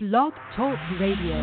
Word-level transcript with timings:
Blog 0.00 0.32
Talk 0.54 0.78
Radio. 1.00 1.34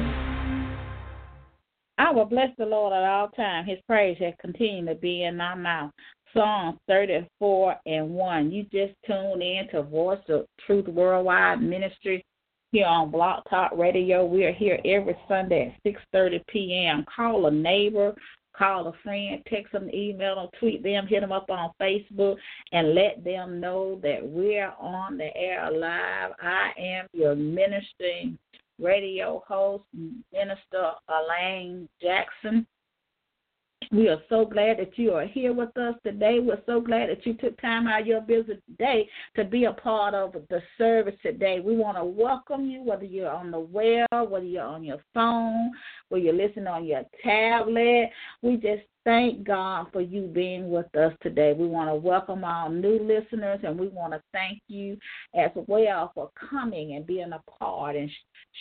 I 1.97 2.09
will 2.13 2.23
bless 2.23 2.47
the 2.57 2.65
Lord 2.65 2.93
at 2.93 3.03
all 3.03 3.27
times. 3.27 3.67
His 3.67 3.79
praise 3.85 4.17
shall 4.17 4.31
continue 4.39 4.85
to 4.85 4.95
be 4.95 5.23
in 5.23 5.35
my 5.35 5.55
mouth. 5.55 5.91
Psalm 6.33 6.79
34 6.87 7.75
and 7.85 8.11
1. 8.11 8.51
You 8.53 8.63
just 8.71 8.93
tuned 9.05 9.43
in 9.43 9.67
to 9.73 9.83
Voice 9.83 10.21
of 10.29 10.45
Truth 10.65 10.87
Worldwide 10.87 11.61
Ministry 11.61 12.23
here 12.71 12.85
on 12.85 13.11
Blog 13.11 13.43
Talk 13.49 13.73
Radio. 13.75 14.23
We 14.25 14.45
are 14.45 14.53
here 14.53 14.79
every 14.85 15.17
Sunday 15.27 15.75
at 15.85 15.93
6.30 16.13 16.39
p.m. 16.47 17.05
Call 17.13 17.47
a 17.47 17.51
neighbor, 17.51 18.15
call 18.57 18.87
a 18.87 18.93
friend, 19.03 19.41
text 19.47 19.71
them, 19.71 19.89
email 19.93 20.35
them, 20.35 20.47
tweet 20.59 20.83
them, 20.83 21.07
hit 21.07 21.21
them 21.21 21.31
up 21.31 21.49
on 21.49 21.71
Facebook, 21.81 22.37
and 22.71 22.95
let 22.95 23.23
them 23.23 23.59
know 23.59 23.99
that 24.03 24.19
we're 24.21 24.73
on 24.79 25.17
the 25.17 25.35
air 25.35 25.69
live. 25.71 26.31
I 26.41 26.71
am 26.77 27.07
your 27.13 27.35
ministering 27.35 28.37
radio 28.79 29.43
host, 29.47 29.83
Minister 30.33 30.91
Elaine 31.07 31.87
Jackson. 32.01 32.67
We 33.91 34.09
are 34.09 34.21
so 34.29 34.45
glad 34.45 34.79
that 34.79 34.97
you 34.97 35.13
are 35.13 35.25
here 35.25 35.53
with 35.53 35.75
us 35.77 35.95
today. 36.03 36.39
We're 36.39 36.61
so 36.65 36.79
glad 36.81 37.09
that 37.09 37.25
you 37.25 37.33
took 37.33 37.59
time 37.61 37.87
out 37.87 38.01
of 38.01 38.07
your 38.07 38.21
busy 38.21 38.59
day 38.79 39.09
to 39.35 39.43
be 39.43 39.65
a 39.65 39.73
part 39.73 40.13
of 40.13 40.33
the 40.49 40.61
service 40.77 41.15
today. 41.21 41.59
We 41.59 41.75
want 41.75 41.97
to 41.97 42.05
welcome 42.05 42.69
you, 42.69 42.83
whether 42.83 43.05
you're 43.05 43.29
on 43.29 43.51
the 43.51 43.59
web, 43.59 44.07
whether 44.29 44.45
you're 44.45 44.63
on 44.63 44.83
your 44.83 45.03
phone, 45.13 45.71
whether 46.09 46.23
you're 46.23 46.33
listening 46.33 46.67
on 46.67 46.85
your 46.85 47.03
tablet. 47.23 48.09
We 48.41 48.57
just 48.57 48.83
thank 49.03 49.45
God 49.45 49.87
for 49.93 50.01
you 50.01 50.23
being 50.23 50.71
with 50.71 50.93
us 50.95 51.13
today. 51.21 51.53
We 51.53 51.67
want 51.67 51.89
to 51.89 51.95
welcome 51.95 52.43
our 52.43 52.69
new 52.69 52.99
listeners 52.99 53.59
and 53.63 53.79
we 53.79 53.87
want 53.89 54.13
to 54.13 54.21
thank 54.33 54.61
you 54.67 54.97
as 55.35 55.51
well 55.55 56.11
for 56.15 56.31
coming 56.49 56.95
and 56.95 57.05
being 57.05 57.31
a 57.31 57.41
part 57.59 57.95
and 57.95 58.09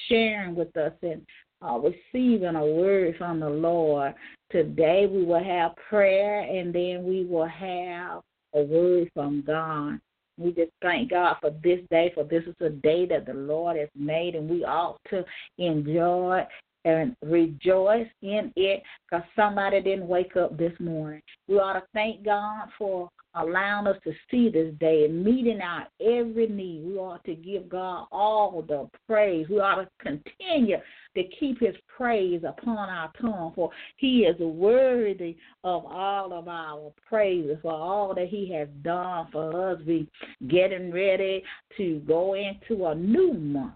sharing 0.09 0.55
with 0.55 0.77
us 0.77 0.93
and 1.03 1.23
uh, 1.65 1.79
receiving 1.79 2.57
a 2.57 2.65
word 2.65 3.15
from 3.17 3.41
the 3.41 3.49
Lord. 3.49 4.15
Today 4.51 5.07
we 5.11 5.25
will 5.25 5.43
have 5.43 5.75
prayer 5.89 6.41
and 6.41 6.75
then 6.75 7.05
we 7.05 7.25
will 7.25 7.47
have 7.47 8.23
a 8.55 8.63
word 8.63 9.11
from 9.15 9.43
God. 9.47 9.99
We 10.37 10.53
just 10.53 10.73
thank 10.83 11.11
God 11.11 11.37
for 11.41 11.51
this 11.63 11.81
day, 11.91 12.13
for 12.15 12.25
this 12.25 12.43
is 12.45 12.55
a 12.61 12.71
day 12.71 13.07
that 13.07 13.27
the 13.27 13.35
Lord 13.35 13.77
has 13.77 13.89
made, 13.95 14.35
and 14.35 14.51
we 14.51 14.65
ought 14.65 14.99
to 15.11 15.25
enjoy 15.59 16.43
and 16.85 17.17
rejoice 17.23 18.09
in 18.21 18.53
it 18.57 18.83
because 19.09 19.25
somebody 19.37 19.81
didn't 19.81 20.09
wake 20.09 20.37
up 20.37 20.57
this 20.59 20.73
morning. 20.81 21.23
We 21.49 21.57
ought 21.57 21.75
to 21.75 21.83
thank 21.95 22.25
God 22.25 22.69
for 22.77 23.09
allowing 23.35 23.87
us 23.87 23.97
to 24.05 24.13
see 24.31 24.49
this 24.49 24.75
day 24.81 25.05
and 25.05 25.25
meeting 25.25 25.61
our 25.61 25.87
every 26.01 26.49
need. 26.49 26.85
We 26.85 26.99
ought 26.99 27.25
to 27.25 27.35
give 27.35 27.69
God 27.69 28.07
all 28.13 28.63
the 28.67 28.89
praise. 29.09 29.47
We 29.49 29.61
ought 29.61 29.77
to 29.77 29.89
continue 30.01 30.77
to 31.17 31.23
keep 31.39 31.61
his 31.61 31.75
praise 31.97 32.43
upon 32.47 32.89
our 32.89 33.11
tongue, 33.21 33.53
for 33.55 33.71
he 33.97 34.21
is 34.21 34.39
worthy 34.39 35.37
of 35.63 35.85
all 35.87 36.33
of 36.33 36.49
our 36.49 36.93
praises 37.09 37.57
for 37.63 37.73
all 37.73 38.15
that 38.15 38.29
he 38.29 38.53
has 38.53 38.69
done 38.83 39.29
for 39.33 39.73
us. 39.73 39.81
We 39.87 40.09
getting 40.49 40.93
ready 40.93 41.43
to 41.77 42.01
go 42.01 42.35
into 42.35 42.87
a 42.87 42.95
new 42.95 43.33
month. 43.35 43.75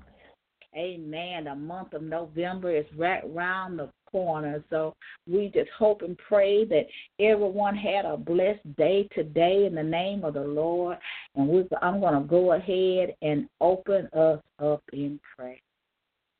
Amen. 0.76 1.44
The 1.44 1.54
month 1.54 1.94
of 1.94 2.02
November 2.02 2.76
is 2.76 2.84
right 2.96 3.24
around 3.24 3.78
the 3.78 3.90
corner. 4.06 4.62
So 4.70 4.94
we 5.26 5.50
just 5.54 5.70
hope 5.76 6.02
and 6.02 6.16
pray 6.18 6.64
that 6.66 6.86
everyone 7.18 7.76
had 7.76 8.04
a 8.04 8.16
blessed 8.16 8.76
day 8.76 9.08
today 9.14 9.66
in 9.66 9.74
the 9.74 9.82
name 9.82 10.24
of 10.24 10.34
the 10.34 10.44
Lord. 10.44 10.98
And 11.34 11.68
I'm 11.82 12.00
going 12.00 12.14
to 12.14 12.28
go 12.28 12.52
ahead 12.52 13.14
and 13.22 13.48
open 13.60 14.08
us 14.12 14.40
up 14.58 14.82
in 14.92 15.18
prayer. 15.36 15.56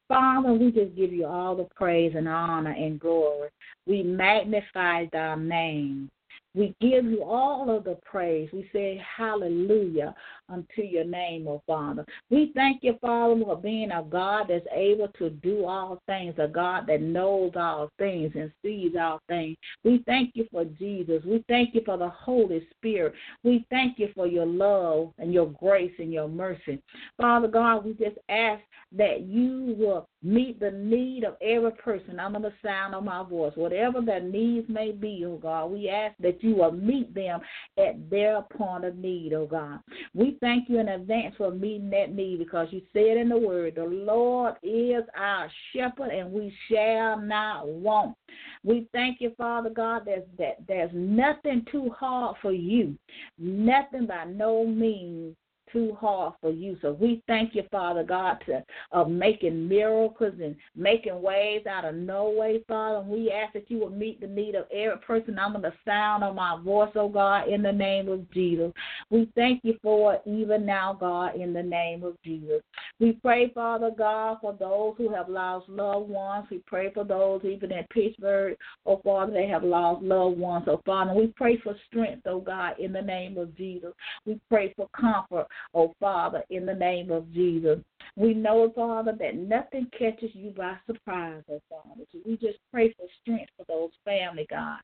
Father, 0.09 0.55
we 0.55 0.70
just 0.70 0.97
give 0.97 1.12
you 1.12 1.27
all 1.27 1.55
the 1.55 1.69
praise 1.77 2.14
and 2.17 2.27
honor 2.27 2.70
and 2.70 2.98
glory. 2.98 3.51
We 3.87 4.03
magnify 4.03 5.06
thy 5.12 5.34
name. 5.37 6.11
We 6.55 6.75
give 6.81 7.05
you 7.05 7.23
all 7.23 7.75
of 7.75 7.84
the 7.84 7.99
praise. 8.05 8.49
We 8.53 8.69
say 8.72 9.00
hallelujah 9.16 10.15
unto 10.48 10.82
your 10.82 11.04
name, 11.04 11.47
O 11.48 11.62
Father. 11.66 12.04
We 12.31 12.53
thank 12.54 12.82
you, 12.82 12.98
Father, 13.00 13.41
for 13.44 13.56
being 13.56 13.91
a 13.91 14.03
God 14.03 14.47
that's 14.48 14.66
able 14.72 15.09
to 15.19 15.31
do 15.31 15.64
all 15.64 16.00
things, 16.06 16.34
a 16.38 16.48
God 16.48 16.84
that 16.88 17.03
knows 17.03 17.53
all 17.56 17.91
things 17.98 18.32
and 18.34 18.50
sees 18.62 18.92
all 18.98 19.20
things. 19.28 19.56
We 19.84 20.03
thank 20.06 20.32
you 20.34 20.47
for 20.50 20.64
Jesus. 20.64 21.22
We 21.25 21.44
thank 21.48 21.75
you 21.75 21.82
for 21.84 21.97
the 21.97 22.09
Holy 22.09 22.66
Spirit. 22.76 23.14
We 23.44 23.66
thank 23.70 23.98
you 23.98 24.09
for 24.14 24.26
your 24.26 24.47
love 24.47 25.12
and 25.19 25.32
your 25.32 25.47
grace 25.47 25.92
and 25.98 26.12
your 26.12 26.28
mercy. 26.28 26.80
Father 27.16 27.48
God, 27.48 27.84
we 27.84 27.92
just 27.92 28.19
ask 28.28 28.62
that 28.97 29.22
you 29.22 29.76
will 29.78 30.09
meet 30.22 30.59
the 30.59 30.70
need 30.70 31.25
of 31.25 31.36
every 31.42 31.70
person 31.72 32.19
under 32.19 32.38
the 32.38 32.53
sound 32.65 32.94
of 32.94 33.04
my 33.04 33.22
voice. 33.22 33.53
Whatever 33.54 34.00
their 34.00 34.20
needs 34.20 34.66
may 34.69 34.92
be, 34.92 35.25
oh 35.26 35.36
God, 35.36 35.66
we 35.66 35.88
ask 35.88 36.16
that 36.20 36.42
you 36.42 36.56
will 36.56 36.72
meet 36.72 37.15
them 37.15 37.41
at 37.76 38.09
their 38.10 38.42
point 38.56 38.84
of 38.84 38.97
need, 38.97 39.34
oh 39.34 39.47
God. 39.47 39.80
We 40.15 40.38
thank 40.41 40.69
you 40.69 40.78
in 40.78 40.88
advance 40.88 41.34
for 41.37 41.50
meeting 41.50 41.91
that 41.91 42.12
need 42.12 42.38
because 42.38 42.69
you 42.71 42.82
said 42.93 43.16
in 43.16 43.28
the 43.28 43.38
word, 43.38 43.75
the 43.76 43.84
Lord 43.84 44.54
is 44.62 45.03
our 45.16 45.50
shepherd 45.72 46.10
and 46.10 46.32
we 46.32 46.53
shall 46.71 47.21
not 47.21 47.69
want. 47.69 48.16
We 48.65 48.88
thank 48.93 49.21
you, 49.21 49.32
Father 49.37 49.71
God, 49.71 50.03
there's, 50.04 50.25
that 50.38 50.59
there's 50.66 50.91
nothing 50.93 51.65
too 51.71 51.91
hard 51.91 52.37
for 52.43 52.53
you, 52.53 52.97
nothing 53.38 54.06
by 54.06 54.25
no 54.25 54.66
means 54.66 55.37
too 55.73 55.97
hard 56.01 56.34
for 56.41 56.51
you. 56.51 56.77
So 56.83 56.93
we 56.93 57.23
thank 57.27 57.55
you, 57.55 57.62
Father 57.71 58.03
God, 58.03 58.39
to, 58.47 58.62
of 58.93 59.11
making 59.11 59.69
miracles 59.69 60.34
and 60.43 60.56
making 60.77 61.21
ways 61.21 61.67
out 61.67 61.84
of 61.84 61.95
no 61.95 62.31
way, 62.31 62.62
Father. 62.69 62.99
And 62.99 63.09
we 63.09 63.31
ask 63.31 63.53
that 63.55 63.71
you 63.71 63.78
will 63.78 63.91
meet 63.91 64.21
the 64.21 64.27
need 64.27 64.55
of 64.55 64.67
every 64.73 64.99
person 64.99 65.39
under 65.39 65.61
the 65.61 65.73
sound 65.84 66.25
of 66.25 66.34
my 66.34 66.61
voice, 66.62 66.91
oh 66.95 67.09
God, 67.09 67.49
in 67.49 67.62
the 67.62 67.73
name 67.73 68.09
of 68.09 68.31
Jesus. 68.33 68.73
We 69.11 69.31
thank 69.34 69.61
you 69.65 69.77
for 69.83 70.15
it 70.15 70.23
even 70.27 70.67
now, 70.67 70.97
God, 70.99 71.37
in 71.37 71.53
the 71.53 71.62
name 71.62 72.03
of 72.05 72.17
Jesus. 72.25 72.62
We 73.01 73.12
pray, 73.12 73.51
Father 73.55 73.91
God, 73.97 74.39
for 74.41 74.53
those 74.53 74.95
who 74.99 75.15
have 75.15 75.28
lost 75.28 75.69
loved 75.69 76.09
ones. 76.09 76.47
We 76.51 76.59
pray 76.67 76.93
for 76.93 77.05
those 77.05 77.45
even 77.45 77.73
in 77.73 77.84
Pittsburgh, 77.91 78.57
oh 78.87 79.01
Father, 79.05 79.33
they 79.33 79.47
have 79.47 79.65
lost 79.65 80.03
loved 80.03 80.39
ones. 80.39 80.65
Oh 80.69 80.81
Father, 80.84 81.15
we 81.15 81.28
pray 81.28 81.59
for 81.59 81.75
strength, 81.87 82.27
oh 82.27 82.41
God, 82.41 82.75
in 82.78 82.93
the 82.93 83.03
name 83.03 83.39
of 83.39 83.57
Jesus. 83.57 83.93
We 84.27 84.41
pray 84.49 84.75
for 84.77 84.89
comfort 84.99 85.47
oh 85.75 85.95
Father, 86.01 86.43
in 86.51 86.67
the 86.67 86.75
name 86.75 87.11
of 87.11 87.33
Jesus. 87.33 87.79
We 88.17 88.35
know, 88.35 88.73
Father, 88.75 89.15
that 89.19 89.37
nothing 89.37 89.89
catches 89.97 90.31
you 90.33 90.51
by 90.51 90.77
surprise, 90.87 91.43
oh 91.51 91.61
Father. 91.69 92.05
So 92.13 92.19
we 92.27 92.37
just 92.37 92.59
pray 92.73 92.93
for 92.93 93.07
strength 93.23 93.51
for 93.57 93.65
those 93.69 93.91
family, 94.05 94.47
God, 94.51 94.79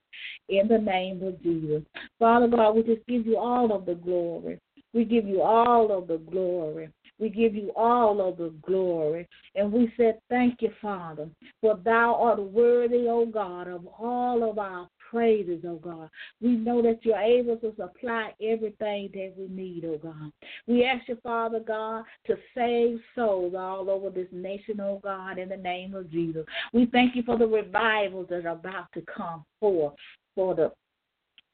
in 0.48 0.68
the 0.68 0.78
name 0.78 1.22
of 1.22 1.42
Jesus. 1.42 1.82
Father 2.18 2.48
God, 2.48 2.72
we 2.72 2.82
just 2.82 3.06
give 3.06 3.26
you 3.26 3.36
all 3.36 3.72
of 3.74 3.86
the 3.86 3.94
glory. 3.94 4.60
We 4.92 5.04
give 5.04 5.26
you 5.26 5.42
all 5.42 5.96
of 5.96 6.06
the 6.06 6.18
glory. 6.18 6.90
We 7.18 7.28
give 7.28 7.54
you 7.54 7.72
all 7.76 8.26
of 8.26 8.38
the 8.38 8.52
glory. 8.62 9.28
And 9.54 9.72
we 9.72 9.92
said, 9.96 10.18
Thank 10.28 10.62
you, 10.62 10.70
Father, 10.82 11.28
for 11.60 11.78
thou 11.84 12.14
art 12.14 12.42
worthy, 12.42 13.06
O 13.08 13.26
God, 13.26 13.68
of 13.68 13.86
all 13.98 14.48
of 14.48 14.58
our 14.58 14.88
praises, 15.14 15.64
oh 15.64 15.76
God. 15.76 16.10
We 16.40 16.56
know 16.56 16.82
that 16.82 16.98
you're 17.04 17.16
able 17.16 17.56
to 17.58 17.72
supply 17.76 18.32
everything 18.42 19.10
that 19.14 19.32
we 19.38 19.46
need, 19.48 19.84
oh 19.84 19.98
God. 19.98 20.32
We 20.66 20.84
ask 20.84 21.08
you, 21.08 21.16
Father 21.22 21.60
God, 21.60 22.04
to 22.26 22.36
save 22.54 22.98
souls 23.14 23.54
all 23.56 23.88
over 23.90 24.10
this 24.10 24.26
nation, 24.32 24.80
oh 24.80 25.00
God, 25.04 25.38
in 25.38 25.48
the 25.48 25.56
name 25.56 25.94
of 25.94 26.10
Jesus. 26.10 26.44
We 26.72 26.86
thank 26.86 27.14
you 27.14 27.22
for 27.22 27.38
the 27.38 27.46
revivals 27.46 28.26
that 28.30 28.44
are 28.44 28.48
about 28.48 28.92
to 28.94 29.02
come 29.02 29.44
forth 29.60 29.94
for 30.34 30.54
the 30.54 30.72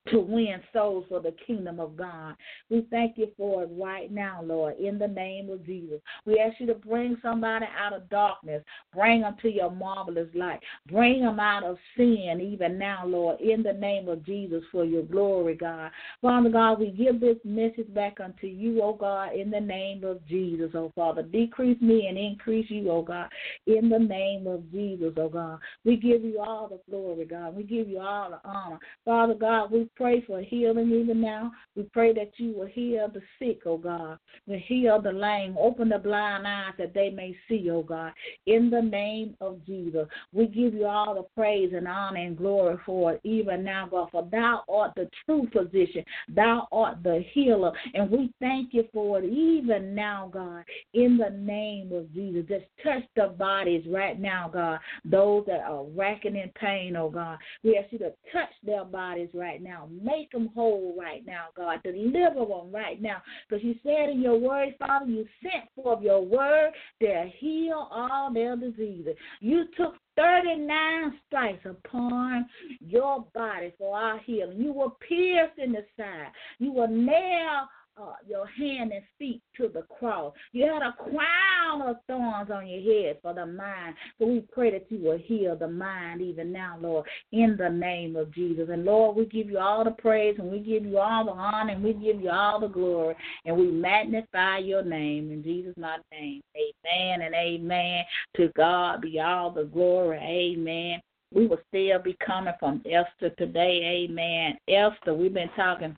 to 0.08 0.18
win 0.18 0.60
souls 0.72 1.04
for 1.08 1.20
the 1.20 1.34
kingdom 1.46 1.78
of 1.78 1.96
God. 1.96 2.34
We 2.70 2.86
thank 2.90 3.18
you 3.18 3.28
for 3.36 3.64
it 3.64 3.70
right 3.72 4.10
now, 4.10 4.40
Lord, 4.42 4.78
in 4.78 4.98
the 4.98 5.06
name 5.06 5.50
of 5.50 5.64
Jesus. 5.64 6.00
We 6.24 6.38
ask 6.38 6.58
you 6.58 6.66
to 6.66 6.74
bring 6.74 7.16
somebody 7.22 7.66
out 7.78 7.92
of 7.92 8.08
darkness, 8.08 8.64
bring 8.94 9.20
them 9.20 9.36
to 9.42 9.50
your 9.50 9.70
marvelous 9.70 10.28
light, 10.34 10.60
bring 10.90 11.20
them 11.20 11.38
out 11.38 11.64
of 11.64 11.76
sin 11.96 12.40
even 12.40 12.78
now, 12.78 13.04
Lord, 13.06 13.40
in 13.40 13.62
the 13.62 13.74
name 13.74 14.08
of 14.08 14.24
Jesus 14.24 14.62
for 14.72 14.84
your 14.84 15.02
glory, 15.02 15.54
God. 15.54 15.90
Father 16.22 16.50
God, 16.50 16.80
we 16.80 16.90
give 16.90 17.20
this 17.20 17.36
message 17.44 17.92
back 17.94 18.18
unto 18.20 18.46
you, 18.46 18.82
oh 18.82 18.94
God, 18.94 19.34
in 19.34 19.50
the 19.50 19.60
name 19.60 20.04
of 20.04 20.26
Jesus, 20.26 20.70
oh 20.74 20.92
Father. 20.94 21.22
Decrease 21.22 21.80
me 21.80 22.06
and 22.06 22.16
increase 22.16 22.70
you, 22.70 22.90
oh 22.90 23.02
God, 23.02 23.28
in 23.66 23.90
the 23.90 23.98
name 23.98 24.46
of 24.46 24.70
Jesus, 24.72 25.12
oh 25.18 25.28
God. 25.28 25.58
We 25.84 25.96
give 25.96 26.24
you 26.24 26.40
all 26.40 26.68
the 26.68 26.80
glory, 26.90 27.26
God. 27.26 27.54
We 27.54 27.64
give 27.64 27.88
you 27.88 28.00
all 28.00 28.30
the 28.30 28.48
honor. 28.48 28.78
Father 29.04 29.34
God, 29.34 29.70
we 29.70 29.89
pray 29.96 30.22
for 30.26 30.40
healing 30.40 30.90
even 30.92 31.20
now. 31.20 31.52
We 31.76 31.84
pray 31.84 32.12
that 32.14 32.32
you 32.36 32.52
will 32.52 32.66
heal 32.66 33.08
the 33.12 33.22
sick, 33.38 33.60
oh 33.66 33.78
God. 33.78 34.18
Will 34.46 34.60
heal 34.66 35.00
the 35.00 35.12
lame. 35.12 35.56
Open 35.58 35.88
the 35.88 35.98
blind 35.98 36.46
eyes 36.46 36.74
that 36.78 36.94
they 36.94 37.10
may 37.10 37.36
see, 37.48 37.68
oh 37.70 37.82
God. 37.82 38.12
In 38.46 38.70
the 38.70 38.82
name 38.82 39.36
of 39.40 39.64
Jesus. 39.66 40.06
We 40.32 40.46
give 40.46 40.74
you 40.74 40.86
all 40.86 41.14
the 41.14 41.24
praise 41.34 41.72
and 41.74 41.86
honor 41.86 42.20
and 42.20 42.36
glory 42.36 42.76
for 42.84 43.14
it, 43.14 43.20
even 43.24 43.64
now, 43.64 43.88
God. 43.90 44.08
For 44.10 44.28
thou 44.30 44.62
art 44.68 44.92
the 44.96 45.08
true 45.24 45.48
physician. 45.52 46.04
Thou 46.28 46.68
art 46.72 47.02
the 47.02 47.24
healer. 47.32 47.72
And 47.94 48.10
we 48.10 48.32
thank 48.40 48.72
you 48.72 48.84
for 48.92 49.20
it, 49.20 49.24
even 49.24 49.94
now, 49.94 50.30
God. 50.32 50.64
In 50.94 51.16
the 51.16 51.30
name 51.30 51.92
of 51.92 52.12
Jesus. 52.14 52.44
Just 52.48 52.64
touch 52.82 53.04
the 53.16 53.34
bodies 53.38 53.84
right 53.88 54.18
now, 54.18 54.50
God. 54.52 54.80
Those 55.04 55.44
that 55.46 55.60
are 55.60 55.84
racking 55.84 56.36
in 56.36 56.50
pain, 56.60 56.96
oh 56.96 57.10
God. 57.10 57.38
We 57.62 57.76
ask 57.76 57.92
you 57.92 57.98
to 57.98 58.12
touch 58.32 58.50
their 58.62 58.84
bodies 58.84 59.30
right 59.34 59.62
now. 59.62 59.79
Make 59.88 60.32
them 60.32 60.50
whole 60.54 60.94
right 60.98 61.24
now, 61.26 61.46
God. 61.56 61.82
Deliver 61.82 62.46
them 62.46 62.72
right 62.72 63.00
now. 63.00 63.22
Because 63.48 63.64
you 63.64 63.74
said 63.82 64.10
in 64.10 64.20
your 64.20 64.38
word, 64.38 64.74
Father, 64.78 65.06
you 65.06 65.26
sent 65.42 65.64
forth 65.74 66.02
your 66.02 66.20
word 66.20 66.72
to 67.00 67.30
heal 67.38 67.88
all 67.90 68.32
their 68.32 68.56
diseases. 68.56 69.16
You 69.40 69.64
took 69.76 69.94
39 70.16 71.20
stripes 71.26 71.66
upon 71.66 72.46
your 72.80 73.24
body 73.34 73.72
for 73.78 73.96
our 73.96 74.18
healing. 74.18 74.58
You 74.58 74.72
were 74.72 74.90
pierced 75.08 75.58
in 75.58 75.72
the 75.72 75.84
side. 75.96 76.32
You 76.58 76.72
were 76.72 76.88
nailed 76.88 77.68
uh, 77.96 78.14
your 78.26 78.46
hand 78.46 78.92
and 78.92 79.02
feet 79.18 79.42
to 79.56 79.68
the 79.68 79.82
cross. 79.82 80.32
You 80.52 80.64
had 80.64 80.82
a 80.82 80.92
crown 80.92 81.82
of 81.82 81.96
thorns 82.06 82.50
on 82.50 82.66
your 82.66 82.80
head 82.80 83.18
for 83.22 83.34
the 83.34 83.46
mind. 83.46 83.94
So 84.18 84.26
we 84.26 84.40
pray 84.52 84.70
that 84.72 84.86
you 84.90 84.98
will 84.98 85.18
heal 85.18 85.56
the 85.56 85.68
mind 85.68 86.22
even 86.22 86.52
now, 86.52 86.78
Lord, 86.80 87.06
in 87.32 87.56
the 87.58 87.68
name 87.68 88.16
of 88.16 88.32
Jesus. 88.32 88.68
And 88.70 88.84
Lord, 88.84 89.16
we 89.16 89.26
give 89.26 89.50
you 89.50 89.58
all 89.58 89.84
the 89.84 89.90
praise 89.90 90.36
and 90.38 90.50
we 90.50 90.60
give 90.60 90.84
you 90.84 90.98
all 90.98 91.24
the 91.24 91.32
honor 91.32 91.72
and 91.72 91.82
we 91.82 91.92
give 91.92 92.20
you 92.20 92.30
all 92.30 92.60
the 92.60 92.68
glory 92.68 93.16
and 93.44 93.56
we 93.56 93.70
magnify 93.70 94.58
your 94.58 94.82
name 94.82 95.30
in 95.30 95.42
Jesus' 95.42 95.76
mighty 95.76 96.02
name. 96.12 96.42
Amen 96.56 97.22
and 97.22 97.34
amen. 97.34 98.04
To 98.36 98.50
God 98.56 99.02
be 99.02 99.20
all 99.20 99.50
the 99.50 99.64
glory. 99.64 100.18
Amen. 100.18 101.00
We 101.32 101.46
will 101.46 101.60
still 101.68 102.00
be 102.00 102.16
coming 102.24 102.54
from 102.58 102.82
Esther 102.86 103.30
today. 103.38 104.06
Amen. 104.08 104.56
Esther, 104.68 105.14
we've 105.14 105.34
been 105.34 105.50
talking 105.54 105.96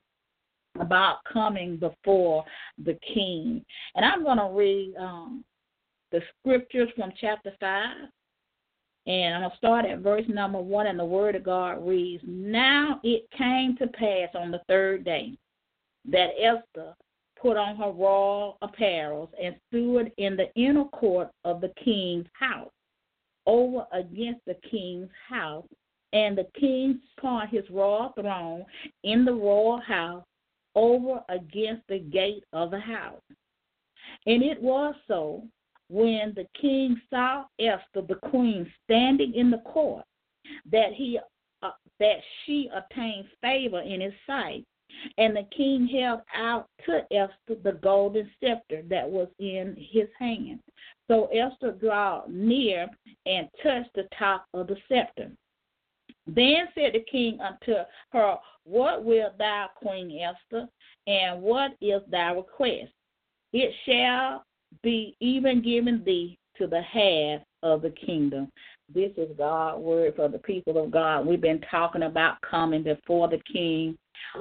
about 0.81 1.19
coming 1.31 1.77
before 1.77 2.45
the 2.85 2.99
king. 3.15 3.65
And 3.95 4.05
I'm 4.05 4.25
going 4.25 4.39
to 4.39 4.51
read 4.53 4.95
um, 4.99 5.45
the 6.11 6.21
scriptures 6.41 6.89
from 6.97 7.13
chapter 7.21 7.53
5. 7.61 7.97
And 9.05 9.35
I'm 9.35 9.41
going 9.41 9.51
to 9.51 9.57
start 9.57 9.85
at 9.85 9.99
verse 9.99 10.25
number 10.29 10.61
1, 10.61 10.87
and 10.87 10.99
the 10.99 11.05
word 11.05 11.35
of 11.35 11.43
God 11.43 11.87
reads 11.87 12.23
Now 12.27 13.01
it 13.03 13.29
came 13.37 13.77
to 13.79 13.89
pass 13.89 14.29
on 14.35 14.53
the 14.53 14.61
third 14.69 15.05
day 15.05 15.37
that 16.11 16.31
Esther 16.41 16.95
put 17.41 17.57
on 17.57 17.77
her 17.77 17.91
royal 17.91 18.59
apparel 18.63 19.31
and 19.43 19.57
stood 19.69 20.13
in 20.19 20.37
the 20.37 20.53
inner 20.55 20.85
court 20.85 21.29
of 21.45 21.61
the 21.61 21.73
king's 21.85 22.27
house, 22.33 22.71
over 23.47 23.85
against 23.93 24.41
the 24.47 24.57
king's 24.71 25.11
house. 25.29 25.67
And 26.13 26.37
the 26.37 26.47
king 26.61 27.01
upon 27.19 27.49
his 27.49 27.65
royal 27.71 28.13
throne 28.15 28.65
in 29.03 29.25
the 29.25 29.33
royal 29.33 29.81
house 29.81 30.25
over 30.75 31.23
against 31.29 31.83
the 31.89 31.99
gate 31.99 32.45
of 32.53 32.71
the 32.71 32.81
house. 32.81 33.21
And 34.27 34.43
it 34.43 34.61
was 34.61 34.95
so 35.09 35.43
when 35.89 36.33
the 36.35 36.47
king 36.59 37.01
saw 37.11 37.45
Esther, 37.59 38.03
the 38.09 38.15
queen, 38.31 38.71
standing 38.85 39.35
in 39.35 39.51
the 39.51 39.59
court, 39.59 40.05
that 40.71 40.93
he 40.95 41.19
uh, 41.63 41.71
that 42.01 42.17
she 42.45 42.69
obtained 42.75 43.27
favor 43.41 43.81
in 43.81 44.01
his 44.01 44.15
sight. 44.27 44.65
And 45.17 45.35
the 45.35 45.47
king 45.57 45.87
held 45.87 46.21
out 46.37 46.69
to 46.87 47.01
Esther 47.11 47.61
the 47.63 47.79
golden 47.83 48.31
scepter 48.41 48.83
that 48.91 49.09
was 49.09 49.29
in 49.39 49.75
his 49.79 50.09
hand. 50.19 50.61
So 51.09 51.27
Esther 51.27 51.73
drew 51.73 52.21
near 52.29 52.89
and 53.25 53.49
touched 53.63 53.95
the 53.95 54.07
top 54.19 54.47
of 54.53 54.67
the 54.67 54.77
scepter. 54.89 55.31
Then 56.27 56.69
said 56.75 56.93
the 56.95 57.05
king 57.11 57.39
unto 57.41 57.75
her, 58.13 58.37
What 58.65 59.05
wilt 59.05 59.39
thou, 59.39 59.69
Queen 59.77 60.21
Esther, 60.21 60.69
and 61.07 61.43
what 61.43 61.73
is 61.81 62.03
thy 62.11 62.33
request? 62.33 62.93
It 63.53 63.75
shall 63.87 64.45
be 64.83 65.17
even 65.21 65.63
given 65.63 66.03
thee 66.05 66.39
to 66.59 66.67
the 66.67 66.83
half 66.83 67.41
of 67.63 67.83
the 67.83 67.91
kingdom. 67.91 68.51
This 68.95 69.13
is 69.17 69.31
God's 69.37 69.83
word 69.83 70.15
for 70.17 70.29
the 70.29 70.39
people 70.39 70.83
of 70.83 70.91
God. 70.91 71.27
We've 71.27 71.41
been 71.41 71.63
talking 71.71 72.03
about 72.03 72.41
coming 72.43 72.83
before 72.83 73.29
the 73.29 73.41
king. 73.51 73.97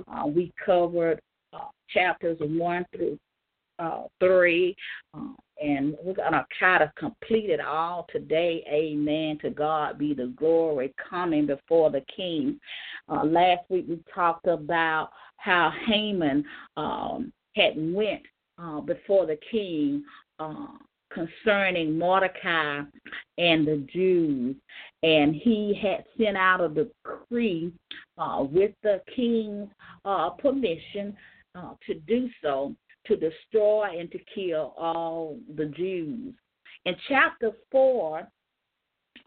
Uh, 0.07 0.27
we 0.27 0.51
covered 0.63 1.19
uh, 1.53 1.59
chapters 1.89 2.37
1 2.39 2.85
through 2.95 3.17
uh, 3.81 4.03
3. 4.19 4.75
Uh, 5.13 5.19
and 5.61 5.95
we're 6.03 6.13
going 6.13 6.31
to 6.31 6.45
try 6.57 6.77
to 6.77 6.91
complete 6.97 7.49
it 7.49 7.59
all 7.59 8.07
today. 8.11 8.63
Amen. 8.71 9.37
To 9.41 9.49
God 9.49 9.97
be 9.97 10.13
the 10.13 10.33
glory 10.35 10.93
coming 11.09 11.45
before 11.45 11.91
the 11.91 12.03
king. 12.15 12.59
Uh, 13.09 13.25
last 13.25 13.61
week 13.69 13.85
we 13.87 13.99
talked 14.13 14.47
about 14.47 15.09
how 15.37 15.71
Haman 15.87 16.43
um, 16.77 17.31
had 17.55 17.73
went 17.75 18.21
uh, 18.57 18.81
before 18.81 19.25
the 19.25 19.37
king 19.51 20.03
uh, 20.39 20.67
concerning 21.13 21.97
Mordecai 21.97 22.81
and 23.37 23.67
the 23.67 23.85
Jews, 23.91 24.55
and 25.03 25.35
he 25.35 25.77
had 25.81 26.05
sent 26.17 26.37
out 26.37 26.61
a 26.61 26.69
decree 26.69 27.71
uh, 28.17 28.45
with 28.49 28.71
the 28.83 29.01
king's 29.15 29.69
uh, 30.05 30.29
permission 30.31 31.15
uh, 31.55 31.73
to 31.85 31.95
do 31.95 32.29
so 32.41 32.73
to 33.05 33.15
destroy 33.15 33.99
and 33.99 34.11
to 34.11 34.19
kill 34.33 34.73
all 34.77 35.37
the 35.55 35.65
Jews. 35.65 36.33
In 36.85 36.95
chapter 37.07 37.51
4, 37.71 38.27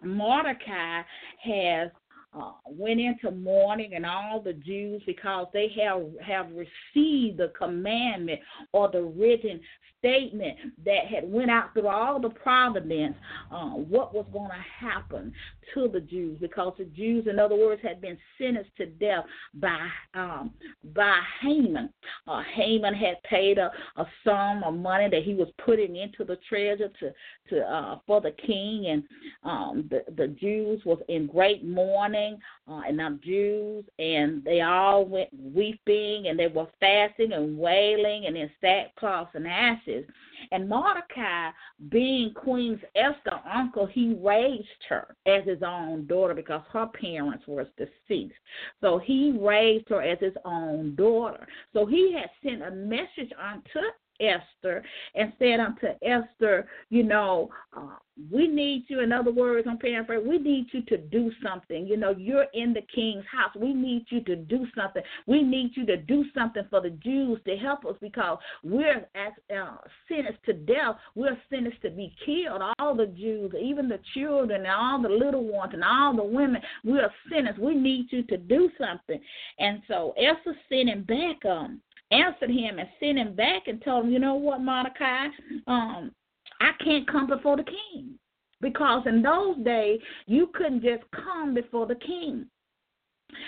Mordecai 0.03 1.03
has 1.43 1.91
uh, 2.37 2.53
went 2.67 3.01
into 3.01 3.31
mourning 3.31 3.95
and 3.95 4.05
all 4.05 4.41
the 4.41 4.55
Jews 4.55 5.03
because 5.07 5.47
they 5.53 5.73
have 5.81 6.03
have 6.21 6.47
received 6.51 7.39
the 7.39 7.53
commandment 7.57 8.41
or 8.73 8.91
the 8.91 9.03
written 9.03 9.61
statement 9.99 10.57
that 10.85 11.07
had 11.07 11.31
went 11.31 11.51
out 11.51 11.73
through 11.73 11.89
all 11.89 12.21
the 12.21 12.31
providence 12.31 13.15
uh, 13.53 13.71
what 13.71 14.13
was 14.13 14.27
going 14.33 14.51
to 14.51 14.85
happen 14.87 15.33
to 15.75 15.89
the 15.89 16.01
Jews 16.01 16.39
because 16.41 16.75
the 16.79 16.85
Jews, 16.85 17.27
in 17.29 17.39
other 17.39 17.57
words, 17.57 17.81
had 17.83 18.01
been 18.01 18.19
sentenced 18.39 18.77
to 18.77 18.87
death 18.87 19.25
by 19.55 19.89
um, 20.15 20.53
by 20.95 21.19
Haman. 21.41 21.91
Uh, 22.27 22.43
Haman 22.55 22.95
had 22.95 23.23
paid 23.23 23.59
a, 23.59 23.71
a 23.97 24.07
sum 24.25 24.63
of 24.65 24.75
money 24.75 25.09
that 25.11 25.23
he 25.23 25.35
was 25.35 25.49
putting 25.65 25.97
into 25.97 26.25
the 26.25 26.39
treasure 26.49 26.89
to 27.01 27.13
to 27.51 27.61
uh, 27.63 27.99
for 28.07 28.21
the 28.21 28.33
king, 28.33 28.87
and 28.87 29.03
um, 29.45 29.89
the 29.91 30.05
the 30.17 30.29
Jews 30.29 30.83
was 30.85 30.99
in 31.09 31.27
great 31.27 31.65
mourning, 31.65 32.39
uh, 32.69 32.83
and 32.87 32.99
the 32.99 33.19
Jews, 33.23 33.85
and 33.99 34.45
they 34.45 34.61
all 34.61 35.05
went 35.05 35.31
weeping, 35.33 36.27
and 36.29 36.39
they 36.39 36.49
were 36.49 36.69
fasting 36.81 37.33
and 37.33 37.59
wailing, 37.59 38.27
and 38.27 38.37
in 38.37 38.51
sackcloth 38.61 39.29
and 39.35 39.47
ashes. 39.47 40.05
And 40.53 40.69
Mordecai, 40.69 41.51
being 41.89 42.33
Queen's 42.35 42.81
Esther 42.95 43.41
uncle, 43.53 43.87
he 43.87 44.15
raised 44.21 44.67
her 44.89 45.17
as 45.27 45.45
his 45.45 45.54
own 45.63 46.07
daughter 46.07 46.35
because 46.35 46.63
her 46.73 46.87
parents 46.87 47.45
were 47.47 47.67
deceased. 47.77 48.35
So 48.81 48.99
he 48.99 49.37
raised 49.39 49.89
her 49.89 50.03
as 50.03 50.19
his 50.21 50.35
own 50.45 50.95
daughter. 50.95 51.47
So 51.73 51.87
he 51.87 52.13
had 52.13 52.31
sent 52.43 52.63
a 52.63 52.71
message 52.71 53.33
unto 53.39 53.81
Esther 54.29 54.83
and 55.15 55.33
said 55.39 55.61
unto 55.61 55.87
Esther, 56.03 56.67
you 56.91 57.03
know, 57.03 57.51
uh, 57.77 57.97
we 58.31 58.47
need 58.47 58.85
you. 58.89 59.01
In 59.01 59.13
other 59.13 59.33
words, 59.33 59.67
I'm 59.69 59.79
paraphrasing, 59.79 60.29
we 60.29 60.39
need 60.39 60.67
you 60.73 60.83
to 60.83 60.97
do 60.97 61.33
something. 61.43 61.87
You 61.87 61.97
know, 61.97 62.15
you're 62.17 62.47
in 62.55 62.73
the 62.73 62.83
king's 62.95 63.25
house. 63.31 63.51
We 63.61 63.75
need 63.75 64.07
you 64.09 64.21
to 64.23 64.37
do 64.37 64.67
something. 64.77 65.03
We 65.27 65.43
need 65.43 65.73
you 65.75 65.85
to 65.87 65.97
do 65.97 66.25
something 66.35 66.63
for 66.71 66.81
the 66.81 66.91
Jews 66.91 67.41
to 67.47 67.57
help 67.57 67.85
us 67.85 67.97
because 68.01 68.39
we're 68.63 69.07
as 69.15 69.33
uh, 69.55 69.77
sentenced 70.09 70.45
to 70.47 70.53
death. 70.53 70.97
We're 71.17 71.37
sentenced 71.51 71.83
to 71.83 71.91
be 71.91 72.15
killed. 72.25 72.63
All 72.79 72.95
the 72.95 73.07
Jews, 73.07 73.53
even 73.61 73.89
the 73.89 74.01
children, 74.15 74.61
and 74.61 74.71
all 74.71 75.03
the 75.03 75.09
little 75.09 75.45
ones, 75.45 75.73
and 75.75 75.83
all 75.83 76.15
the 76.15 76.23
women, 76.23 76.63
we're 76.85 77.11
sentenced. 77.31 77.61
We 77.61 77.75
need 77.75 78.07
you 78.11 78.23
to 78.25 78.37
do 78.37 78.71
something. 78.79 79.21
And 79.59 79.83
so 79.89 80.15
Esther 80.17 80.57
sent 80.69 80.89
him 80.89 81.03
back 81.03 81.45
um 81.51 81.81
answered 82.15 82.51
him 82.51 82.79
and 82.79 82.89
sent 83.01 83.19
him 83.19 83.35
back 83.35 83.67
and 83.67 83.83
told 83.83 84.05
him, 84.05 84.13
you 84.13 84.19
know 84.19 84.35
what, 84.35 84.61
Mordecai, 84.61 85.27
um, 85.67 86.13
I 86.61 86.73
can't 86.83 87.11
come 87.11 87.27
before 87.27 87.57
the 87.57 87.65
king. 87.65 88.19
Because 88.61 89.03
in 89.07 89.21
those 89.21 89.59
days, 89.59 90.01
you 90.27 90.49
couldn't 90.55 90.83
just 90.83 91.03
come 91.13 91.55
before 91.55 91.87
the 91.87 91.97
king. 91.97 92.47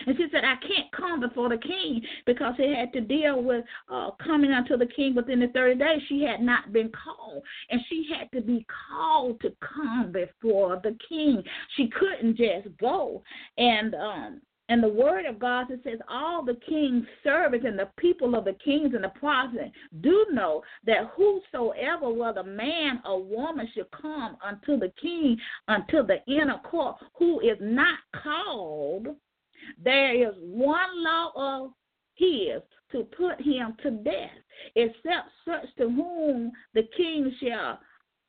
And 0.06 0.16
she 0.16 0.26
said, 0.32 0.44
I 0.44 0.56
can't 0.56 0.90
come 0.92 1.20
before 1.20 1.48
the 1.48 1.58
king 1.58 2.02
because 2.26 2.54
he 2.56 2.74
had 2.74 2.92
to 2.92 3.00
deal 3.00 3.42
with 3.42 3.64
uh, 3.90 4.10
coming 4.22 4.52
unto 4.52 4.76
the 4.76 4.86
king 4.86 5.14
within 5.14 5.40
the 5.40 5.48
30 5.48 5.78
days. 5.78 6.02
She 6.08 6.22
had 6.22 6.40
not 6.40 6.72
been 6.72 6.90
called, 6.90 7.42
and 7.70 7.80
she 7.88 8.08
had 8.12 8.30
to 8.32 8.40
be 8.44 8.66
called 8.90 9.40
to 9.40 9.52
come 9.60 10.12
before 10.12 10.80
the 10.82 10.96
king. 11.08 11.42
She 11.76 11.88
couldn't 11.88 12.36
just 12.36 12.76
go. 12.78 13.22
And 13.58 13.94
um, 13.94 14.40
And 14.68 14.82
the 14.82 14.88
word 14.88 15.26
of 15.26 15.38
God 15.38 15.66
says, 15.84 15.98
All 16.08 16.44
the 16.44 16.58
king's 16.68 17.06
servants 17.22 17.64
and 17.66 17.78
the 17.78 17.88
people 17.96 18.34
of 18.34 18.44
the 18.44 18.56
kings 18.64 18.94
and 18.94 19.04
the 19.04 19.12
prophets 19.20 19.70
do 20.00 20.26
know 20.32 20.62
that 20.84 21.12
whosoever, 21.16 22.10
whether 22.10 22.42
man 22.42 23.00
or 23.04 23.22
woman, 23.22 23.68
should 23.74 23.90
come 23.92 24.36
unto 24.44 24.76
the 24.78 24.92
king, 25.00 25.38
unto 25.68 26.04
the 26.04 26.18
inner 26.26 26.58
court, 26.64 26.96
who 27.16 27.40
is 27.40 27.58
not 27.60 27.98
called, 28.22 29.08
there 29.82 30.28
is 30.28 30.34
one 30.40 31.04
law 31.04 31.32
of 31.36 31.70
his 32.14 32.60
to 32.92 33.04
put 33.16 33.40
him 33.40 33.76
to 33.82 33.90
death, 33.90 34.30
except 34.74 35.28
such 35.44 35.74
to 35.76 35.88
whom 35.88 36.50
the 36.74 36.88
king 36.96 37.32
shall 37.40 37.78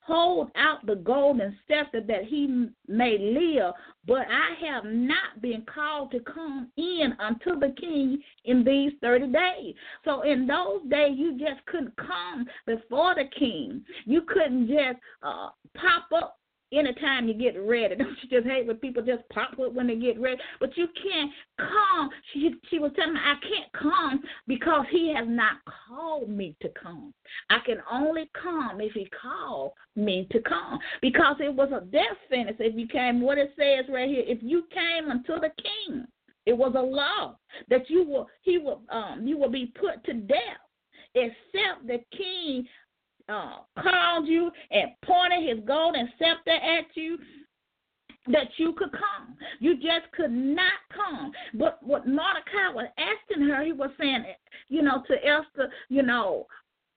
hold 0.07 0.49
out 0.55 0.85
the 0.85 0.95
golden 0.95 1.55
scepter 1.67 2.01
that 2.01 2.23
he 2.23 2.69
may 2.87 3.17
live. 3.17 3.73
But 4.07 4.25
I 4.29 4.65
have 4.65 4.85
not 4.85 5.41
been 5.41 5.63
called 5.63 6.11
to 6.11 6.21
come 6.21 6.71
in 6.77 7.13
unto 7.19 7.59
the 7.59 7.75
king 7.79 8.21
in 8.45 8.63
these 8.63 8.93
30 9.01 9.27
days. 9.27 9.75
So 10.05 10.21
in 10.21 10.47
those 10.47 10.81
days, 10.89 11.17
you 11.17 11.37
just 11.37 11.63
couldn't 11.65 11.95
come 11.97 12.47
before 12.65 13.15
the 13.15 13.25
king. 13.37 13.83
You 14.05 14.21
couldn't 14.21 14.67
just 14.67 14.97
uh, 15.21 15.49
pop 15.75 16.05
up 16.15 16.39
anytime 16.71 17.27
you 17.27 17.33
get 17.33 17.59
ready. 17.59 17.95
Don't 17.97 18.17
you 18.21 18.29
just 18.29 18.47
hate 18.47 18.67
when 18.67 18.77
people 18.77 19.03
just 19.03 19.27
pop 19.29 19.51
up 19.59 19.73
when 19.73 19.87
they 19.87 19.95
get 19.95 20.19
ready? 20.19 20.39
But 20.59 20.75
you 20.77 20.87
can't 21.01 21.31
come. 21.57 22.09
She 22.33 22.51
she 22.69 22.79
was 22.79 22.91
telling 22.95 23.13
me 23.13 23.19
I 23.23 23.35
can't 23.41 23.71
come 23.73 24.23
because 24.47 24.85
he 24.91 25.13
has 25.15 25.25
not 25.27 25.57
called 25.87 26.29
me 26.29 26.55
to 26.61 26.69
come. 26.81 27.13
I 27.49 27.59
can 27.65 27.77
only 27.91 28.29
come 28.41 28.81
if 28.81 28.93
he 28.93 29.07
called 29.21 29.71
me 29.95 30.27
to 30.31 30.41
come. 30.41 30.79
Because 31.01 31.37
it 31.39 31.53
was 31.53 31.69
a 31.71 31.85
death 31.85 32.17
sentence 32.29 32.57
if 32.59 32.75
you 32.75 32.87
came 32.87 33.21
what 33.21 33.37
it 33.37 33.53
says 33.57 33.85
right 33.91 34.09
here, 34.09 34.23
if 34.25 34.39
you 34.41 34.63
came 34.73 35.09
unto 35.11 35.39
the 35.39 35.51
king. 35.61 36.05
It 36.45 36.57
was 36.57 36.75
a 36.77 36.81
law 36.81 37.37
that 37.69 37.89
you 37.89 38.05
will 38.05 38.29
he 38.41 38.57
will 38.57 38.81
um 38.89 39.27
you 39.27 39.37
will 39.37 39.49
be 39.49 39.73
put 39.77 40.01
to 40.05 40.13
death 40.13 40.39
except 41.13 41.87
the 41.87 41.99
king 42.15 42.65
uh, 43.29 43.57
called 43.81 44.27
you 44.27 44.51
and 44.71 44.91
pointed 45.03 45.47
his 45.47 45.63
golden 45.65 46.09
scepter 46.17 46.51
at 46.51 46.85
you, 46.95 47.17
that 48.27 48.47
you 48.57 48.73
could 48.73 48.91
come. 48.91 49.35
You 49.59 49.75
just 49.75 50.11
could 50.15 50.31
not 50.31 50.73
come. 50.93 51.31
But 51.53 51.79
what 51.81 52.07
Mordecai 52.07 52.69
was 52.73 52.87
asking 52.97 53.47
her, 53.47 53.63
he 53.63 53.71
was 53.71 53.89
saying, 53.99 54.25
you 54.69 54.81
know, 54.81 55.03
to 55.07 55.15
Esther, 55.15 55.71
you 55.89 56.03
know, 56.03 56.45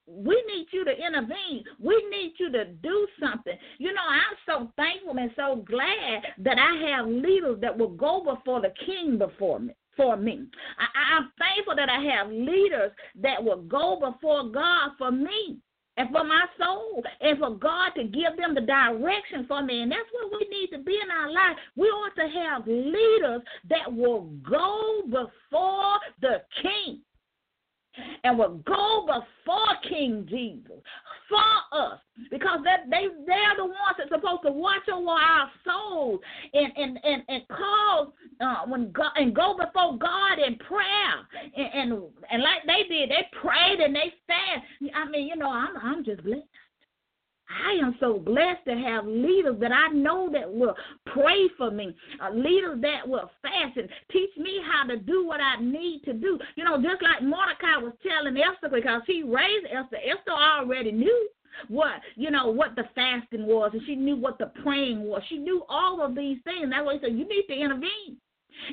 we 0.07 0.43
need 0.53 0.67
you 0.73 0.85
to 0.85 0.91
intervene. 0.91 1.63
We 1.79 2.05
need 2.11 2.33
you 2.39 2.51
to 2.51 2.65
do 2.65 3.07
something. 3.21 3.57
You 3.79 3.93
know, 3.93 4.03
I'm 4.09 4.37
so 4.45 4.73
thankful 4.77 5.17
and 5.19 5.31
so 5.37 5.65
glad 5.65 6.23
that 6.39 6.59
I 6.59 6.91
have 6.91 7.07
leaders 7.07 7.59
that 7.61 7.77
will 7.77 7.95
go 7.95 8.25
before 8.25 8.61
the 8.61 8.73
king 8.85 9.19
before 9.19 9.61
me 9.61 9.75
for 9.97 10.17
me. 10.17 10.47
I, 10.79 11.19
am 11.19 11.31
thankful 11.39 11.77
that 11.77 11.89
I 11.91 12.01
have 12.15 12.33
leaders 12.33 12.91
that 13.21 13.43
will 13.43 13.63
go 13.63 14.01
before 14.01 14.49
God 14.49 14.93
for 14.99 15.13
me 15.13 15.59
and 15.97 16.09
for 16.11 16.25
my 16.25 16.45
soul 16.59 17.03
and 17.21 17.39
for 17.39 17.51
God 17.57 17.91
to 17.97 18.05
give 18.05 18.37
them 18.37 18.55
the 18.55 18.61
direction 18.61 19.45
for 19.47 19.63
me. 19.63 19.83
And 19.83 19.91
that's 19.91 20.09
what 20.13 20.33
we 20.33 20.49
need 20.49 20.69
to 20.69 20.83
be 20.83 20.99
in 21.03 21.11
our 21.11 21.31
life. 21.31 21.57
We 21.77 21.89
ought 21.89 22.15
to 22.17 22.29
have 22.29 22.67
leaders 22.67 23.43
that 23.69 23.93
will 23.93 24.31
go 24.49 25.03
before 25.07 25.99
the 26.21 26.43
king 26.63 27.01
and 28.25 28.39
will 28.39 28.61
go 28.67 29.07
before 29.07 29.67
King 29.89 30.27
Jesus 30.29 30.81
for 31.29 31.79
us 31.79 31.99
because 32.31 32.61
that 32.65 32.89
they 32.91 33.07
they're 33.27 33.57
the 33.57 33.65
ones 33.65 33.97
that's 33.99 34.11
supposed 34.11 34.43
to 34.45 34.53
watch 34.53 34.89
over 34.93 35.11
our 35.11 35.51
souls 35.65 36.21
and 36.53 36.73
and 36.77 36.99
and, 37.03 37.23
and 37.29 37.49
cause 37.49 38.09
uh, 38.41 38.67
when 38.67 38.91
God 38.93 39.13
and 39.17 39.35
go 39.35 39.57
before 39.57 39.99
God 39.99 40.39
in 40.39 40.57
prayer 40.57 41.27
and, 41.57 41.93
and 41.93 42.03
and 42.31 42.43
like 42.43 42.65
they 42.67 42.89
did 42.89 43.11
they 43.11 43.27
prayed 43.41 43.81
and 43.81 43.95
they 43.95 44.13
fast. 44.27 44.95
I 44.95 45.09
mean 45.09 45.27
you 45.27 45.37
know 45.37 45.51
I'm 45.51 45.77
I'm 45.83 46.05
just 46.05 46.23
blessed. 46.25 46.45
I 47.51 47.73
am 47.85 47.97
so 47.99 48.19
blessed 48.19 48.65
to 48.67 48.77
have 48.77 49.07
leaders 49.07 49.57
that 49.61 49.73
I 49.73 49.89
know 49.89 50.31
that 50.33 50.51
will 50.51 50.75
pray 51.07 51.49
for 51.59 51.71
me, 51.71 51.95
uh, 52.23 52.31
leaders 52.31 52.81
that 52.83 53.07
will 53.07 53.29
fast 53.43 53.77
and 53.77 53.89
teach 54.13 54.31
me 54.37 54.61
how 54.71 54.87
to 54.87 54.97
do 54.97 55.27
what 55.27 55.41
I 55.41 55.61
need 55.61 56.03
to 56.05 56.13
do. 56.13 56.39
You 56.55 56.65
know, 56.65 56.81
just 56.81 57.03
like 57.03 57.23
Mordecai 57.23 57.77
was 57.79 57.93
telling 58.07 58.37
Esther 58.37 58.69
because 58.73 59.03
he 59.07 59.23
raised 59.25 59.67
Esther. 59.67 59.97
Esther 59.97 60.31
already 60.31 60.93
knew 60.93 61.29
what 61.69 62.01
you 62.15 62.31
know 62.31 62.49
what 62.49 62.75
the 62.77 62.85
fasting 62.95 63.45
was 63.45 63.71
and 63.73 63.83
she 63.85 63.95
knew 63.95 64.17
what 64.17 64.39
the 64.39 64.47
praying 64.63 65.03
was 65.03 65.21
she 65.29 65.37
knew 65.37 65.63
all 65.69 66.01
of 66.01 66.15
these 66.15 66.39
things 66.45 66.69
that's 66.71 66.87
why 66.87 66.95
he 66.95 67.01
said 67.01 67.13
you 67.13 67.29
need 67.29 67.45
to 67.49 67.55
intervene 67.55 68.17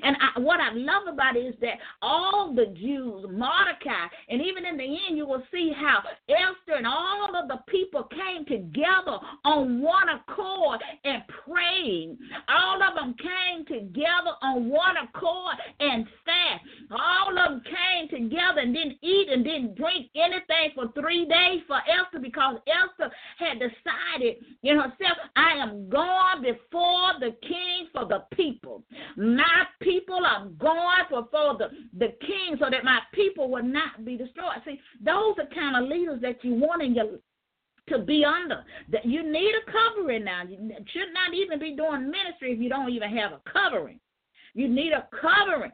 and 0.04 0.16
I, 0.20 0.40
what 0.40 0.60
I 0.60 0.74
love 0.74 1.04
about 1.12 1.36
it 1.36 1.46
is 1.46 1.56
that 1.62 1.78
all 2.02 2.54
the 2.54 2.68
Jews, 2.78 3.26
Mordecai, 3.30 4.08
and 4.30 4.42
even 4.42 4.66
in 4.66 4.78
the 4.78 4.84
end, 4.84 5.18
you 5.18 5.26
will 5.26 5.44
see 5.52 5.72
how 5.76 6.00
Esther 6.30 6.78
and 6.78 6.88
all 6.88 7.36
of 7.36 7.48
the 7.48 7.60
people 7.68 8.04
came 8.04 8.46
together 8.46 9.18
on 9.46 9.82
one 9.82 10.10
accord 10.10 10.82
and 11.04 11.24
praying. 11.46 12.18
All 12.50 12.82
of 12.82 12.96
them 12.96 13.16
came 13.18 13.66
together 13.66 14.34
on 14.42 14.70
one 14.70 14.96
accord 14.98 15.56
and 15.80 16.06
fast. 16.26 16.64
All 16.92 17.30
of 17.30 17.36
them 17.36 17.62
came 17.64 18.10
together 18.10 18.62
and 18.62 18.74
didn't 18.74 18.98
eat 19.02 19.30
and 19.30 19.44
didn't 19.44 19.76
drink 19.76 20.10
anything 20.16 20.72
for 20.76 20.92
three 20.94 21.26
days 21.26 21.62
for 21.68 21.78
Esther 21.78 22.20
because 22.20 22.58
Esther 22.68 23.14
had 23.38 23.60
decided 23.60 24.38
in 24.64 24.78
herself, 24.78 25.18
I 25.36 25.54
am 25.58 25.90
going 25.90 26.42
before 26.42 27.20
the 27.20 27.36
king 27.42 27.88
for 27.94 28.06
the 28.06 28.24
people. 28.36 28.84
My 29.16 29.66
people 29.82 30.20
are 30.26 30.48
going 30.60 31.06
before 31.10 31.58
the, 31.58 31.70
the 31.98 32.14
king 32.22 32.58
so 32.60 32.70
that 32.70 32.84
my 32.84 33.00
people 33.14 33.50
will 33.50 33.64
not 33.64 34.04
be 34.06 34.18
destroyed. 34.18 34.62
See, 34.66 34.80
those 35.04 35.36
are 35.40 35.54
kind 35.54 35.82
of 35.82 35.90
leaders 35.90 36.22
that 36.22 36.44
you 36.44 36.54
want 36.56 36.82
in 36.82 36.96
your 36.96 37.20
to 37.90 38.00
be 38.00 38.26
under. 38.26 38.64
That 38.92 39.06
you 39.06 39.24
need 39.24 39.54
a 39.56 39.72
covering 39.72 40.26
now. 40.26 40.44
You 40.44 40.58
should 40.88 41.14
not 41.14 41.34
even 41.34 41.60
be 41.60 41.76
doing 41.76 42.10
ministry 42.12 42.52
if 42.52 42.60
you 42.60 42.70
don't 42.70 42.90
even 42.90 43.16
have 43.16 43.32
a 43.32 43.42
covering. 43.52 44.00
You 44.54 44.68
need 44.68 44.92
a 44.92 45.08
covering. 45.22 45.72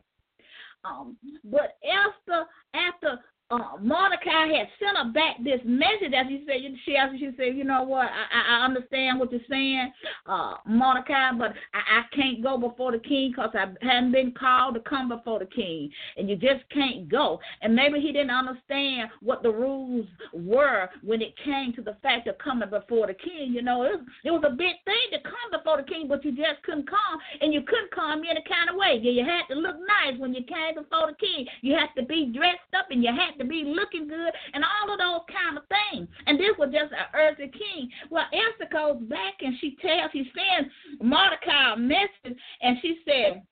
Um, 0.86 1.18
but 1.46 1.78
Esther, 1.84 2.46
after 2.74 3.20
uh, 3.54 3.78
Mordecai 3.82 4.48
had 4.58 4.68
sent 4.80 4.98
her 4.98 5.12
back 5.12 5.38
this 5.44 5.60
message 5.66 6.14
as 6.16 6.28
he 6.28 6.44
said, 6.48 6.56
she 6.86 6.96
asked, 6.96 7.20
she 7.20 7.30
said, 7.38 7.56
you 7.56 7.64
know 7.64 7.84
what, 7.84 8.08
I, 8.08 8.62
I 8.62 8.66
understand 8.66 9.20
what 9.20 9.32
you're 9.32 9.42
saying, 9.50 9.92
uh, 10.26 10.56
Mordecai, 10.66 11.32
but 11.38 11.54
I, 11.74 12.00
I 12.00 12.16
can't 12.16 12.42
go 12.42 12.58
before 12.58 12.92
the 12.92 13.00
king 13.00 13.32
because 13.32 13.52
I 13.54 13.68
hadn't 13.86 14.12
been 14.12 14.32
called 14.32 14.76
to 14.76 14.80
come 14.82 15.10
before 15.10 15.40
the 15.40 15.46
king, 15.46 15.90
and 16.18 16.30
you 16.30 16.36
just 16.36 16.68
can't 16.74 17.10
go. 17.10 17.40
And 17.62 17.76
maybe 17.76 18.00
he 18.00 18.12
didn't 18.12 18.32
understand 18.32 19.10
what 19.22 19.44
the 19.44 19.52
rules 19.52 20.08
were 20.34 20.90
when 21.04 21.22
it 21.22 21.34
came 21.44 21.74
to 21.74 21.82
the 21.82 21.98
fact 22.02 22.28
of 22.28 22.38
coming 22.38 22.70
before 22.70 23.08
the 23.08 23.14
king. 23.14 23.54
You 23.54 23.62
know, 23.62 23.84
it 23.84 24.00
was, 24.00 24.06
it 24.24 24.32
was 24.32 24.44
a 24.46 24.52
big 24.52 24.76
thing 24.86 25.08
to 25.12 25.20
come 25.22 25.52
before 25.52 25.78
the 25.78 25.84
king, 25.84 26.08
but 26.08 26.26
you 26.26 26.32
just 26.32 26.64
couldn't 26.64 26.90
come, 26.90 27.20
and 27.42 27.54
you 27.54 27.62
couldn't 27.62 27.92
come 27.92 28.22
any 28.30 28.44
kind 28.48 28.70
of 28.70 28.76
way. 28.76 29.00
You 29.02 29.26
had 29.26 29.54
to 29.54 29.60
look 29.60 29.76
nice 29.78 30.20
when 30.20 30.34
you 30.34 30.44
came 30.44 30.76
before 30.76 31.12
the 31.12 31.18
king. 31.20 31.46
You 31.62 31.76
had 31.76 31.90
to 32.00 32.06
be 32.06 32.32
dressed 32.34 32.74
up, 32.78 32.88
and 32.90 33.04
you 33.04 33.12
had 33.12 33.38
to 33.38 33.43
to 33.44 33.50
be 33.50 33.64
looking 33.66 34.08
good 34.08 34.32
and 34.54 34.64
all 34.64 34.94
of 34.94 35.00
those 35.00 35.26
kind 35.28 35.58
of 35.58 35.64
things. 35.68 36.08
And 36.28 36.40
this 36.40 36.56
was 36.58 36.70
just 36.72 36.92
an 36.92 37.08
earthly 37.14 37.52
king. 37.52 37.90
Well, 38.10 38.26
Esther 38.34 38.70
goes 38.72 39.02
back 39.10 39.36
and 39.42 39.54
she 39.60 39.78
tells, 39.82 40.12
she 40.12 40.32
sends 40.34 40.72
Mordecai 41.02 41.74
a 41.74 41.78
message, 41.78 42.38
and 42.62 42.78
she 42.82 43.00
said, 43.06 43.44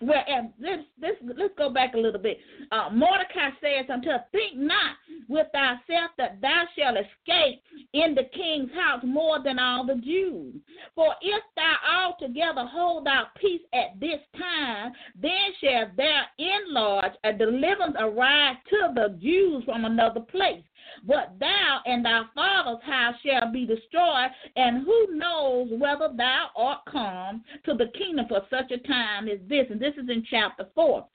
well, 0.00 0.22
let's, 0.60 0.82
let's, 1.00 1.16
let's 1.22 1.54
go 1.58 1.70
back 1.70 1.94
a 1.94 1.98
little 1.98 2.20
bit. 2.20 2.38
Uh, 2.72 2.88
Mordecai 2.92 3.50
says 3.60 3.86
unto 3.92 4.08
Think 4.32 4.56
not 4.56 4.96
with 5.28 5.46
thyself 5.52 6.10
that 6.16 6.40
thou 6.40 6.64
shalt 6.76 6.96
escape 6.96 7.62
in 7.92 8.14
the 8.14 8.24
king's 8.34 8.70
house 8.72 9.02
more 9.04 9.42
than 9.42 9.58
all 9.58 9.86
the 9.86 9.96
Jews. 9.96 10.54
For 10.94 11.14
if 11.20 11.42
thou 11.54 11.74
altogether 12.04 12.64
hold 12.66 13.06
thy 13.06 13.24
peace 13.40 13.62
at 13.74 14.00
this 14.00 14.20
time, 14.38 14.92
then 15.20 15.32
shall 15.62 15.90
there 15.96 16.24
enlarge 16.38 17.12
a 17.24 17.32
deliverance 17.32 17.96
arise 17.98 18.56
to 18.70 18.92
the 18.94 19.18
Jews 19.20 19.64
from 19.64 19.84
another 19.84 20.20
place. 20.20 20.62
But 21.06 21.38
thou 21.38 21.80
and 21.86 22.04
thy 22.04 22.22
father's 22.34 22.82
house 22.84 23.14
shall 23.24 23.52
be 23.52 23.66
destroyed, 23.66 24.30
and 24.56 24.84
who 24.84 25.16
knows 25.16 25.68
whether 25.72 26.08
thou 26.16 26.48
art 26.56 26.80
come 26.90 27.42
to 27.64 27.74
the 27.74 27.90
kingdom 27.96 28.26
for 28.28 28.42
such 28.50 28.70
a 28.70 28.78
time 28.86 29.28
as 29.28 29.38
this. 29.48 29.66
And 29.70 29.80
this 29.80 29.94
is 29.94 30.08
in 30.08 30.24
chapter 30.30 30.66
4. 30.74 31.06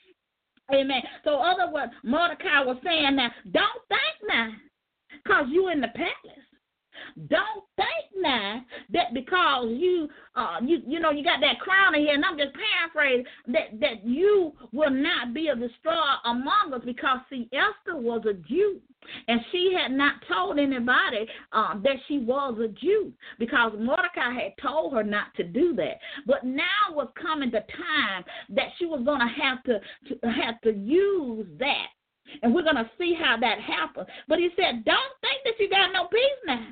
Amen. 0.73 1.01
So, 1.23 1.35
other 1.35 1.71
words, 1.71 1.91
Mordecai 2.03 2.61
was 2.63 2.77
saying 2.83 3.15
now, 3.15 3.29
don't 3.51 3.81
think 3.87 4.27
now, 4.27 4.51
because 5.23 5.45
you 5.49 5.69
in 5.69 5.81
the 5.81 5.89
palace. 5.89 6.44
Don't 7.27 7.63
think 7.75 8.21
now 8.21 8.61
that 8.91 9.13
because 9.13 9.67
you 9.69 10.07
uh 10.35 10.57
you 10.63 10.81
you 10.85 10.99
know 10.99 11.11
you 11.11 11.23
got 11.23 11.39
that 11.41 11.59
crown 11.59 11.95
in 11.95 12.01
here, 12.01 12.13
and 12.13 12.25
I'm 12.25 12.37
just 12.37 12.53
paraphrasing 12.53 13.25
that 13.47 13.79
that 13.79 14.05
you 14.05 14.53
will 14.71 14.91
not 14.91 15.33
be 15.33 15.47
a 15.47 15.55
destroyer 15.55 16.17
among 16.25 16.73
us 16.73 16.81
because 16.85 17.19
see 17.29 17.49
Esther 17.53 17.97
was 17.97 18.23
a 18.29 18.33
Jew 18.33 18.81
and 19.27 19.39
she 19.51 19.75
had 19.79 19.91
not 19.91 20.15
told 20.27 20.59
anybody 20.59 21.27
uh, 21.51 21.75
that 21.83 21.97
she 22.07 22.19
was 22.19 22.57
a 22.59 22.67
Jew 22.67 23.13
because 23.39 23.73
Mordecai 23.77 24.33
had 24.33 24.53
told 24.61 24.93
her 24.93 25.03
not 25.03 25.27
to 25.35 25.43
do 25.43 25.75
that. 25.75 25.99
But 26.25 26.43
now 26.43 26.63
was 26.91 27.09
coming 27.21 27.51
the 27.51 27.59
time 27.59 28.23
that 28.49 28.69
she 28.77 28.85
was 28.85 29.03
going 29.05 29.19
to 29.19 29.41
have 29.41 29.63
to 29.63 29.79
have 30.29 30.59
to 30.61 30.73
use 30.73 31.47
that 31.59 31.87
and 32.41 32.53
we're 32.53 32.63
going 32.63 32.75
to 32.75 32.89
see 32.97 33.15
how 33.19 33.37
that 33.39 33.59
happens. 33.59 34.07
But 34.27 34.39
he 34.39 34.49
said, 34.55 34.83
don't 34.85 35.13
think 35.21 35.43
that 35.43 35.59
you 35.59 35.69
got 35.69 35.93
no 35.93 36.07
peace 36.07 36.21
now. 36.45 36.67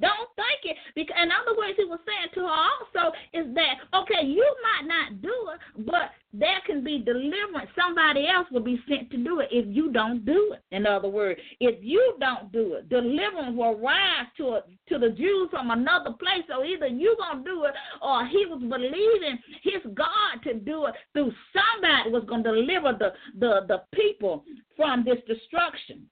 Don't 0.00 0.28
think 0.36 0.60
it. 0.64 0.76
Because 0.94 1.16
in 1.22 1.30
other 1.30 1.56
words, 1.56 1.74
he 1.76 1.84
was 1.84 2.00
saying 2.06 2.28
to 2.34 2.40
her 2.40 2.46
also 2.46 3.14
is 3.32 3.54
that 3.54 3.74
okay, 3.94 4.26
you 4.26 4.46
might 4.62 4.86
not 4.88 5.22
do 5.22 5.34
it, 5.54 5.86
but 5.86 6.10
there 6.32 6.60
can 6.66 6.84
be 6.84 6.98
deliverance. 6.98 7.70
Somebody 7.78 8.28
else 8.28 8.46
will 8.50 8.62
be 8.62 8.80
sent 8.88 9.10
to 9.10 9.16
do 9.16 9.40
it 9.40 9.48
if 9.50 9.64
you 9.68 9.92
don't 9.92 10.24
do 10.24 10.54
it. 10.54 10.62
In 10.74 10.86
other 10.86 11.08
words, 11.08 11.40
if 11.60 11.76
you 11.82 12.16
don't 12.20 12.52
do 12.52 12.74
it, 12.74 12.88
deliverance 12.88 13.56
will 13.56 13.78
rise 13.78 14.26
to 14.36 14.60
a, 14.60 14.62
to 14.88 14.98
the 14.98 15.10
Jews 15.10 15.48
from 15.50 15.70
another 15.70 16.12
place. 16.12 16.44
So 16.48 16.64
either 16.64 16.86
you 16.86 17.16
gonna 17.18 17.44
do 17.44 17.64
it 17.64 17.74
or 18.02 18.26
he 18.26 18.44
was 18.46 18.60
believing 18.60 19.38
his 19.62 19.82
God 19.94 20.42
to 20.44 20.54
do 20.54 20.86
it 20.86 20.94
through 21.12 21.32
somebody 21.52 22.10
was 22.10 22.24
gonna 22.28 22.42
deliver 22.42 22.92
the 22.92 23.12
the 23.38 23.66
the 23.66 23.82
people 23.94 24.44
from 24.76 25.04
this 25.04 25.18
destruction. 25.26 26.06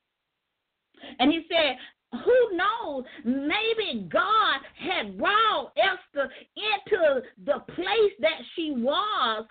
And 1.18 1.30
he 1.32 1.44
said, 1.48 1.76
who 2.24 2.56
knows? 2.56 3.04
Maybe 3.24 4.08
God 4.10 4.60
had 4.76 5.18
brought 5.18 5.72
Esther 5.76 6.30
into 6.56 7.22
the 7.44 7.60
place 7.74 8.12
that 8.20 8.40
she 8.54 8.72
was 8.76 9.46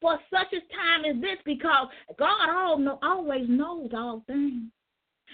for 0.00 0.18
such 0.30 0.52
a 0.52 0.60
time 0.74 1.04
as 1.04 1.20
this 1.20 1.38
because 1.44 1.88
God 2.18 2.48
always 3.02 3.48
knows 3.48 3.90
all 3.94 4.22
things. 4.26 4.64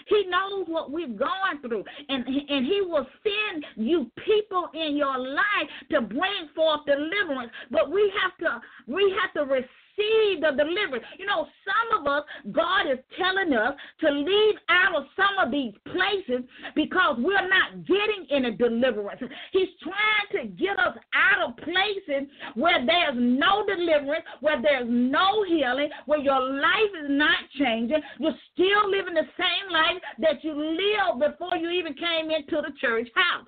He 0.06 0.26
knows 0.28 0.66
what 0.68 0.92
we're 0.92 1.08
going 1.08 1.60
through, 1.60 1.84
and 2.08 2.24
and 2.24 2.64
He 2.64 2.82
will 2.82 3.06
send 3.24 3.64
you 3.76 4.10
people 4.24 4.68
in 4.72 4.96
your 4.96 5.18
life 5.18 5.68
to 5.90 6.00
bring 6.00 6.48
forth 6.54 6.82
deliverance. 6.86 7.50
But 7.70 7.90
we 7.90 8.12
have 8.22 8.36
to 8.38 8.60
we 8.86 9.12
have 9.20 9.32
to 9.34 9.52
receive 9.52 9.68
receive 9.98 10.40
the 10.40 10.50
deliverance. 10.50 11.04
You 11.18 11.26
know, 11.26 11.46
some 11.64 12.00
of 12.00 12.06
us, 12.06 12.24
God 12.52 12.90
is 12.90 12.98
telling 13.18 13.52
us 13.52 13.74
to 14.00 14.10
leave 14.10 14.54
out 14.68 14.96
of 14.96 15.04
some 15.16 15.44
of 15.44 15.50
these 15.50 15.74
places 15.86 16.44
because 16.74 17.16
we're 17.18 17.48
not 17.48 17.84
getting 17.86 18.26
any 18.30 18.56
deliverance. 18.56 19.20
He's 19.52 19.68
trying 19.82 20.42
to 20.42 20.48
get 20.52 20.78
us 20.78 20.96
out 21.14 21.48
of 21.50 21.56
places 21.58 22.28
where 22.54 22.84
there's 22.84 23.16
no 23.16 23.64
deliverance, 23.66 24.24
where 24.40 24.60
there's 24.60 24.88
no 24.88 25.44
healing, 25.44 25.90
where 26.06 26.20
your 26.20 26.40
life 26.40 26.92
is 27.02 27.10
not 27.10 27.38
changing. 27.58 28.00
You're 28.18 28.38
still 28.52 28.90
living 28.90 29.14
the 29.14 29.28
same 29.36 29.72
life 29.72 30.02
that 30.20 30.42
you 30.42 30.54
lived 30.54 31.20
before 31.20 31.56
you 31.56 31.70
even 31.70 31.94
came 31.94 32.30
into 32.30 32.62
the 32.62 32.72
church 32.80 33.08
house. 33.14 33.46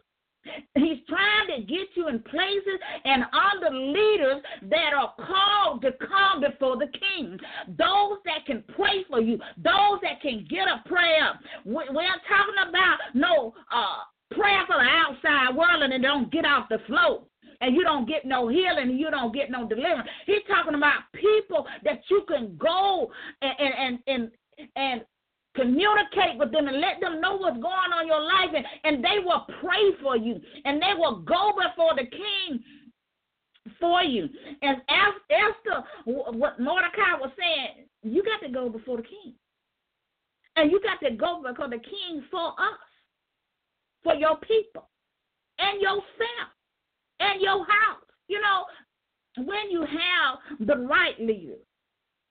He's 0.75 0.99
trying 1.09 1.61
to 1.61 1.66
get 1.66 1.88
you 1.95 2.09
in 2.09 2.21
places 2.21 2.78
and 3.04 3.25
under 3.33 3.76
leaders 3.76 4.42
that 4.71 4.92
are 4.97 5.14
called 5.16 5.83
to 5.83 5.92
come 5.92 6.40
before 6.40 6.76
the 6.76 6.88
king. 6.88 7.38
Those 7.69 8.19
that 8.25 8.47
can 8.47 8.62
pray 8.75 9.04
for 9.09 9.21
you, 9.21 9.38
those 9.57 10.00
that 10.02 10.21
can 10.23 10.47
get 10.49 10.66
a 10.69 10.87
prayer. 10.88 11.38
We're 11.64 11.87
talking 12.28 12.69
about 12.69 12.99
no 13.14 13.54
uh, 13.73 14.35
prayer 14.35 14.64
for 14.66 14.76
the 14.76 14.88
outside 14.88 15.57
world 15.57 15.83
and 15.83 15.92
it 15.92 16.02
don't 16.02 16.30
get 16.30 16.45
off 16.45 16.69
the 16.69 16.78
float 16.87 17.26
and 17.61 17.75
you 17.75 17.83
don't 17.83 18.09
get 18.09 18.25
no 18.25 18.49
healing 18.49 18.97
you 18.97 19.11
don't 19.11 19.35
get 19.35 19.50
no 19.50 19.69
deliverance. 19.69 20.09
He's 20.26 20.42
talking 20.49 20.75
about 20.75 21.02
people 21.14 21.66
that 21.85 22.00
you 22.09 22.25
can 22.28 22.57
go 22.57 23.11
and 23.42 23.54
and 23.59 23.99
and 24.07 24.30
and 24.76 25.02
communicate 25.54 26.38
with 26.38 26.52
them 26.52 26.69
and 26.69 26.80
let 26.80 27.00
them 27.00 27.21
know 27.21 27.37
what's 27.37 27.57
going 27.57 27.92
on 27.92 28.02
in 28.02 28.09
your 28.09 28.23
life 28.23 28.50
and, 28.54 28.64
and 28.85 29.04
they 29.04 29.19
will 29.25 29.47
pray 29.61 29.92
for 30.00 30.16
you 30.16 30.40
and 30.64 30.80
they 30.80 30.95
will 30.97 31.21
go 31.21 31.52
before 31.57 31.95
the 31.97 32.07
king 32.09 32.61
for 33.78 34.02
you. 34.02 34.28
As 34.62 34.76
Esther, 34.88 35.85
what 36.04 36.61
Mordecai 36.61 37.19
was 37.21 37.30
saying, 37.38 37.87
you 38.02 38.23
got 38.23 38.47
to 38.47 38.52
go 38.52 38.69
before 38.69 38.99
the 38.99 39.02
king. 39.02 39.35
And 40.57 40.71
you 40.71 40.80
got 40.83 41.00
to 41.07 41.14
go 41.14 41.42
before 41.47 41.69
the 41.69 41.78
king 41.78 42.25
for 42.30 42.49
us, 42.49 42.80
for 44.02 44.14
your 44.14 44.37
people, 44.38 44.88
and 45.59 45.80
yourself, 45.80 46.50
and 47.21 47.40
your 47.40 47.59
house. 47.64 48.04
You 48.28 48.40
know, 48.40 48.64
when 49.45 49.71
you 49.71 49.80
have 49.83 50.66
the 50.66 50.76
right 50.76 51.19
leader 51.21 51.59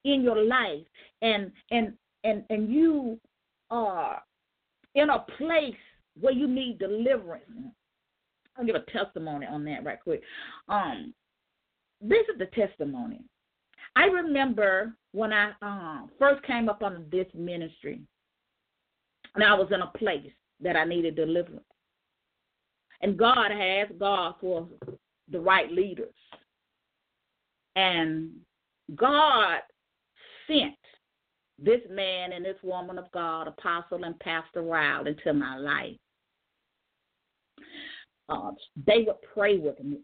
in 0.05 0.21
your 0.21 0.43
life 0.45 0.85
and 1.21 1.51
and 1.71 1.93
and 2.23 2.43
and 2.49 2.71
you 2.71 3.19
are 3.71 4.21
in 4.95 5.09
a 5.09 5.25
place 5.37 5.75
where 6.19 6.33
you 6.33 6.47
need 6.47 6.79
deliverance. 6.79 7.45
I'll 8.57 8.65
give 8.65 8.75
a 8.75 8.91
testimony 8.91 9.45
on 9.45 9.63
that 9.65 9.85
right 9.85 10.01
quick. 10.01 10.21
Um, 10.67 11.13
this 12.01 12.25
is 12.31 12.39
the 12.39 12.47
testimony. 12.47 13.21
I 13.95 14.05
remember 14.05 14.93
when 15.11 15.33
I 15.33 15.51
um, 15.61 16.09
first 16.19 16.43
came 16.43 16.69
up 16.69 16.83
on 16.83 17.05
this 17.11 17.27
ministry, 17.33 18.01
and 19.35 19.43
I 19.43 19.53
was 19.53 19.69
in 19.71 19.81
a 19.81 19.97
place 19.97 20.31
that 20.61 20.75
I 20.75 20.85
needed 20.85 21.15
deliverance. 21.15 21.63
And 23.01 23.17
God 23.17 23.51
has 23.51 23.87
God 23.97 24.35
for 24.41 24.67
the 25.31 25.39
right 25.39 25.71
leaders. 25.71 26.13
And 27.75 28.31
God 28.95 29.59
sent 30.47 30.75
this 31.63 31.81
man 31.89 32.33
and 32.33 32.43
this 32.43 32.57
woman 32.63 32.97
of 32.97 33.11
God, 33.11 33.47
Apostle 33.47 34.03
and 34.03 34.19
Pastor 34.19 34.61
Ryle, 34.61 35.07
into 35.07 35.33
my 35.33 35.57
life. 35.57 35.97
Uh, 38.27 38.51
they 38.87 39.03
would 39.05 39.21
pray 39.33 39.57
with 39.57 39.83
me. 39.83 39.99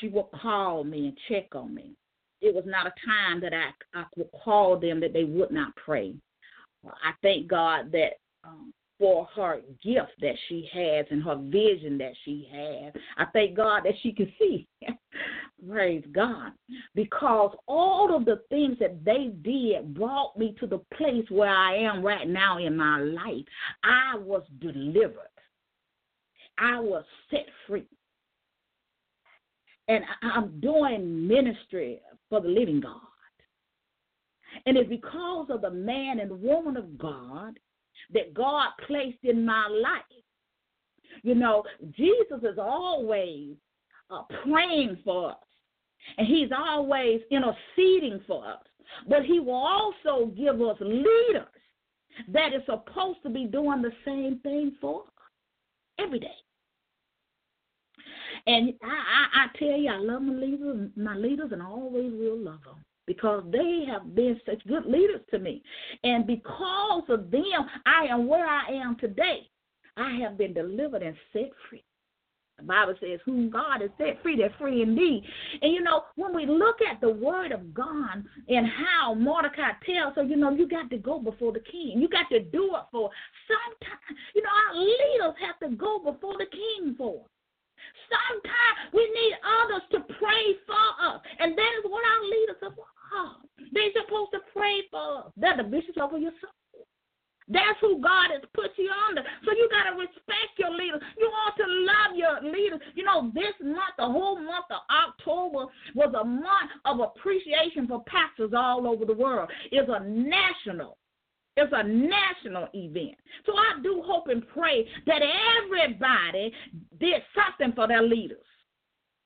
She 0.00 0.08
would 0.08 0.26
call 0.40 0.84
me 0.84 1.08
and 1.08 1.18
check 1.28 1.54
on 1.54 1.74
me. 1.74 1.92
It 2.40 2.54
was 2.54 2.64
not 2.66 2.86
a 2.86 2.92
time 3.06 3.40
that 3.40 3.52
I, 3.52 3.98
I 3.98 4.04
would 4.16 4.30
call 4.44 4.78
them 4.78 5.00
that 5.00 5.12
they 5.12 5.24
would 5.24 5.50
not 5.50 5.74
pray. 5.76 6.14
I 6.86 7.12
thank 7.22 7.48
God 7.48 7.90
that 7.92 8.14
um, 8.44 8.72
for 8.98 9.26
her 9.34 9.60
gift 9.82 10.12
that 10.20 10.36
she 10.48 10.68
has 10.72 11.06
and 11.10 11.22
her 11.22 11.36
vision 11.36 11.98
that 11.98 12.12
she 12.24 12.48
has. 12.52 12.92
I 13.16 13.24
thank 13.32 13.56
God 13.56 13.82
that 13.84 13.94
she 14.02 14.12
can 14.12 14.32
see. 14.38 14.68
Praise 15.68 16.04
God. 16.12 16.52
Because 16.94 17.56
all 17.66 18.14
of 18.14 18.24
the 18.24 18.42
things 18.50 18.76
that 18.80 19.04
they 19.04 19.32
did 19.42 19.94
brought 19.94 20.36
me 20.36 20.54
to 20.60 20.66
the 20.66 20.78
place 20.96 21.24
where 21.28 21.50
I 21.50 21.76
am 21.76 22.04
right 22.04 22.28
now 22.28 22.58
in 22.58 22.76
my 22.76 23.00
life. 23.00 23.44
I 23.82 24.16
was 24.16 24.42
delivered, 24.60 25.30
I 26.58 26.78
was 26.80 27.04
set 27.30 27.46
free. 27.66 27.86
And 29.88 30.02
I'm 30.22 30.60
doing 30.60 31.28
ministry 31.28 32.00
for 32.30 32.40
the 32.40 32.48
living 32.48 32.80
God. 32.80 33.00
And 34.66 34.78
it's 34.78 34.88
because 34.88 35.48
of 35.50 35.60
the 35.60 35.70
man 35.70 36.20
and 36.20 36.40
woman 36.40 36.76
of 36.76 36.96
God 36.96 37.58
that 38.14 38.34
God 38.34 38.68
placed 38.86 39.22
in 39.22 39.44
my 39.44 39.68
life. 39.68 40.02
You 41.22 41.34
know, 41.34 41.64
Jesus 41.96 42.42
is 42.42 42.58
always 42.58 43.56
uh, 44.10 44.22
praying 44.42 44.98
for 45.04 45.30
us, 45.30 45.36
and 46.18 46.26
He's 46.26 46.50
always 46.56 47.20
interceding 47.30 48.20
for 48.26 48.46
us. 48.46 48.62
But 49.08 49.24
He 49.24 49.40
will 49.40 49.54
also 49.54 50.26
give 50.36 50.60
us 50.60 50.76
leaders 50.80 51.46
that 52.32 52.54
is 52.54 52.62
supposed 52.66 53.22
to 53.24 53.30
be 53.30 53.46
doing 53.46 53.82
the 53.82 53.92
same 54.04 54.38
thing 54.42 54.72
for 54.80 55.02
us 55.02 55.08
every 55.98 56.20
day. 56.20 56.26
And 58.46 58.74
I, 58.82 58.86
I, 58.86 59.44
I 59.44 59.58
tell 59.58 59.78
you, 59.78 59.90
I 59.90 59.96
love 59.96 60.22
my 60.22 60.34
leaders, 60.34 60.90
my 60.96 61.16
leaders, 61.16 61.50
and 61.52 61.62
I 61.62 61.66
always 61.66 62.12
will 62.12 62.38
love 62.38 62.62
them 62.64 62.84
because 63.06 63.44
they 63.50 63.84
have 63.90 64.14
been 64.14 64.40
such 64.46 64.66
good 64.66 64.86
leaders 64.86 65.20
to 65.30 65.38
me. 65.38 65.62
And 66.02 66.26
because 66.26 67.04
of 67.08 67.30
them, 67.30 67.68
I 67.86 68.06
am 68.06 68.26
where 68.26 68.46
I 68.46 68.68
am 68.70 68.96
today. 68.96 69.48
I 69.96 70.18
have 70.22 70.38
been 70.38 70.54
delivered 70.54 71.02
and 71.02 71.16
set 71.32 71.50
free. 71.68 71.84
The 72.58 72.64
Bible 72.64 72.94
says, 73.00 73.18
Whom 73.24 73.50
God 73.50 73.80
has 73.80 73.90
set 73.98 74.22
free, 74.22 74.36
they're 74.36 74.54
free 74.58 74.82
indeed. 74.82 75.24
And 75.60 75.72
you 75.72 75.82
know, 75.82 76.04
when 76.14 76.34
we 76.34 76.46
look 76.46 76.76
at 76.88 77.00
the 77.00 77.10
word 77.10 77.50
of 77.50 77.74
God 77.74 78.24
and 78.48 78.66
how 78.66 79.14
Mordecai 79.14 79.72
tells, 79.84 80.14
so 80.14 80.22
you 80.22 80.36
know, 80.36 80.50
you 80.52 80.68
got 80.68 80.88
to 80.90 80.98
go 80.98 81.18
before 81.18 81.52
the 81.52 81.60
king. 81.60 82.00
You 82.00 82.08
got 82.08 82.28
to 82.30 82.40
do 82.40 82.76
it 82.76 82.84
for. 82.92 83.10
Sometimes, 83.48 84.20
you 84.34 84.42
know, 84.42 84.50
our 84.68 84.80
leaders 84.80 85.34
have 85.44 85.58
to 85.68 85.76
go 85.76 85.98
before 85.98 86.34
the 86.38 86.46
king 86.46 86.94
for. 86.96 87.24
Sometimes 88.08 88.92
we 88.92 89.02
need 89.02 89.34
others 89.42 89.82
to 89.92 90.14
pray 90.18 90.43
the 95.56 95.64
bishops 95.64 95.98
over 96.00 96.18
your 96.18 96.32
soul. 96.40 96.50
That's 97.48 97.78
who 97.80 98.00
God 98.00 98.30
has 98.32 98.40
put 98.54 98.70
you 98.78 98.90
under. 99.08 99.22
So 99.44 99.52
you 99.52 99.68
got 99.70 99.90
to 99.90 99.96
respect 99.96 100.56
your 100.56 100.70
leaders. 100.70 101.02
You 101.18 101.26
ought 101.26 101.56
to 101.56 101.66
love 101.68 102.16
your 102.16 102.52
leaders. 102.52 102.80
You 102.94 103.04
know, 103.04 103.30
this 103.34 103.52
month, 103.60 103.96
the 103.98 104.06
whole 104.06 104.36
month 104.36 104.66
of 104.70 104.80
October, 104.88 105.70
was 105.94 106.14
a 106.18 106.24
month 106.24 106.70
of 106.86 107.00
appreciation 107.00 107.86
for 107.86 108.02
pastors 108.04 108.52
all 108.56 108.86
over 108.86 109.04
the 109.04 109.12
world. 109.14 109.50
It's 109.70 109.90
a 109.92 110.00
national. 110.04 110.96
It's 111.56 111.72
a 111.72 111.84
national 111.84 112.68
event. 112.72 113.16
So 113.46 113.52
I 113.52 113.80
do 113.82 114.02
hope 114.04 114.28
and 114.28 114.42
pray 114.48 114.88
that 115.06 115.20
everybody 115.62 116.52
did 116.98 117.22
something 117.34 117.74
for 117.76 117.86
their 117.86 118.02
leaders. 118.02 118.38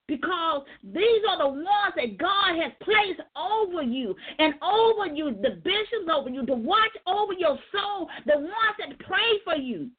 Because 0.08 0.62
these 0.82 1.22
are 1.28 1.38
the 1.38 1.48
ones 1.48 1.94
that 1.96 2.16
God 2.16 2.56
has 2.56 2.72
placed 2.80 3.20
over 3.36 3.82
you 3.82 4.16
and 4.38 4.54
over 4.62 5.06
you, 5.06 5.36
the 5.42 5.60
bishops 5.62 6.08
over 6.10 6.30
you, 6.30 6.46
to 6.46 6.54
watch 6.54 6.96
over 7.06 7.34
your 7.34 7.58
soul, 7.70 8.08
the 8.24 8.38
ones 8.38 8.76
that 8.78 8.98
pray 9.00 9.38
for 9.44 9.54
you. 9.54 9.90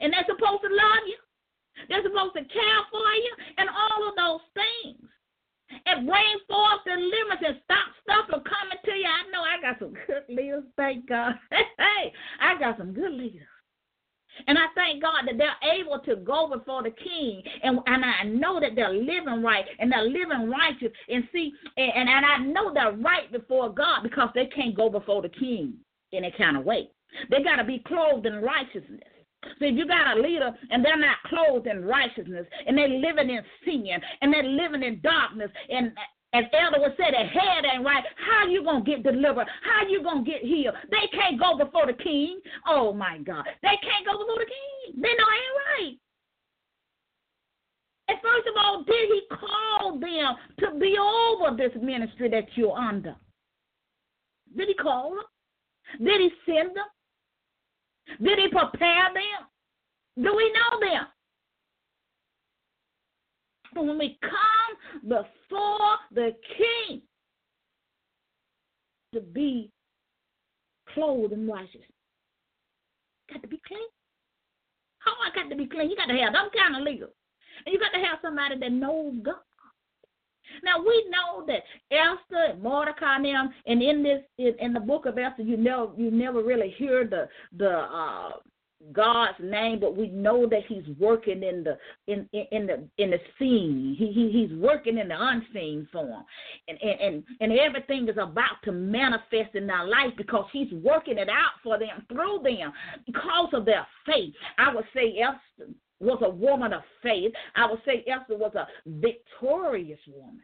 And 0.00 0.12
they're 0.12 0.24
supposed 0.28 0.62
to 0.62 0.70
love 0.70 1.04
you. 1.06 1.18
They're 1.88 2.02
supposed 2.04 2.34
to 2.34 2.44
care 2.44 2.82
for 2.92 3.10
you 3.18 3.32
and 3.58 3.68
all 3.68 4.08
of 4.08 4.14
those 4.14 4.46
things 4.54 5.10
and 5.86 6.06
bring 6.06 6.38
forth 6.46 6.84
deliverance 6.84 7.42
and 7.46 7.60
stop 7.64 7.88
stuff 8.02 8.26
from 8.28 8.42
coming 8.44 8.78
to 8.84 8.92
you. 8.92 9.06
I 9.06 9.30
know 9.30 9.42
I 9.42 9.60
got 9.60 9.78
some 9.78 9.94
good 10.06 10.24
leaders, 10.28 10.64
thank 10.76 11.08
God. 11.08 11.34
hey, 11.50 12.12
I 12.40 12.58
got 12.58 12.78
some 12.78 12.92
good 12.92 13.12
leaders. 13.12 13.48
And 14.46 14.58
I 14.58 14.66
thank 14.74 15.02
God 15.02 15.26
that 15.26 15.38
they're 15.38 15.72
able 15.72 15.98
to 16.00 16.16
go 16.16 16.48
before 16.48 16.82
the 16.82 16.90
king. 16.90 17.42
And, 17.62 17.78
and 17.86 18.04
I 18.04 18.24
know 18.24 18.60
that 18.60 18.74
they're 18.74 18.92
living 18.92 19.42
right 19.42 19.64
and 19.78 19.90
they're 19.90 20.04
living 20.04 20.50
righteous. 20.50 20.92
And 21.08 21.24
see, 21.32 21.52
and, 21.76 22.08
and 22.08 22.26
I 22.26 22.38
know 22.38 22.72
they're 22.72 22.92
right 22.92 23.30
before 23.32 23.72
God 23.72 24.02
because 24.02 24.28
they 24.34 24.46
can't 24.46 24.76
go 24.76 24.90
before 24.90 25.22
the 25.22 25.28
king 25.28 25.74
in 26.12 26.24
a 26.24 26.32
kind 26.32 26.56
of 26.56 26.64
way. 26.64 26.90
They 27.30 27.42
got 27.42 27.56
to 27.56 27.64
be 27.64 27.82
clothed 27.86 28.26
in 28.26 28.40
righteousness. 28.42 29.00
So 29.42 29.64
if 29.64 29.76
you 29.76 29.86
got 29.86 30.16
a 30.16 30.20
leader 30.20 30.50
and 30.70 30.84
they're 30.84 30.98
not 30.98 31.16
clothed 31.26 31.66
in 31.66 31.84
righteousness 31.84 32.46
and 32.66 32.76
they're 32.76 32.88
living 32.88 33.30
in 33.30 33.42
sin 33.64 33.86
and 34.20 34.32
they're 34.32 34.42
living 34.42 34.82
in 34.82 35.00
darkness 35.00 35.50
and 35.70 35.92
as 36.32 36.44
Elder 36.52 36.80
would 36.80 36.96
say, 36.96 37.10
the 37.10 37.26
head 37.26 37.64
ain't 37.64 37.84
right. 37.84 38.04
How 38.16 38.46
you 38.46 38.62
gonna 38.62 38.84
get 38.84 39.02
delivered? 39.02 39.48
How 39.62 39.86
you 39.88 40.02
gonna 40.02 40.22
get 40.22 40.42
healed? 40.42 40.74
They 40.90 41.08
can't 41.12 41.40
go 41.40 41.56
before 41.58 41.86
the 41.86 41.92
king. 41.92 42.40
Oh 42.66 42.92
my 42.92 43.18
God, 43.18 43.44
they 43.62 43.76
can't 43.82 44.06
go 44.06 44.18
before 44.18 44.38
the 44.38 44.46
king. 44.46 45.02
They 45.02 45.08
know 45.08 45.26
ain't 45.26 45.58
right. 45.78 45.98
And 48.08 48.18
first 48.22 48.46
of 48.48 48.54
all, 48.56 48.84
did 48.84 49.08
he 49.08 49.22
call 49.30 49.98
them 49.98 50.36
to 50.60 50.78
be 50.78 50.96
over 50.98 51.56
this 51.56 51.72
ministry 51.80 52.28
that 52.30 52.46
you're 52.54 52.76
under? 52.76 53.16
Did 54.56 54.68
he 54.68 54.74
call 54.74 55.10
them? 55.10 56.04
Did 56.04 56.20
he 56.20 56.30
send 56.46 56.70
them? 56.76 56.86
Did 58.22 58.38
he 58.38 58.48
prepare 58.48 59.08
them? 59.14 60.24
Do 60.24 60.34
we 60.36 60.52
know 60.52 60.80
them? 60.80 61.06
When 63.74 63.98
we 63.98 64.18
come 64.20 65.08
before 65.08 65.96
the 66.12 66.34
king 66.56 67.02
to 69.14 69.20
be 69.20 69.70
clothed 70.92 71.32
in 71.32 71.48
righteousness, 71.48 71.84
got 73.32 73.42
to 73.42 73.48
be 73.48 73.60
clean. 73.66 73.80
How 74.98 75.12
I 75.12 75.34
got 75.34 75.48
to 75.50 75.56
be 75.56 75.66
clean? 75.66 75.90
You 75.90 75.96
got 75.96 76.06
to 76.06 76.18
have 76.18 76.34
some 76.34 76.50
kind 76.50 76.76
of 76.76 76.82
leader. 76.82 77.08
And 77.64 77.72
you 77.72 77.78
got 77.78 77.96
to 77.96 78.04
have 78.04 78.18
somebody 78.22 78.58
that 78.58 78.72
knows 78.72 79.14
God. 79.22 79.34
Now 80.64 80.80
we 80.80 81.06
know 81.08 81.46
that 81.46 81.62
Esther 81.90 82.52
and 82.52 82.62
Mordecai 82.62 83.16
and 83.16 83.24
them, 83.24 83.50
and 83.66 83.82
in 83.82 84.02
this 84.02 84.22
in, 84.38 84.54
in 84.58 84.72
the 84.72 84.80
book 84.80 85.06
of 85.06 85.16
Esther, 85.16 85.42
you 85.42 85.56
know 85.56 85.94
you 85.96 86.10
never 86.10 86.42
really 86.42 86.74
hear 86.76 87.06
the 87.06 87.28
the 87.56 87.70
uh, 87.70 88.30
God's 88.92 89.38
name, 89.40 89.78
but 89.80 89.96
we 89.96 90.08
know 90.08 90.46
that 90.48 90.62
He's 90.66 90.84
working 90.98 91.42
in 91.42 91.64
the 91.64 91.78
in 92.06 92.28
in, 92.32 92.46
in 92.50 92.66
the 92.66 92.88
in 93.02 93.10
the 93.10 93.18
scene. 93.38 93.94
He, 93.98 94.12
he 94.12 94.30
He's 94.30 94.58
working 94.58 94.98
in 94.98 95.08
the 95.08 95.16
unseen 95.18 95.86
form, 95.92 96.24
and, 96.66 96.78
and 96.82 97.00
and 97.00 97.24
and 97.40 97.52
everything 97.58 98.08
is 98.08 98.16
about 98.16 98.62
to 98.64 98.72
manifest 98.72 99.54
in 99.54 99.66
their 99.66 99.86
life 99.86 100.12
because 100.16 100.46
He's 100.52 100.72
working 100.72 101.18
it 101.18 101.28
out 101.28 101.52
for 101.62 101.78
them 101.78 102.06
through 102.08 102.40
them 102.42 102.72
because 103.06 103.50
of 103.52 103.64
their 103.64 103.86
faith. 104.06 104.34
I 104.58 104.74
would 104.74 104.86
say 104.94 105.18
Esther 105.18 105.70
was 106.00 106.18
a 106.22 106.30
woman 106.30 106.72
of 106.72 106.82
faith. 107.02 107.32
I 107.54 107.70
would 107.70 107.80
say 107.84 108.04
Esther 108.06 108.36
was 108.36 108.54
a 108.54 108.66
victorious 108.86 110.00
woman. 110.08 110.42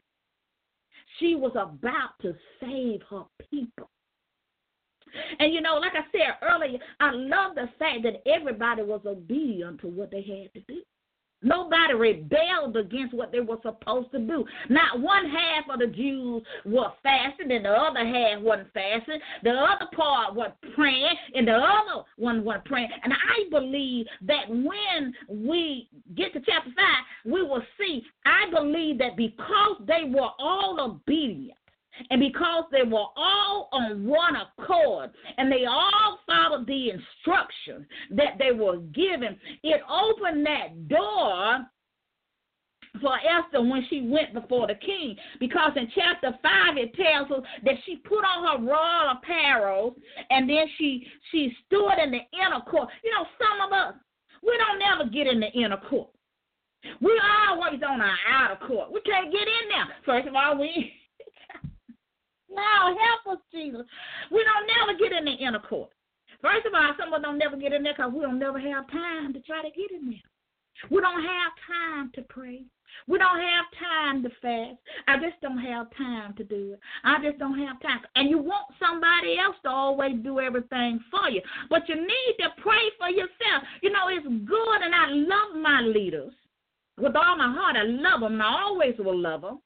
She 1.18 1.34
was 1.34 1.52
about 1.52 2.10
to 2.20 2.34
save 2.60 3.00
her 3.08 3.24
people. 3.50 3.88
And 5.38 5.52
you 5.52 5.60
know, 5.60 5.76
like 5.76 5.92
I 5.94 6.04
said 6.12 6.36
earlier, 6.42 6.78
I 7.00 7.10
love 7.12 7.54
the 7.54 7.68
fact 7.78 8.02
that 8.04 8.22
everybody 8.26 8.82
was 8.82 9.00
obedient 9.06 9.80
to 9.80 9.88
what 9.88 10.10
they 10.10 10.22
had 10.22 10.52
to 10.54 10.60
do. 10.72 10.82
Nobody 11.42 11.92
rebelled 11.94 12.76
against 12.76 13.14
what 13.14 13.30
they 13.30 13.40
were 13.40 13.58
supposed 13.62 14.10
to 14.12 14.18
do. 14.18 14.44
Not 14.70 15.00
one 15.00 15.28
half 15.28 15.68
of 15.70 15.80
the 15.80 15.86
Jews 15.86 16.42
were 16.64 16.90
fasting, 17.02 17.52
and 17.52 17.64
the 17.64 17.70
other 17.70 18.04
half 18.04 18.40
wasn't 18.40 18.72
fasting. 18.72 19.20
The 19.44 19.50
other 19.50 19.86
part 19.94 20.34
was 20.34 20.50
praying, 20.74 21.14
and 21.34 21.46
the 21.46 21.52
other 21.52 22.04
one 22.16 22.42
was 22.42 22.60
praying. 22.64 22.88
And 23.04 23.12
I 23.12 23.48
believe 23.50 24.06
that 24.22 24.48
when 24.48 25.12
we 25.28 25.88
get 26.16 26.32
to 26.32 26.40
chapter 26.40 26.70
5, 26.74 27.32
we 27.32 27.42
will 27.42 27.62
see, 27.78 28.02
I 28.24 28.50
believe 28.50 28.98
that 28.98 29.16
because 29.16 29.76
they 29.86 30.04
were 30.08 30.30
all 30.38 30.80
obedient, 30.80 31.58
and 32.10 32.20
because 32.20 32.64
they 32.70 32.82
were 32.82 33.06
all 33.16 33.68
on 33.72 34.06
one 34.06 34.34
accord 34.36 35.10
and 35.38 35.50
they 35.50 35.64
all 35.68 36.18
followed 36.26 36.66
the 36.66 36.90
instructions 36.90 37.86
that 38.10 38.36
they 38.38 38.52
were 38.52 38.78
given, 38.78 39.38
it 39.62 39.80
opened 39.88 40.44
that 40.46 40.88
door 40.88 41.66
for 43.00 43.14
Esther 43.16 43.62
when 43.62 43.84
she 43.90 44.08
went 44.08 44.32
before 44.32 44.66
the 44.66 44.74
king. 44.74 45.16
Because 45.40 45.72
in 45.76 45.90
chapter 45.94 46.36
5 46.42 46.76
it 46.76 46.94
tells 46.94 47.30
us 47.30 47.44
that 47.64 47.74
she 47.84 47.96
put 47.96 48.24
on 48.24 48.60
her 48.60 48.66
royal 48.66 49.16
apparel 49.16 49.94
and 50.30 50.48
then 50.48 50.66
she 50.78 51.06
she 51.30 51.52
stood 51.66 51.98
in 52.02 52.10
the 52.10 52.20
inner 52.32 52.60
court. 52.70 52.88
You 53.04 53.10
know, 53.12 53.26
some 53.38 53.66
of 53.66 53.72
us, 53.72 53.94
we 54.42 54.56
don't 54.58 54.78
never 54.78 55.10
get 55.10 55.26
in 55.26 55.40
the 55.40 55.50
inner 55.52 55.80
court. 55.88 56.10
We 57.00 57.20
always 57.48 57.80
on 57.82 58.00
our 58.00 58.16
outer 58.30 58.64
court. 58.66 58.92
We 58.92 59.00
can't 59.00 59.32
get 59.32 59.42
in 59.42 59.68
there. 59.68 59.88
First 60.04 60.28
of 60.28 60.34
all, 60.34 60.58
we 60.58 60.92
now 62.56 62.96
help 62.96 63.38
us, 63.38 63.42
Jesus. 63.52 63.86
We 64.32 64.42
don't 64.42 64.66
never 64.66 64.98
get 64.98 65.12
in 65.12 65.24
the 65.24 65.36
inner 65.44 65.60
court. 65.60 65.90
First 66.42 66.66
of 66.66 66.74
all, 66.74 66.94
some 66.98 67.12
of 67.12 67.22
don't 67.22 67.38
never 67.38 67.56
get 67.56 67.72
in 67.72 67.82
there 67.82 67.94
because 67.94 68.12
we 68.12 68.22
don't 68.22 68.38
never 68.38 68.58
have 68.58 68.90
time 68.90 69.32
to 69.32 69.40
try 69.40 69.62
to 69.62 69.70
get 69.70 69.90
in 69.90 70.10
there. 70.10 70.26
We 70.90 71.00
don't 71.00 71.22
have 71.22 71.52
time 71.66 72.10
to 72.14 72.22
pray. 72.22 72.64
We 73.06 73.18
don't 73.18 73.40
have 73.40 73.66
time 73.78 74.22
to 74.22 74.30
fast. 74.40 74.78
I 75.08 75.16
just 75.16 75.40
don't 75.40 75.58
have 75.58 75.86
time 75.96 76.34
to 76.34 76.44
do 76.44 76.72
it. 76.72 76.80
I 77.04 77.22
just 77.22 77.38
don't 77.38 77.58
have 77.58 77.80
time. 77.80 78.00
And 78.14 78.30
you 78.30 78.38
want 78.38 78.66
somebody 78.80 79.38
else 79.38 79.56
to 79.62 79.70
always 79.70 80.16
do 80.22 80.40
everything 80.40 81.00
for 81.10 81.28
you. 81.30 81.42
But 81.70 81.88
you 81.88 81.96
need 81.96 82.34
to 82.40 82.48
pray 82.62 82.90
for 82.98 83.08
yourself. 83.08 83.62
You 83.82 83.90
know, 83.90 84.08
it's 84.08 84.26
good, 84.26 84.82
and 84.82 84.94
I 84.94 85.08
love 85.10 85.60
my 85.60 85.80
leaders. 85.82 86.32
With 86.98 87.14
all 87.14 87.36
my 87.36 87.52
heart, 87.52 87.76
I 87.76 87.82
love 87.84 88.20
them. 88.20 88.40
I 88.40 88.62
always 88.62 88.94
will 88.98 89.18
love 89.18 89.42
them. 89.42 89.60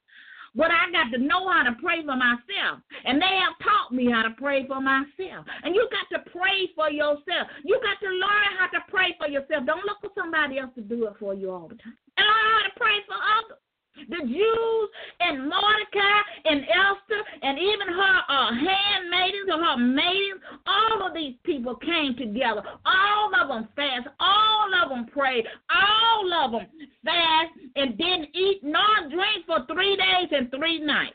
But 0.55 0.71
I 0.71 0.91
got 0.91 1.11
to 1.13 1.19
know 1.19 1.49
how 1.49 1.63
to 1.63 1.77
pray 1.81 2.03
for 2.03 2.17
myself. 2.17 2.83
And 3.05 3.23
they 3.23 3.39
have 3.39 3.55
taught 3.63 3.93
me 3.93 4.11
how 4.11 4.23
to 4.23 4.35
pray 4.37 4.67
for 4.67 4.81
myself. 4.81 5.47
And 5.63 5.75
you 5.75 5.89
got 5.91 6.09
to 6.19 6.31
pray 6.31 6.69
for 6.75 6.91
yourself. 6.91 7.47
You 7.65 7.81
got 7.83 8.01
to 8.03 8.11
learn 8.11 8.51
how 8.59 8.67
to 8.75 8.81
pray 8.89 9.15
for 9.19 9.29
yourself. 9.29 9.67
Don't 9.67 9.87
look 9.87 10.01
for 10.01 10.11
somebody 10.15 10.59
else 10.59 10.71
to 10.75 10.83
do 10.83 11.07
it 11.07 11.15
for 11.21 11.35
you 11.35 11.51
all 11.51 11.69
the 11.69 11.77
time. 11.77 11.97
And 12.17 12.27
learn 12.27 12.51
how 12.51 12.63
to 12.67 12.75
pray 12.77 12.97
for 13.07 13.15
others. 13.15 13.63
The 13.97 14.23
Jews 14.27 14.89
and 15.21 15.49
Mordecai 15.49 16.21
and 16.45 16.63
Esther 16.63 17.23
and 17.43 17.59
even 17.59 17.89
her 17.89 18.19
uh, 18.29 18.51
handmaidens 18.55 19.49
or 19.53 19.65
her 19.65 19.77
maidens, 19.77 20.41
all 20.67 21.07
of 21.07 21.15
these 21.15 21.35
people 21.45 21.77
came 21.77 22.17
together. 22.17 22.63
All 22.87 23.31
of 23.35 23.49
them 23.49 23.69
fast. 23.77 24.09
All 24.19 24.71
of 24.83 24.91
them 24.91 25.07
prayed. 25.07 25.45
All 25.75 26.33
of 26.45 26.53
them 26.53 26.67
fast 27.05 27.51
and 27.77 27.99
didn't 27.99 28.29
eat 28.35 28.61
nor 28.63 29.11
drink 29.11 29.47
for 29.47 29.67
three 29.67 29.97
days 29.97 30.29
and 30.33 30.51
three 30.51 30.81
nights. 30.81 31.15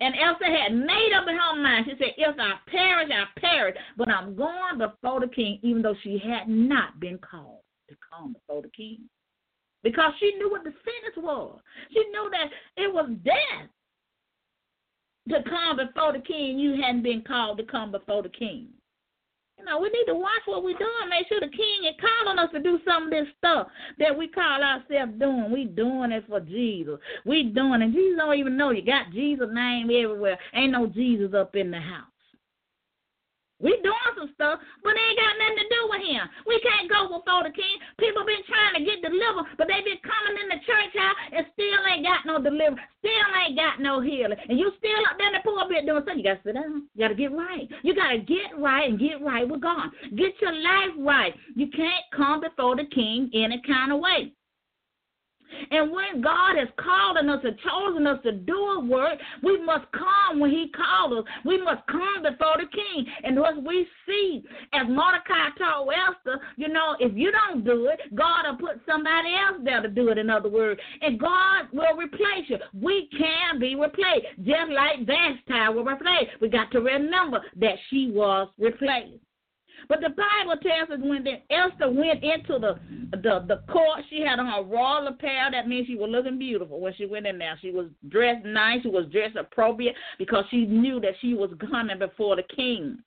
And 0.00 0.14
Esther 0.14 0.52
had 0.52 0.74
made 0.74 1.12
up 1.14 1.28
in 1.28 1.36
her 1.36 1.62
mind. 1.62 1.86
She 1.88 1.96
said, 1.98 2.14
If 2.16 2.36
I 2.38 2.54
perish, 2.68 3.10
I 3.12 3.40
perish. 3.40 3.76
But 3.96 4.08
I'm 4.08 4.34
going 4.34 4.78
before 4.78 5.20
the 5.20 5.28
king, 5.28 5.60
even 5.62 5.82
though 5.82 5.94
she 6.02 6.18
had 6.18 6.48
not 6.48 6.98
been 7.00 7.18
called 7.18 7.62
to 7.88 7.96
come 8.10 8.32
before 8.34 8.62
the 8.62 8.70
king 8.70 9.08
because 9.82 10.12
she 10.18 10.34
knew 10.34 10.50
what 10.50 10.64
the 10.64 10.70
sentence 10.70 11.16
was. 11.16 11.60
She 11.92 12.00
knew 12.10 12.30
that 12.30 12.48
it 12.76 12.92
was 12.92 13.10
death 13.24 13.68
to 15.28 15.42
come 15.48 15.76
before 15.76 16.12
the 16.12 16.20
king. 16.20 16.58
You 16.58 16.80
hadn't 16.82 17.02
been 17.02 17.22
called 17.22 17.58
to 17.58 17.64
come 17.64 17.92
before 17.92 18.22
the 18.22 18.28
king. 18.28 18.68
You 19.58 19.64
know, 19.64 19.80
we 19.80 19.88
need 19.88 20.04
to 20.06 20.14
watch 20.14 20.42
what 20.46 20.62
we're 20.62 20.78
doing. 20.78 21.10
Make 21.10 21.26
sure 21.28 21.40
the 21.40 21.48
king 21.48 21.84
is 21.88 21.94
calling 22.00 22.38
us 22.38 22.50
to 22.52 22.60
do 22.60 22.78
some 22.86 23.04
of 23.04 23.10
this 23.10 23.26
stuff 23.38 23.66
that 23.98 24.16
we 24.16 24.28
call 24.28 24.62
ourselves 24.62 25.12
doing. 25.18 25.50
We 25.50 25.64
doing 25.64 26.12
it 26.12 26.24
for 26.28 26.38
Jesus. 26.40 26.98
We 27.24 27.44
doing 27.44 27.82
it. 27.82 27.92
Jesus 27.92 28.18
don't 28.18 28.38
even 28.38 28.56
know 28.56 28.70
you 28.70 28.82
got 28.82 29.10
Jesus' 29.12 29.48
name 29.52 29.86
everywhere. 29.86 30.38
Ain't 30.54 30.72
no 30.72 30.86
Jesus 30.86 31.34
up 31.34 31.56
in 31.56 31.72
the 31.72 31.80
house. 31.80 32.06
We 33.58 33.74
doing 33.82 34.14
some 34.14 34.30
stuff, 34.38 34.62
but 34.86 34.94
it 34.94 35.02
ain't 35.02 35.18
got 35.18 35.34
nothing 35.34 35.58
to 35.58 35.66
do 35.66 35.80
with 35.90 36.02
him. 36.06 36.24
We 36.46 36.62
can't 36.62 36.86
go 36.86 37.10
before 37.10 37.42
the 37.42 37.50
king. 37.50 37.76
People 37.98 38.22
been 38.22 38.46
trying 38.46 38.78
to 38.78 38.86
get 38.86 39.02
delivered, 39.02 39.50
but 39.58 39.66
they 39.66 39.82
been 39.82 39.98
coming 39.98 40.38
in 40.38 40.46
the 40.46 40.62
church 40.62 40.94
house 40.94 41.18
and 41.34 41.46
still 41.58 41.82
ain't 41.90 42.06
got 42.06 42.22
no 42.22 42.38
deliverance, 42.38 42.86
still 43.02 43.28
ain't 43.34 43.58
got 43.58 43.82
no 43.82 43.98
healing. 43.98 44.38
And 44.46 44.62
you 44.62 44.70
still 44.78 45.02
up 45.10 45.18
there 45.18 45.34
in 45.34 45.38
the 45.38 45.42
pulpit 45.42 45.90
doing 45.90 46.06
something. 46.06 46.22
You 46.22 46.30
gotta 46.30 46.42
sit 46.46 46.54
down. 46.54 46.86
You 46.94 47.02
gotta 47.02 47.18
get 47.18 47.34
right. 47.34 47.66
You 47.82 47.98
gotta 47.98 48.22
get 48.22 48.54
right 48.54 48.86
and 48.86 48.98
get 48.98 49.18
right 49.26 49.42
with 49.42 49.60
God. 49.60 49.90
Get 50.14 50.38
your 50.38 50.54
life 50.54 50.94
right. 51.02 51.34
You 51.58 51.66
can't 51.74 52.06
come 52.14 52.40
before 52.40 52.78
the 52.78 52.86
king 52.94 53.26
any 53.34 53.58
kind 53.66 53.90
of 53.90 53.98
way. 53.98 54.37
And 55.70 55.90
when 55.90 56.20
God 56.22 56.56
has 56.56 56.68
called 56.76 57.16
us 57.16 57.40
and 57.44 57.58
chosen 57.58 58.06
us 58.06 58.20
to 58.22 58.32
do 58.32 58.56
a 58.56 58.84
work, 58.84 59.18
we 59.42 59.62
must 59.64 59.86
come 59.92 60.40
when 60.40 60.50
He 60.50 60.70
calls 60.74 61.18
us. 61.18 61.24
We 61.44 61.62
must 61.62 61.86
come 61.86 62.22
before 62.22 62.56
the 62.58 62.66
King. 62.66 63.06
And 63.24 63.38
what 63.38 63.62
we 63.62 63.86
see, 64.06 64.42
as 64.72 64.86
Mordecai 64.88 65.50
told 65.58 65.90
Esther, 65.92 66.40
you 66.56 66.68
know, 66.68 66.96
if 67.00 67.12
you 67.14 67.32
don't 67.32 67.64
do 67.64 67.86
it, 67.86 68.14
God 68.14 68.44
will 68.46 68.68
put 68.68 68.80
somebody 68.86 69.34
else 69.34 69.60
there 69.64 69.82
to 69.82 69.88
do 69.88 70.08
it, 70.08 70.18
in 70.18 70.30
other 70.30 70.48
words. 70.48 70.80
And 71.00 71.18
God 71.18 71.66
will 71.72 71.96
replace 71.96 72.48
you. 72.48 72.58
We 72.72 73.08
can 73.16 73.58
be 73.58 73.74
replaced, 73.74 74.26
just 74.38 74.70
like 74.70 75.06
Vashti 75.06 75.74
was 75.74 75.86
replaced. 75.86 76.40
We 76.40 76.48
got 76.48 76.70
to 76.72 76.80
remember 76.80 77.40
that 77.60 77.76
she 77.90 78.10
was 78.12 78.48
replaced. 78.58 79.22
But 79.88 80.00
the 80.00 80.10
Bible 80.10 80.60
tells 80.62 80.90
us 80.90 80.98
when 81.00 81.24
then 81.24 81.42
Esther 81.50 81.90
went 81.90 82.22
into 82.22 82.58
the 82.58 82.78
the 83.12 83.44
the 83.46 83.62
court, 83.72 84.00
she 84.10 84.20
had 84.20 84.38
on 84.38 84.46
her 84.46 84.62
royal 84.62 85.06
apparel. 85.06 85.50
That 85.52 85.68
means 85.68 85.86
she 85.86 85.94
was 85.94 86.10
looking 86.10 86.38
beautiful 86.38 86.80
when 86.80 86.94
she 86.94 87.06
went 87.06 87.26
in 87.26 87.38
there. 87.38 87.58
She 87.60 87.70
was 87.70 87.86
dressed 88.08 88.44
nice. 88.44 88.82
She 88.82 88.88
was 88.88 89.06
dressed 89.12 89.36
appropriate 89.36 89.94
because 90.18 90.44
she 90.50 90.66
knew 90.66 91.00
that 91.00 91.14
she 91.20 91.34
was 91.34 91.50
coming 91.70 91.98
before 91.98 92.36
the 92.36 92.42
king. 92.54 92.98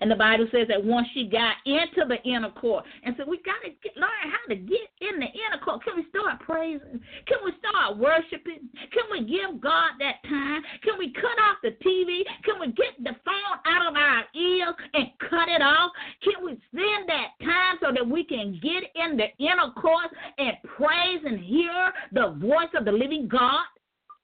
And 0.00 0.10
the 0.10 0.16
Bible 0.16 0.46
says 0.52 0.68
that 0.68 0.82
once 0.82 1.06
she 1.14 1.28
got 1.28 1.56
into 1.66 2.06
the 2.06 2.20
inner 2.28 2.50
court, 2.50 2.84
and 3.04 3.14
so 3.18 3.24
we 3.26 3.38
got 3.38 3.60
to 3.64 3.70
learn 4.00 4.24
how 4.30 4.44
to 4.48 4.56
get 4.56 4.88
in 5.00 5.20
the 5.20 5.26
inner 5.26 5.60
court. 5.62 5.84
Can 5.84 5.96
we 5.96 6.06
start 6.08 6.40
praising? 6.40 7.00
Can 7.26 7.38
we 7.44 7.52
start 7.58 7.98
worshiping? 7.98 8.68
Can 8.92 9.06
we 9.10 9.24
give 9.24 9.60
God 9.60 9.96
that 9.98 10.22
time? 10.28 10.62
Can 10.82 10.98
we 10.98 11.12
cut 11.12 11.38
off 11.48 11.58
the 11.62 11.76
TV? 11.84 12.22
Can 12.44 12.60
we 12.60 12.72
get 12.72 12.96
the 13.02 13.16
phone 13.24 13.56
out 13.66 13.88
of 13.88 13.96
our 13.96 14.24
ears 14.34 14.74
and 14.94 15.06
cut 15.30 15.48
it 15.48 15.62
off? 15.62 15.90
Can 16.22 16.44
we 16.44 16.52
spend 16.70 17.08
that 17.08 17.34
time 17.40 17.78
so 17.80 17.92
that 17.92 18.06
we 18.06 18.24
can 18.24 18.60
get 18.62 18.84
in 18.94 19.16
the 19.16 19.28
inner 19.38 19.70
court 19.76 20.10
and 20.38 20.56
praise 20.76 21.22
and 21.24 21.40
hear 21.40 21.92
the 22.12 22.36
voice 22.40 22.72
of 22.76 22.84
the 22.84 22.92
living 22.92 23.28
God? 23.28 23.64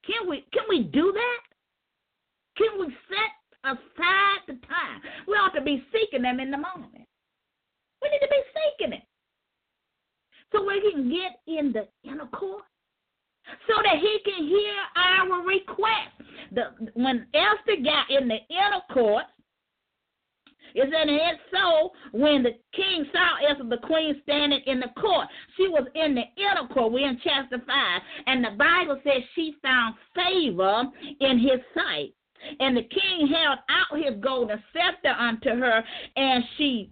Can 0.07 0.29
we 0.29 0.45
can 0.53 0.65
we 0.69 0.85
do 0.85 1.13
that? 1.13 1.41
Can 2.57 2.81
we 2.81 2.87
set 3.09 3.33
aside 3.65 4.41
the 4.47 4.55
time. 4.67 5.01
We 5.27 5.35
ought 5.35 5.55
to 5.55 5.63
be 5.63 5.85
seeking 5.93 6.23
them 6.23 6.41
in 6.41 6.51
the 6.51 6.57
moment. 6.57 7.07
We 8.03 8.09
need 8.09 8.21
to 8.21 8.29
be 8.29 8.43
seeking 8.55 8.95
it. 8.95 9.03
So 10.53 10.65
we 10.65 10.81
can 10.91 11.11
get 11.11 11.41
in 11.47 11.73
the 11.73 11.87
inner 12.09 12.27
court. 12.27 12.65
So 13.67 13.75
that 13.83 13.99
he 13.99 14.19
can 14.25 14.47
hear 14.47 14.75
our 14.97 15.47
request. 15.47 16.15
The, 16.53 16.91
when 16.95 17.27
Esther 17.35 17.83
got 17.83 18.11
in 18.11 18.29
the 18.29 18.39
inner 18.49 18.83
court, 18.93 19.25
said, 20.75 20.93
and 20.93 21.11
it 21.11 21.41
so 21.53 21.91
when 22.13 22.43
the 22.43 22.53
king 22.75 23.05
saw 23.13 23.51
Esther, 23.51 23.65
the 23.65 23.87
queen, 23.87 24.21
standing 24.23 24.61
in 24.67 24.81
the 24.81 24.89
court, 25.01 25.27
she 25.57 25.69
was 25.69 25.87
in 25.95 26.15
the 26.15 26.23
inner 26.37 26.69
court. 26.73 26.93
We're 26.93 27.09
in 27.09 27.21
chapter 27.25 27.59
5. 27.59 28.03
And 28.27 28.45
the 28.45 28.51
Bible 28.57 29.01
says 29.05 29.23
she 29.35 29.55
found 29.63 29.95
favor 30.15 30.85
in 31.21 31.39
his 31.39 31.61
sight. 31.75 32.13
And 32.59 32.77
the 32.77 32.83
king 32.83 33.29
held 33.29 33.59
out 33.69 33.99
his 33.99 34.21
golden 34.21 34.63
scepter 34.73 35.11
unto 35.11 35.51
her, 35.51 35.85
and 36.17 36.45
she 36.57 36.91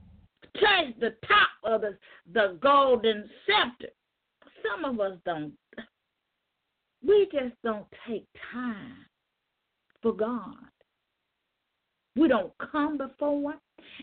touched 0.54 1.00
the 1.00 1.14
top 1.26 1.48
of 1.64 1.80
the, 1.82 1.96
the 2.32 2.58
golden 2.61 3.28
scepter. 3.46 3.92
Some 4.62 4.84
of 4.84 5.00
us 5.00 5.18
don't. 5.24 5.52
We 7.06 7.28
just 7.32 7.54
don't 7.62 7.87
take 8.06 8.26
time 8.52 9.06
for 10.02 10.12
God. 10.12 10.56
We 12.16 12.26
don't 12.26 12.52
come 12.72 12.98
before 12.98 13.54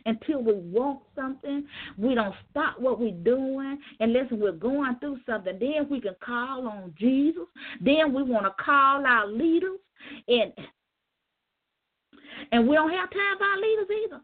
until 0.05 0.41
we 0.41 0.53
want 0.53 1.01
something. 1.15 1.65
We 1.97 2.15
don't 2.15 2.35
stop 2.49 2.79
what 2.79 2.99
we're 2.99 3.11
doing 3.11 3.77
unless 3.99 4.31
we're 4.31 4.53
going 4.53 4.97
through 4.99 5.19
something. 5.25 5.59
Then 5.59 5.87
we 5.89 5.99
can 5.99 6.15
call 6.23 6.67
on 6.67 6.93
Jesus. 6.97 7.43
Then 7.81 8.13
we 8.13 8.23
want 8.23 8.45
to 8.45 8.63
call 8.63 9.05
our 9.05 9.27
leaders 9.27 9.79
and 10.27 10.53
and 12.51 12.67
we 12.67 12.75
don't 12.75 12.91
have 12.91 13.09
time 13.09 13.37
for 13.37 13.45
our 13.45 13.57
leaders 13.57 13.87
either. 14.05 14.21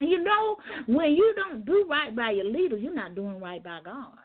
You 0.00 0.22
know, 0.22 0.56
when 0.86 1.12
you 1.12 1.34
don't 1.36 1.64
do 1.64 1.86
right 1.88 2.14
by 2.14 2.32
your 2.32 2.50
leaders, 2.50 2.80
you're 2.82 2.94
not 2.94 3.14
doing 3.14 3.40
right 3.40 3.62
by 3.62 3.80
God. 3.84 4.18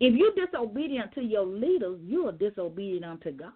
If 0.00 0.14
you're 0.14 0.46
disobedient 0.46 1.12
to 1.14 1.22
your 1.22 1.46
leaders, 1.46 2.00
you 2.02 2.28
are 2.28 2.32
disobedient 2.32 3.04
unto 3.04 3.32
God. 3.32 3.52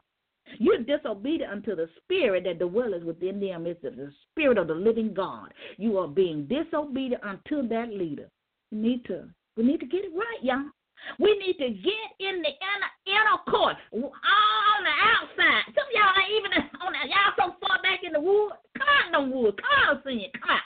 You're 0.58 0.78
disobedient 0.78 1.52
unto 1.52 1.76
the 1.76 1.88
spirit 2.02 2.44
that 2.44 2.58
dwells 2.58 3.04
within 3.04 3.40
them. 3.40 3.66
It's 3.66 3.80
the 3.82 4.12
spirit 4.30 4.58
of 4.58 4.66
the 4.68 4.74
living 4.74 5.14
God. 5.14 5.52
You 5.78 5.98
are 5.98 6.08
being 6.08 6.46
disobedient 6.46 7.22
unto 7.22 7.66
that 7.68 7.90
leader. 7.90 8.28
We 8.70 8.78
need 8.78 9.04
to 9.06 9.28
we 9.56 9.64
need 9.64 9.80
to 9.80 9.86
get 9.86 10.04
it 10.04 10.12
right, 10.14 10.38
y'all. 10.42 10.70
We 11.18 11.36
need 11.38 11.58
to 11.58 11.68
get 11.70 12.08
in 12.20 12.42
the 12.42 12.52
inner, 12.52 12.92
inner 13.06 13.38
court, 13.48 13.76
all 13.92 14.02
on 14.02 14.82
the 14.84 14.96
outside. 15.16 15.64
Some 15.74 15.86
of 15.86 15.92
y'all 15.92 16.16
ain't 16.16 16.34
even 16.38 16.52
on 16.80 16.94
y'all 17.08 17.34
so 17.36 17.46
far 17.60 17.82
back 17.82 18.00
in 18.02 18.12
the 18.12 18.20
woods. 18.20 18.56
Come 18.78 18.88
on, 18.88 19.12
the 19.12 19.22
woods. 19.36 19.56
Come 19.60 19.96
on, 19.96 20.02
senior. 20.04 20.28
Come. 20.40 20.62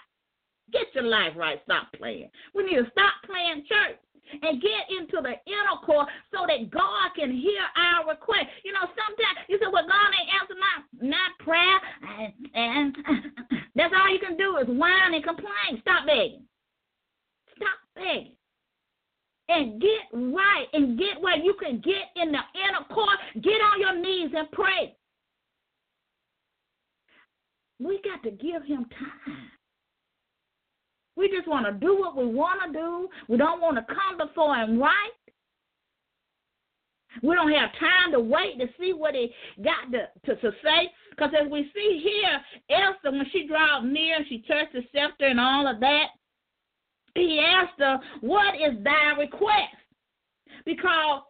Get 0.73 0.93
your 0.95 1.05
life 1.05 1.33
right. 1.37 1.61
Stop 1.65 1.93
playing. 1.97 2.31
We 2.55 2.65
need 2.65 2.77
to 2.77 2.91
stop 2.91 3.15
playing 3.25 3.65
church 3.69 3.99
and 4.43 4.61
get 4.61 4.91
into 4.91 5.23
the 5.23 5.39
inner 5.47 5.79
court 5.87 6.09
so 6.35 6.43
that 6.47 6.71
God 6.71 7.15
can 7.15 7.31
hear 7.31 7.63
our 7.79 8.11
request. 8.11 8.51
You 8.65 8.73
know, 8.73 8.83
sometimes 8.83 9.47
you 9.49 9.59
say, 9.59 9.71
well, 9.71 9.87
God 9.87 10.11
ain't 10.11 10.35
answer 10.35 10.59
my, 10.59 10.75
my 11.07 11.29
prayer, 11.39 11.79
and, 12.03 12.33
and 12.55 12.97
that's 13.77 13.95
all 13.95 14.11
you 14.11 14.19
can 14.19 14.37
do 14.37 14.59
is 14.59 14.67
whine 14.67 15.15
and 15.15 15.23
complain. 15.23 15.79
Stop 15.81 16.07
begging. 16.07 16.43
Stop 17.55 17.79
begging 17.95 18.37
and 19.49 19.81
get 19.81 19.89
right 20.13 20.67
and 20.73 20.99
get 20.99 21.21
where 21.21 21.37
you 21.37 21.55
can 21.61 21.81
get 21.81 22.11
in 22.17 22.33
the 22.33 22.39
inner 22.55 22.85
court. 22.93 23.19
Get 23.43 23.61
on 23.61 23.81
your 23.81 23.99
knees 23.99 24.31
and 24.37 24.51
pray. 24.53 24.97
We 27.79 28.01
got 28.03 28.23
to 28.25 28.31
give 28.31 28.65
him 28.65 28.87
time. 28.99 29.51
We 31.17 31.29
just 31.29 31.49
want 31.49 31.67
to 31.67 31.73
do 31.73 31.99
what 31.99 32.17
we 32.17 32.27
want 32.27 32.61
to 32.67 32.79
do. 32.79 33.09
We 33.29 33.37
don't 33.37 33.61
want 33.61 33.77
to 33.77 33.95
come 33.95 34.19
before 34.19 34.55
him 34.57 34.79
right. 34.79 35.11
We 37.23 37.35
don't 37.35 37.53
have 37.53 37.71
time 37.81 38.13
to 38.13 38.21
wait 38.21 38.59
to 38.59 38.67
see 38.79 38.93
what 38.93 39.15
he 39.15 39.33
got 39.65 39.91
to, 39.93 40.09
to, 40.27 40.41
to 40.41 40.51
say. 40.63 40.91
Because 41.11 41.31
as 41.41 41.51
we 41.51 41.71
see 41.75 42.03
here, 42.05 42.77
Esther, 42.77 43.11
when 43.11 43.25
she 43.33 43.47
draws 43.47 43.85
near, 43.85 44.17
and 44.17 44.27
she 44.29 44.45
touched 44.47 44.75
the 44.75 44.83
scepter 44.93 45.25
and 45.25 45.41
all 45.41 45.67
of 45.67 45.81
that, 45.81 46.09
he 47.17 47.41
asked 47.41 47.79
her, 47.79 47.99
What 48.21 48.55
is 48.55 48.83
thy 48.83 49.13
request? 49.19 49.75
Because 50.65 51.23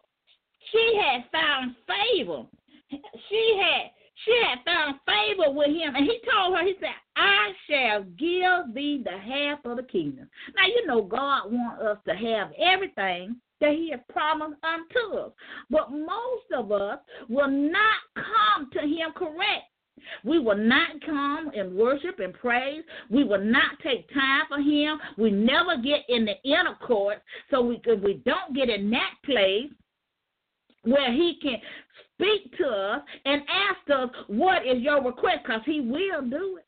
she 0.71 0.99
had 1.01 1.23
found 1.31 1.75
favor. 1.87 2.43
She 2.89 3.59
had 3.61 3.91
she 4.25 4.41
had 4.47 4.59
found 4.65 4.95
favor 5.05 5.51
with 5.51 5.67
him, 5.67 5.95
and 5.95 6.05
he 6.05 6.19
told 6.31 6.57
her, 6.57 6.65
he 6.65 6.73
said, 6.79 6.89
I 7.15 7.51
shall 7.69 8.03
give 8.17 8.73
thee 8.73 9.03
the 9.03 9.17
half 9.17 9.63
of 9.63 9.77
the 9.77 9.83
kingdom. 9.83 10.27
Now, 10.55 10.65
you 10.65 10.87
know, 10.87 11.03
God 11.03 11.51
wants 11.51 11.83
us 11.83 11.97
to 12.07 12.15
have 12.15 12.51
everything 12.57 13.35
that 13.61 13.73
he 13.73 13.91
has 13.91 13.99
promised 14.09 14.59
unto 14.63 15.17
us. 15.17 15.31
But 15.69 15.91
most 15.91 16.51
of 16.55 16.71
us 16.71 16.99
will 17.29 17.49
not 17.49 17.97
come 18.15 18.69
to 18.73 18.79
him 18.79 19.11
correct. 19.15 19.65
We 20.23 20.39
will 20.39 20.57
not 20.57 20.89
come 21.05 21.51
and 21.55 21.75
worship 21.75 22.19
and 22.19 22.33
praise. 22.33 22.83
We 23.09 23.23
will 23.23 23.43
not 23.43 23.79
take 23.83 24.11
time 24.13 24.43
for 24.49 24.59
Him. 24.59 24.99
We 25.17 25.31
never 25.31 25.77
get 25.77 26.01
in 26.09 26.25
the 26.25 26.35
inner 26.43 26.75
court. 26.85 27.21
So 27.51 27.61
we, 27.61 27.81
if 27.85 28.01
we 28.01 28.21
don't 28.25 28.55
get 28.55 28.69
in 28.69 28.89
that 28.91 29.13
place 29.25 29.71
where 30.83 31.11
He 31.11 31.37
can 31.41 31.57
speak 32.13 32.57
to 32.57 32.67
us 32.67 33.01
and 33.25 33.41
ask 33.49 33.99
us, 33.99 34.09
What 34.27 34.65
is 34.65 34.81
your 34.81 35.03
request? 35.03 35.39
Because 35.45 35.61
He 35.65 35.81
will 35.81 36.21
do 36.29 36.57
it. 36.57 36.63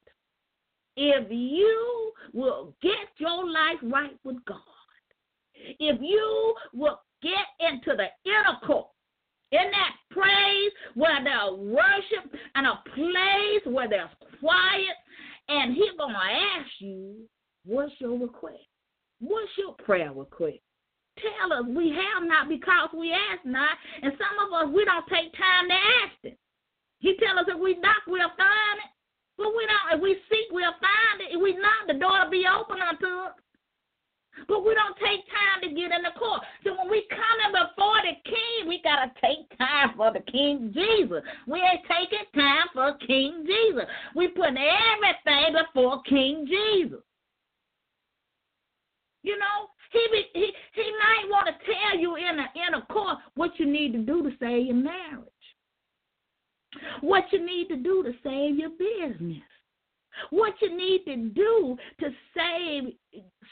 If 0.95 1.27
you 1.31 2.11
will 2.33 2.73
get 2.81 3.07
your 3.17 3.49
life 3.49 3.77
right 3.83 4.17
with 4.23 4.43
God, 4.45 4.57
if 5.79 5.99
you 6.01 6.55
will 6.73 6.99
get 7.21 7.45
into 7.59 7.95
the 7.95 8.07
inner 8.25 8.59
court, 8.65 8.87
in 9.51 9.71
that 9.71 9.93
praise 10.11 10.71
where 10.95 11.23
there's 11.23 11.59
worship 11.59 12.31
and 12.55 12.67
a 12.67 12.81
place 12.93 13.63
where 13.65 13.89
there's 13.89 14.09
quiet, 14.39 14.97
and 15.47 15.73
He's 15.73 15.97
going 15.97 16.13
to 16.13 16.19
ask 16.19 16.69
you, 16.79 17.27
What's 17.65 17.93
your 17.99 18.17
request? 18.17 18.65
What's 19.19 19.51
your 19.57 19.73
prayer 19.85 20.11
request? 20.11 20.57
Tell 21.19 21.53
us 21.53 21.65
we 21.67 21.89
have 21.89 22.25
not 22.25 22.47
because 22.47 22.89
we 22.97 23.11
ask 23.11 23.45
not, 23.45 23.77
and 24.01 24.13
some 24.17 24.35
of 24.41 24.49
us 24.53 24.73
we 24.73 24.85
don't 24.85 25.05
take 25.05 25.29
time 25.37 25.67
to 25.67 25.75
ask 25.75 26.17
it. 26.23 26.37
He 26.99 27.15
tell 27.19 27.37
us 27.37 27.45
if 27.47 27.59
we 27.59 27.75
knock, 27.77 28.07
we'll 28.07 28.33
find 28.39 28.77
it. 28.81 28.91
But 29.37 29.55
we 29.55 29.67
don't. 29.67 29.99
If 29.99 30.01
we 30.01 30.17
seek, 30.27 30.51
we'll 30.51 30.75
find 30.81 31.21
it. 31.21 31.35
If 31.35 31.41
we 31.41 31.53
knock, 31.53 31.87
the 31.87 31.93
door 31.93 32.23
will 32.23 32.31
be 32.31 32.43
open 32.47 32.81
unto 32.81 33.07
us. 33.27 33.35
But 34.47 34.65
we 34.65 34.73
don't 34.73 34.95
take 34.97 35.25
time 35.27 35.61
to 35.63 35.69
get 35.69 35.91
in 35.91 36.03
the 36.03 36.17
court. 36.17 36.41
So 36.63 36.75
when 36.77 36.89
we 36.89 37.05
coming 37.09 37.51
before 37.51 37.99
the 38.03 38.15
king, 38.23 38.67
we 38.67 38.81
gotta 38.83 39.11
take 39.21 39.49
time 39.57 39.93
for 39.97 40.13
the 40.13 40.21
King 40.31 40.71
Jesus. 40.73 41.23
We 41.47 41.59
ain't 41.59 41.85
taking 41.87 42.25
time 42.33 42.67
for 42.73 42.93
King 43.05 43.45
Jesus. 43.45 43.85
We 44.15 44.29
putting 44.29 44.57
everything 44.57 45.55
before 45.55 46.01
King 46.03 46.45
Jesus. 46.47 47.03
You 49.23 49.37
know, 49.37 49.69
he 49.91 50.07
be, 50.11 50.23
he 50.33 50.51
he 50.73 50.91
might 50.99 51.29
want 51.29 51.47
to 51.47 51.53
tell 51.65 51.99
you 51.99 52.15
in 52.15 52.39
a 52.39 52.47
in 52.67 52.73
a 52.75 52.85
court 52.93 53.17
what 53.35 53.51
you 53.59 53.65
need 53.65 53.91
to 53.93 53.99
do 53.99 54.23
to 54.23 54.31
save 54.39 54.67
your 54.67 54.75
marriage. 54.75 55.25
What 57.01 57.25
you 57.31 57.43
need 57.43 57.67
to 57.69 57.77
do 57.77 58.03
to 58.03 58.13
save 58.23 58.57
your 58.57 58.69
business 58.69 59.41
what 60.29 60.53
you 60.61 60.75
need 60.75 61.03
to 61.05 61.29
do 61.29 61.77
to 61.99 62.09
save 62.35 62.93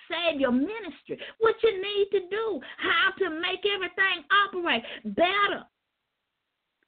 save 0.08 0.40
your 0.40 0.52
ministry, 0.52 1.20
what 1.40 1.56
you 1.64 1.82
need 1.82 2.08
to 2.12 2.20
do, 2.30 2.60
how 2.78 3.12
to 3.18 3.30
make 3.30 3.64
everything 3.66 4.24
operate 4.46 4.84
better, 5.04 5.64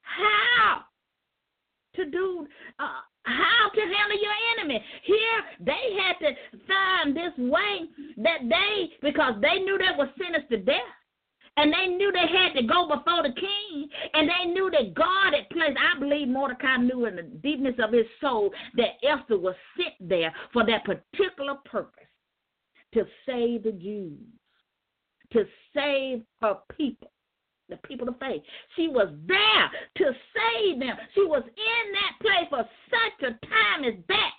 how 0.02 0.82
to 1.96 2.06
do, 2.10 2.48
uh, 2.80 3.02
how 3.24 3.70
to 3.74 3.82
handle 3.82 4.20
your 4.22 4.38
enemy. 4.58 4.84
Here, 5.04 5.40
they 5.60 5.98
had 6.00 6.14
to 6.20 6.36
find 6.68 7.16
this 7.16 7.34
way 7.38 7.90
that 8.18 8.40
they, 8.48 8.90
because 9.02 9.34
they 9.42 9.60
knew 9.60 9.78
they 9.78 9.98
were 9.98 10.10
sentenced 10.18 10.50
to 10.50 10.58
death. 10.58 10.99
And 11.58 11.74
they 11.74 11.88
knew 11.88 12.12
they 12.12 12.20
had 12.20 12.54
to 12.54 12.64
go 12.64 12.88
before 12.88 13.24
the 13.24 13.34
king. 13.34 13.90
And 14.14 14.30
they 14.30 14.52
knew 14.52 14.70
that 14.72 14.94
God 14.94 15.34
had 15.34 15.50
placed, 15.50 15.78
I 15.78 16.00
believe 16.00 16.28
Mordecai 16.28 16.78
knew 16.78 17.06
in 17.06 17.16
the 17.16 17.24
deepness 17.24 17.76
of 17.84 17.94
his 17.94 18.06
soul 18.22 18.52
that 18.76 18.98
Esther 19.04 19.38
was 19.38 19.56
sent 19.78 20.10
there 20.10 20.34
for 20.54 20.66
that 20.66 20.86
particular 20.86 21.56
purpose 21.66 21.94
to 22.94 23.06
save 23.26 23.64
the 23.64 23.72
Jews, 23.72 24.18
to 25.34 25.46
save 25.74 26.24
her 26.42 26.58
people 26.76 27.12
the 27.70 27.78
people 27.78 28.10
of 28.10 28.20
faith. 28.20 28.42
She 28.76 28.88
was 28.88 29.10
there 29.28 29.70
to 29.98 30.12
save 30.34 30.80
them. 30.80 30.98
She 31.14 31.22
was 31.22 31.44
in 31.46 31.92
that 31.94 32.20
place 32.20 32.50
for 32.50 32.68
such 32.90 33.30
a 33.30 33.46
time 33.46 33.84
as 33.86 33.94
that 34.08 34.32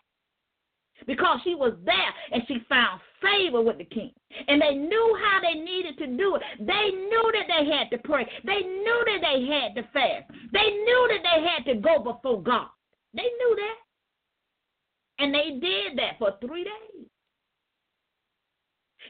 because 1.07 1.41
she 1.45 1.55
was 1.55 1.75
there 1.85 2.13
and 2.33 2.43
she 2.49 2.59
found 2.69 3.01
favor 3.23 3.61
with 3.61 3.79
the 3.79 3.85
king. 3.85 4.13
And 4.49 4.61
they 4.61 4.75
knew 4.75 5.19
how 5.23 5.41
they 5.41 5.61
needed 5.61 5.99
to 5.99 6.07
do 6.07 6.37
it. 6.37 6.43
They 6.59 6.91
knew 6.91 7.33
that 7.33 7.47
they 7.49 7.71
had 7.71 7.91
to 7.91 7.99
pray. 7.99 8.27
They 8.45 8.61
knew 8.61 9.05
that 9.07 9.21
they 9.21 9.47
had 9.47 9.75
to 9.77 9.83
fast. 9.93 10.31
They 10.53 10.71
knew 10.71 11.09
that 11.11 11.23
they 11.23 11.47
had 11.47 11.65
to 11.73 11.81
go 11.81 12.03
before 12.03 12.43
God. 12.43 12.69
They 13.15 13.23
knew 13.23 13.57
that. 13.57 15.25
And 15.25 15.35
they 15.35 15.59
did 15.61 15.99
that 15.99 16.19
for 16.19 16.37
three 16.41 16.65
days. 16.65 17.07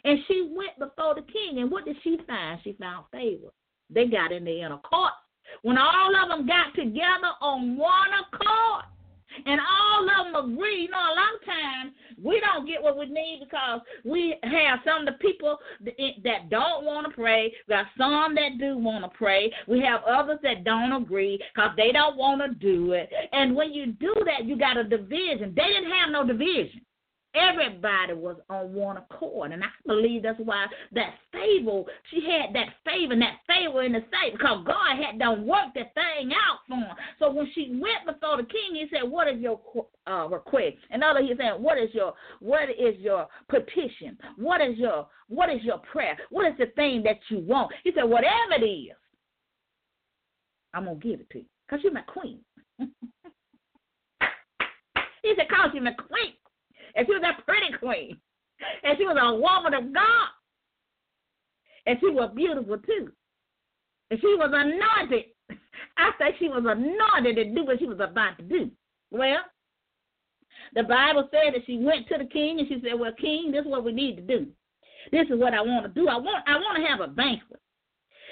And 0.04 0.18
she 0.26 0.50
went 0.56 0.78
before 0.78 1.14
the 1.14 1.22
king. 1.22 1.58
And 1.58 1.70
what 1.70 1.84
did 1.84 1.96
she 2.02 2.18
find? 2.26 2.60
She 2.64 2.72
found 2.74 3.06
favor. 3.12 3.48
They 3.90 4.06
got 4.06 4.32
in 4.32 4.44
the 4.44 4.62
inner 4.62 4.78
court. 4.78 5.12
When 5.62 5.76
all 5.78 6.14
of 6.22 6.28
them 6.28 6.46
got 6.46 6.74
together 6.74 7.32
on 7.40 7.76
one 7.76 8.08
accord, 8.20 8.84
and 9.46 9.60
all 9.60 10.08
of 10.08 10.32
them 10.32 10.52
agree. 10.52 10.82
You 10.82 10.90
know, 10.90 10.98
a 10.98 11.14
lot 11.14 11.34
of 11.34 11.44
times 11.44 11.94
we 12.22 12.40
don't 12.40 12.66
get 12.66 12.82
what 12.82 12.98
we 12.98 13.06
need 13.06 13.40
because 13.44 13.80
we 14.04 14.36
have 14.42 14.80
some 14.84 15.00
of 15.00 15.06
the 15.06 15.18
people 15.20 15.58
that 15.78 16.50
don't 16.50 16.84
want 16.84 17.06
to 17.06 17.12
pray. 17.14 17.52
We 17.68 17.74
got 17.74 17.86
some 17.96 18.34
that 18.34 18.58
do 18.58 18.76
want 18.76 19.04
to 19.04 19.16
pray. 19.16 19.52
We 19.66 19.80
have 19.80 20.02
others 20.04 20.38
that 20.42 20.64
don't 20.64 20.92
agree 20.92 21.40
because 21.54 21.70
they 21.76 21.92
don't 21.92 22.16
want 22.16 22.40
to 22.42 22.54
do 22.54 22.92
it. 22.92 23.10
And 23.32 23.54
when 23.54 23.72
you 23.72 23.92
do 23.92 24.14
that, 24.26 24.44
you 24.44 24.56
got 24.58 24.76
a 24.76 24.84
division. 24.84 25.54
They 25.56 25.66
didn't 25.66 25.90
have 25.90 26.10
no 26.10 26.26
division. 26.26 26.82
Everybody 27.34 28.14
was 28.14 28.38
on 28.48 28.74
one 28.74 28.96
accord. 28.96 29.52
And 29.52 29.62
I 29.62 29.68
believe 29.86 30.24
that's 30.24 30.40
why 30.40 30.66
that 30.92 31.14
favor, 31.32 31.84
she 32.10 32.26
had 32.26 32.52
that 32.54 32.70
favor 32.84 33.12
and 33.12 33.22
that 33.22 33.38
favor 33.46 33.84
in 33.84 33.92
the 33.92 34.00
sight 34.10 34.32
because 34.32 34.64
God 34.66 34.96
had 35.00 35.20
done 35.20 35.46
worked 35.46 35.74
that 35.76 35.94
thing 35.94 36.32
out 36.32 36.58
for 36.68 36.74
her. 36.74 36.94
So 37.20 37.30
when 37.30 37.48
she 37.54 37.78
went 37.80 38.04
before 38.04 38.36
the 38.36 38.42
king, 38.42 38.74
he 38.74 38.86
said, 38.92 39.08
What 39.08 39.28
is 39.28 39.38
your 39.40 39.60
uh, 40.08 40.26
request? 40.28 40.76
And 40.90 41.04
other 41.04 41.20
he 41.22 41.32
said, 41.38 41.60
What 41.60 41.78
is 41.78 41.90
your 41.92 42.14
what 42.40 42.68
is 42.68 42.98
your 42.98 43.28
petition? 43.48 44.18
What 44.36 44.60
is 44.60 44.76
your 44.76 45.06
what 45.28 45.50
is 45.50 45.62
your 45.62 45.78
prayer? 45.78 46.16
What 46.30 46.50
is 46.50 46.58
the 46.58 46.66
thing 46.74 47.04
that 47.04 47.20
you 47.28 47.38
want? 47.38 47.72
He 47.84 47.92
said, 47.94 48.04
Whatever 48.04 48.54
it 48.58 48.64
is, 48.64 48.96
I'm 50.74 50.86
gonna 50.86 50.98
give 50.98 51.20
it 51.20 51.30
to 51.30 51.38
you. 51.38 51.46
Because 51.68 51.84
you're 51.84 51.92
my 51.92 52.02
queen. 52.02 52.40
he 52.78 52.88
said, 55.36 55.48
Cause 55.48 55.70
you're 55.72 55.84
my 55.84 55.92
queen 55.92 56.34
and 56.94 57.06
she 57.06 57.12
was 57.12 57.22
a 57.22 57.42
pretty 57.42 57.72
queen, 57.78 58.18
and 58.82 58.98
she 58.98 59.04
was 59.04 59.16
a 59.20 59.34
woman 59.34 59.74
of 59.74 59.92
God, 59.92 60.28
and 61.86 61.98
she 62.00 62.10
was 62.10 62.30
beautiful 62.34 62.78
too, 62.78 63.10
and 64.10 64.20
she 64.20 64.34
was 64.36 64.50
anointed. 64.52 65.26
I 65.96 66.12
say 66.18 66.36
she 66.38 66.48
was 66.48 66.64
anointed 66.66 67.36
to 67.36 67.54
do 67.54 67.64
what 67.64 67.78
she 67.78 67.86
was 67.86 68.00
about 68.00 68.38
to 68.38 68.44
do. 68.44 68.70
Well, 69.10 69.40
the 70.74 70.84
Bible 70.84 71.28
said 71.30 71.54
that 71.54 71.66
she 71.66 71.78
went 71.78 72.08
to 72.08 72.18
the 72.18 72.26
king 72.26 72.58
and 72.58 72.68
she 72.68 72.80
said, 72.82 72.98
"Well, 72.98 73.12
king, 73.20 73.50
this 73.50 73.62
is 73.62 73.70
what 73.70 73.84
we 73.84 73.92
need 73.92 74.16
to 74.16 74.22
do. 74.22 74.46
This 75.10 75.28
is 75.28 75.38
what 75.38 75.54
I 75.54 75.60
want 75.60 75.84
to 75.86 76.00
do. 76.00 76.08
I 76.08 76.16
want 76.16 76.44
I 76.46 76.56
want 76.56 76.78
to 76.78 76.86
have 76.86 77.00
a 77.00 77.08
banquet." 77.08 77.60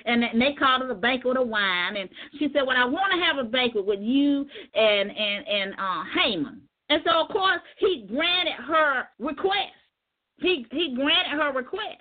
and 0.04 0.22
they 0.40 0.52
called 0.52 0.82
it 0.82 0.90
a 0.90 0.94
banquet 0.94 1.36
of 1.36 1.48
wine. 1.48 1.96
And 1.96 2.08
she 2.38 2.48
said, 2.52 2.62
"Well, 2.66 2.76
I 2.76 2.84
want 2.84 3.12
to 3.12 3.24
have 3.24 3.38
a 3.38 3.44
banquet 3.44 3.84
with 3.84 4.00
you 4.00 4.46
and 4.74 5.10
and 5.10 5.48
and 5.48 5.74
uh, 5.78 6.04
Haman." 6.14 6.62
And 6.90 7.02
so, 7.04 7.22
of 7.22 7.28
course, 7.28 7.60
he 7.78 8.06
granted 8.08 8.54
her 8.66 9.08
request. 9.18 9.74
He 10.40 10.66
he 10.70 10.94
granted 10.94 11.40
her 11.40 11.52
request. 11.52 12.00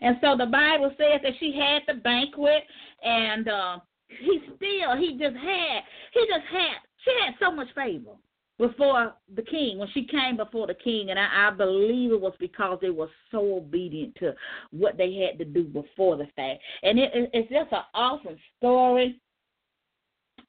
And 0.00 0.16
so 0.20 0.36
the 0.36 0.46
Bible 0.46 0.92
says 0.96 1.20
that 1.22 1.32
she 1.38 1.52
had 1.52 1.82
the 1.86 2.00
banquet, 2.00 2.62
and 3.02 3.48
uh, 3.48 3.78
he 4.08 4.40
still 4.56 4.96
he 4.96 5.12
just 5.18 5.36
had 5.36 5.80
he 6.12 6.26
just 6.26 6.46
had 6.50 6.76
she 7.04 7.12
had 7.24 7.34
so 7.40 7.50
much 7.50 7.68
favor 7.74 8.16
before 8.58 9.14
the 9.36 9.42
king 9.42 9.78
when 9.78 9.88
she 9.94 10.04
came 10.04 10.36
before 10.36 10.66
the 10.66 10.74
king, 10.74 11.10
and 11.10 11.18
I, 11.18 11.48
I 11.48 11.50
believe 11.50 12.10
it 12.10 12.20
was 12.20 12.34
because 12.40 12.78
they 12.80 12.90
were 12.90 13.10
so 13.30 13.58
obedient 13.58 14.16
to 14.16 14.34
what 14.70 14.96
they 14.96 15.14
had 15.14 15.38
to 15.38 15.44
do 15.44 15.64
before 15.64 16.16
the 16.16 16.26
fact. 16.34 16.60
And 16.82 16.98
it, 16.98 17.10
it's 17.32 17.50
just 17.50 17.72
an 17.72 17.82
awesome 17.94 18.36
story 18.58 19.20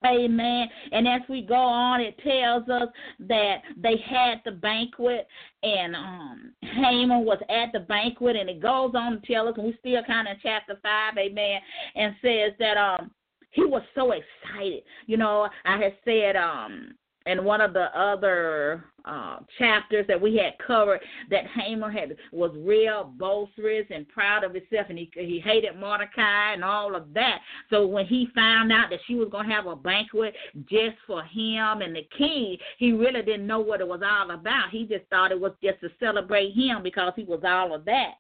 Amen. 0.06 0.68
And 0.94 1.08
as 1.08 1.22
we 1.28 1.42
go 1.42 1.56
on, 1.56 2.00
it 2.00 2.18
tells 2.24 2.70
us 2.70 2.88
that 3.28 3.58
they 3.76 3.98
had 4.10 4.42
the 4.46 4.52
banquet 4.52 5.28
and 5.62 5.94
um 5.96 6.54
Haman 6.62 7.26
was 7.26 7.40
at 7.50 7.74
the 7.74 7.82
banquet 7.82 8.38
and 8.38 8.50
it 8.50 8.62
goes 8.62 8.94
on 8.96 9.20
to 9.20 9.28
tell 9.28 9.50
us, 9.50 9.56
and 9.58 9.68
we 9.68 9.78
still 9.80 10.02
kind 10.06 10.30
of 10.30 10.38
chapter 10.42 10.80
five, 10.82 11.18
amen, 11.18 11.60
and 11.96 12.16
says 12.22 12.54
that 12.60 12.78
um 12.78 13.12
he 13.52 13.66
was 13.66 13.82
so 13.94 14.12
excited. 14.14 14.84
You 15.06 15.18
know, 15.18 15.50
I 15.66 15.78
had 15.78 15.94
said 16.06 16.38
um 16.38 16.96
in 17.30 17.44
one 17.44 17.62
of 17.62 17.74
the 17.74 17.86
other 17.98 18.86
uh, 19.06 19.38
chapters 19.58 20.06
that 20.08 20.20
we 20.20 20.36
had 20.36 20.54
covered 20.66 21.00
that 21.30 21.46
Haman 21.48 21.92
had 21.92 22.16
was 22.32 22.52
real 22.58 23.14
boisterous 23.18 23.86
and 23.94 24.08
proud 24.10 24.44
of 24.44 24.54
himself, 24.54 24.88
and 24.90 24.98
he 24.98 25.10
he 25.14 25.40
hated 25.40 25.80
Mordecai 25.80 26.54
and 26.54 26.64
all 26.64 26.96
of 26.96 27.14
that. 27.14 27.40
So 27.70 27.86
when 27.86 28.08
he 28.08 28.28
found 28.34 28.72
out 28.72 28.90
that 28.90 29.00
she 29.08 29.16
was 29.16 29.30
going 29.30 29.48
to 29.48 29.54
have 29.54 29.68
a 29.68 29.76
banquet 29.76 30.36
just 30.70 30.98
for 31.06 31.24
him 31.24 31.82
and 31.82 31.96
the 31.96 32.08
king, 32.18 32.58
he 32.78 32.94
really 32.94 33.22
didn't 33.22 33.48
know 33.48 33.60
what 33.60 33.82
it 33.82 33.88
was 33.88 34.02
all 34.04 34.32
about. 34.32 34.70
He 34.72 34.86
just 34.86 35.06
thought 35.10 35.32
it 35.32 35.40
was 35.40 35.54
just 35.64 35.80
to 35.82 35.90
celebrate 36.00 36.54
him 36.54 36.82
because 36.84 37.14
he 37.16 37.24
was 37.24 37.42
all 37.46 37.76
of 37.76 37.86
that. 37.86 38.14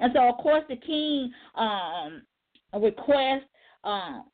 And 0.00 0.10
so, 0.14 0.28
of 0.28 0.38
course, 0.38 0.64
the 0.68 0.76
king 0.76 1.30
um, 1.54 2.22
request 2.72 3.44
um, 3.84 4.24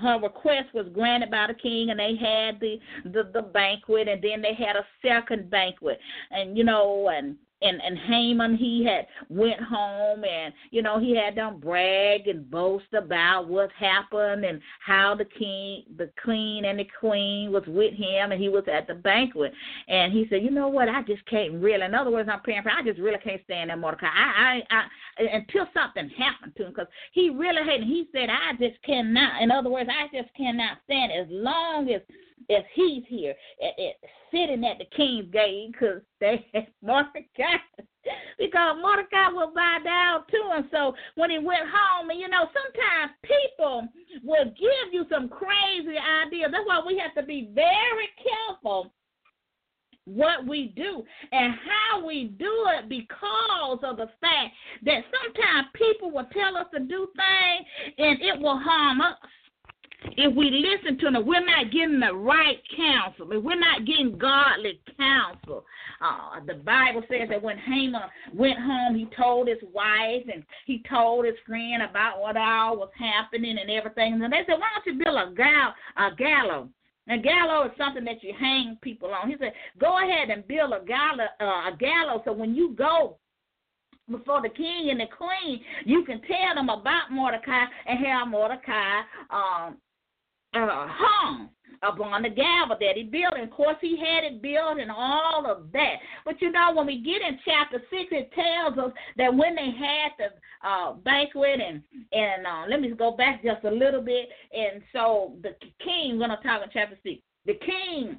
her 0.00 0.18
request 0.20 0.72
was 0.74 0.86
granted 0.92 1.30
by 1.30 1.46
the 1.46 1.54
king 1.54 1.90
and 1.90 1.98
they 1.98 2.14
had 2.16 2.60
the, 2.60 2.78
the 3.04 3.30
the 3.32 3.42
banquet 3.42 4.08
and 4.08 4.22
then 4.22 4.42
they 4.42 4.54
had 4.54 4.76
a 4.76 4.86
second 5.00 5.50
banquet. 5.50 5.98
And 6.30 6.56
you 6.56 6.64
know 6.64 7.08
and 7.08 7.36
and 7.62 7.80
and 7.82 7.98
Haman 7.98 8.56
he 8.56 8.84
had 8.84 9.06
went 9.28 9.60
home 9.60 10.24
and 10.24 10.52
you 10.70 10.82
know 10.82 10.98
he 10.98 11.16
had 11.16 11.36
them 11.36 11.58
brag 11.60 12.28
and 12.28 12.50
boast 12.50 12.92
about 12.92 13.48
what 13.48 13.70
happened 13.72 14.44
and 14.44 14.60
how 14.84 15.14
the 15.14 15.24
king 15.24 15.84
the 15.96 16.10
queen 16.22 16.64
and 16.64 16.78
the 16.78 16.88
queen 16.98 17.52
was 17.52 17.64
with 17.66 17.94
him 17.94 18.32
and 18.32 18.40
he 18.40 18.48
was 18.48 18.64
at 18.72 18.86
the 18.86 18.94
banquet. 18.94 19.52
And 19.88 20.12
he 20.12 20.26
said 20.28 20.42
you 20.42 20.50
know 20.50 20.68
what? 20.68 20.88
I 20.88 21.02
just 21.02 21.24
can't 21.26 21.54
really 21.54 21.84
in 21.84 21.94
other 21.94 22.10
words 22.10 22.28
I'm 22.30 22.40
praying 22.40 22.62
for 22.62 22.70
I 22.70 22.82
just 22.82 23.00
really 23.00 23.18
can't 23.18 23.42
stand 23.44 23.70
that 23.70 23.78
Mordecai. 23.78 24.06
I 24.06 24.62
I, 24.70 24.76
I 24.76 25.22
until 25.32 25.66
something 25.74 26.08
happened 26.10 26.54
to 26.56 26.66
him 26.66 26.72
because 26.72 26.88
he 27.12 27.30
really 27.30 27.62
hated 27.64 27.86
he 27.86 28.08
said 28.12 28.28
I 28.30 28.52
just 28.58 28.82
cannot 28.82 29.42
in 29.42 29.50
other 29.50 29.70
words 29.70 29.88
I 29.90 30.14
just 30.16 30.34
cannot 30.36 30.78
stand 30.84 31.12
as 31.12 31.26
long 31.30 31.90
as 31.90 32.02
if 32.48 32.64
he's 32.74 33.04
here 33.08 33.34
at, 33.62 33.78
at, 33.78 34.10
sitting 34.30 34.64
at 34.64 34.78
the 34.78 34.84
king's 34.96 35.30
gate 35.32 35.72
because 35.72 36.00
they 36.20 36.44
Mordecai 36.82 37.58
because 38.38 38.76
Mordecai 38.80 39.28
will 39.28 39.52
bow 39.54 39.78
down 39.84 40.24
to 40.30 40.56
him. 40.56 40.68
So 40.72 40.94
when 41.14 41.30
he 41.30 41.38
went 41.38 41.68
home, 41.72 42.10
and 42.10 42.18
you 42.18 42.28
know, 42.28 42.46
sometimes 42.52 43.12
people 43.22 43.88
will 44.24 44.46
give 44.46 44.92
you 44.92 45.04
some 45.10 45.28
crazy 45.28 45.96
ideas. 45.98 46.50
That's 46.50 46.66
why 46.66 46.82
we 46.86 46.98
have 46.98 47.14
to 47.14 47.22
be 47.22 47.50
very 47.54 48.08
careful 48.18 48.92
what 50.04 50.46
we 50.46 50.72
do 50.74 51.04
and 51.30 51.54
how 51.54 52.04
we 52.04 52.34
do 52.38 52.66
it 52.78 52.88
because 52.88 53.78
of 53.84 53.96
the 53.96 54.08
fact 54.20 54.54
that 54.84 55.04
sometimes 55.12 55.68
people 55.74 56.10
will 56.10 56.26
tell 56.32 56.56
us 56.56 56.66
to 56.74 56.80
do 56.80 57.06
things 57.14 57.66
and 57.98 58.20
it 58.20 58.40
will 58.40 58.58
harm 58.58 59.00
us 59.00 59.14
if 60.16 60.34
we 60.34 60.50
listen 60.50 60.98
to 60.98 61.10
them, 61.10 61.26
we're 61.26 61.44
not 61.44 61.70
getting 61.70 62.00
the 62.00 62.14
right 62.14 62.58
counsel. 62.76 63.32
If 63.32 63.42
we're 63.42 63.58
not 63.58 63.84
getting 63.84 64.18
godly 64.18 64.80
counsel. 64.96 65.64
Uh, 66.00 66.40
the 66.46 66.54
Bible 66.54 67.02
says 67.08 67.28
that 67.30 67.42
when 67.42 67.58
Haman 67.58 68.02
went 68.34 68.58
home, 68.58 68.94
he 68.94 69.08
told 69.16 69.48
his 69.48 69.58
wife 69.72 70.24
and 70.32 70.42
he 70.66 70.82
told 70.88 71.24
his 71.24 71.34
friend 71.46 71.82
about 71.82 72.20
what 72.20 72.36
all 72.36 72.76
was 72.76 72.90
happening 72.98 73.56
and 73.58 73.70
everything. 73.70 74.14
And 74.14 74.32
they 74.32 74.42
said, 74.46 74.58
why 74.58 74.68
don't 74.74 74.86
you 74.86 75.04
build 75.04 75.16
a, 75.16 75.34
gal- 75.34 75.74
a 75.96 76.14
gallows? 76.14 76.68
A 77.08 77.18
gallows 77.18 77.70
is 77.72 77.78
something 77.78 78.04
that 78.04 78.22
you 78.22 78.32
hang 78.38 78.78
people 78.80 79.10
on. 79.12 79.28
He 79.28 79.36
said, 79.38 79.52
go 79.80 79.98
ahead 79.98 80.30
and 80.30 80.46
build 80.46 80.72
a 80.72 80.84
gallows, 80.84 81.28
uh, 81.40 81.70
a 81.72 81.76
gallows 81.78 82.20
so 82.24 82.32
when 82.32 82.54
you 82.54 82.74
go 82.74 83.16
before 84.10 84.42
the 84.42 84.48
king 84.48 84.90
and 84.90 85.00
the 85.00 85.06
queen, 85.06 85.60
you 85.84 86.04
can 86.04 86.20
tell 86.22 86.54
them 86.54 86.68
about 86.68 87.10
Mordecai 87.10 87.64
and 87.86 88.04
have 88.04 88.28
Mordecai 88.28 89.00
um, 89.30 89.78
uh, 90.54 90.86
hung 90.88 91.48
upon 91.82 92.22
the 92.22 92.28
gavel 92.28 92.76
that 92.78 92.96
he 92.96 93.02
built. 93.02 93.34
And 93.34 93.44
of 93.44 93.50
course, 93.50 93.76
he 93.80 93.96
had 93.96 94.24
it 94.24 94.42
built 94.42 94.78
and 94.78 94.90
all 94.90 95.46
of 95.46 95.72
that. 95.72 95.96
But 96.24 96.40
you 96.40 96.52
know, 96.52 96.72
when 96.74 96.86
we 96.86 97.00
get 97.00 97.22
in 97.22 97.38
chapter 97.44 97.82
six, 97.90 98.10
it 98.12 98.30
tells 98.32 98.78
us 98.78 98.92
that 99.16 99.34
when 99.34 99.54
they 99.56 99.70
had 99.70 100.12
the 100.18 100.68
uh, 100.68 100.92
banquet, 100.94 101.60
and 101.60 101.82
and 102.12 102.46
uh, 102.46 102.64
let 102.68 102.80
me 102.80 102.90
go 102.90 103.16
back 103.16 103.42
just 103.42 103.64
a 103.64 103.70
little 103.70 104.02
bit. 104.02 104.28
And 104.52 104.82
so 104.92 105.34
the 105.42 105.54
king, 105.84 106.18
we're 106.18 106.28
gonna 106.28 106.38
talk 106.42 106.62
in 106.62 106.70
chapter 106.72 106.98
six. 107.02 107.20
The 107.46 107.54
king 107.54 108.18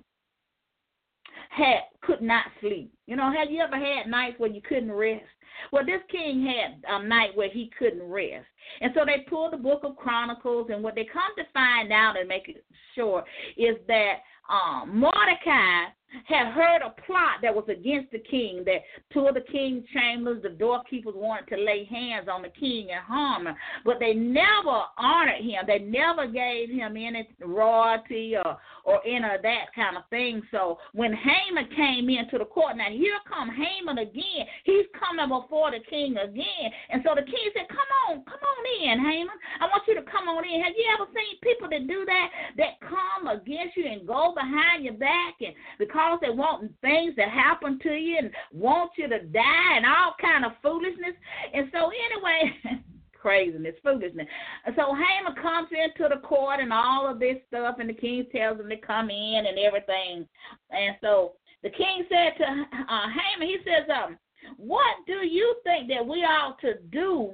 had 1.49 1.81
could 2.01 2.21
not 2.21 2.45
sleep. 2.59 2.91
You 3.07 3.15
know, 3.15 3.31
have 3.31 3.49
you 3.49 3.61
ever 3.61 3.77
had 3.77 4.07
nights 4.07 4.39
where 4.39 4.49
you 4.49 4.61
couldn't 4.61 4.91
rest? 4.91 5.23
Well, 5.71 5.85
this 5.85 6.01
king 6.11 6.45
had 6.45 6.83
a 6.87 7.05
night 7.05 7.35
where 7.35 7.49
he 7.49 7.71
couldn't 7.77 8.03
rest. 8.03 8.45
And 8.81 8.91
so 8.95 9.01
they 9.05 9.25
pulled 9.29 9.53
the 9.53 9.57
book 9.57 9.81
of 9.83 9.95
Chronicles, 9.95 10.69
and 10.71 10.83
what 10.83 10.95
they 10.95 11.05
come 11.05 11.35
to 11.37 11.43
find 11.53 11.91
out 11.91 12.17
and 12.17 12.27
make 12.27 12.57
sure 12.95 13.23
is 13.57 13.75
that 13.87 14.15
um, 14.49 14.99
Mordecai 14.99 15.91
had 16.25 16.53
heard 16.53 16.81
a 16.81 16.89
plot 17.05 17.41
that 17.41 17.53
was 17.53 17.65
against 17.67 18.11
the 18.11 18.19
king, 18.19 18.63
that 18.65 18.81
two 19.11 19.27
of 19.27 19.35
the 19.35 19.41
king's 19.41 19.83
chambers, 19.93 20.41
the 20.43 20.49
doorkeepers 20.49 21.13
wanted 21.15 21.55
to 21.55 21.63
lay 21.63 21.85
hands 21.85 22.27
on 22.31 22.41
the 22.41 22.49
king 22.49 22.89
and 22.91 23.01
harm 23.03 23.47
him, 23.47 23.55
but 23.85 23.99
they 23.99 24.13
never 24.13 24.83
honored 24.97 25.41
him. 25.41 25.63
They 25.67 25.79
never 25.79 26.27
gave 26.27 26.69
him 26.69 26.95
any 26.97 27.27
royalty 27.41 28.35
or, 28.37 28.57
or 28.83 29.01
any 29.05 29.25
of 29.25 29.41
that 29.41 29.73
kind 29.75 29.97
of 29.97 30.03
thing. 30.09 30.41
So 30.51 30.77
when 30.93 31.13
Haman 31.13 31.69
came 31.75 32.09
into 32.09 32.37
the 32.37 32.45
court, 32.45 32.77
now 32.77 32.89
here 32.89 33.17
come 33.27 33.49
Haman 33.49 33.97
again. 33.97 34.45
He's 34.63 34.85
coming 34.97 35.29
before 35.29 35.71
the 35.71 35.79
king 35.89 36.17
again. 36.17 36.69
And 36.89 37.01
so 37.05 37.15
the 37.15 37.23
king 37.23 37.49
said, 37.53 37.67
Come 37.69 37.89
on, 38.09 38.23
come 38.25 38.41
on 38.41 38.63
in, 38.81 38.99
Haman. 38.99 39.37
I 39.59 39.65
want 39.65 39.83
you 39.87 39.95
to 39.95 40.03
come 40.03 40.27
on 40.27 40.43
in. 40.45 40.61
Have 40.61 40.73
you 40.77 40.85
ever 40.93 41.09
seen 41.13 41.39
people 41.41 41.69
that 41.69 41.87
do 41.87 42.05
that, 42.05 42.27
that 42.57 42.79
come 42.81 43.27
against 43.27 43.77
you 43.77 43.85
and 43.85 44.07
go 44.07 44.33
behind 44.35 44.83
your 44.83 44.93
back 44.93 45.35
and 45.41 45.53
because 45.79 46.02
because 46.03 46.19
they 46.21 46.35
want 46.35 46.71
things 46.81 47.15
to 47.15 47.23
happen 47.23 47.79
to 47.79 47.93
you 47.93 48.17
and 48.17 48.31
want 48.51 48.91
you 48.97 49.07
to 49.07 49.19
die 49.19 49.77
and 49.77 49.85
all 49.85 50.15
kind 50.21 50.45
of 50.45 50.51
foolishness. 50.61 51.15
And 51.53 51.69
so 51.71 51.89
anyway, 51.89 52.55
craziness, 53.13 53.75
foolishness. 53.83 54.27
And 54.65 54.75
so 54.77 54.93
Haman 54.93 55.35
comes 55.41 55.69
into 55.71 56.13
the 56.13 56.21
court 56.21 56.59
and 56.59 56.73
all 56.73 57.07
of 57.07 57.19
this 57.19 57.37
stuff, 57.47 57.75
and 57.79 57.89
the 57.89 57.93
king 57.93 58.25
tells 58.35 58.59
him 58.59 58.69
to 58.69 58.77
come 58.77 59.09
in 59.09 59.45
and 59.47 59.57
everything. 59.57 60.27
And 60.71 60.95
so 61.01 61.33
the 61.61 61.69
king 61.69 62.05
said 62.09 62.33
to 62.37 62.43
uh, 62.43 63.07
Haman, 63.07 63.47
he 63.47 63.57
says, 63.63 63.89
um, 63.89 64.17
"What 64.57 64.97
do 65.07 65.25
you 65.25 65.55
think 65.63 65.87
that 65.89 66.05
we 66.05 66.19
ought 66.19 66.59
to 66.61 66.79
do?" 66.91 67.33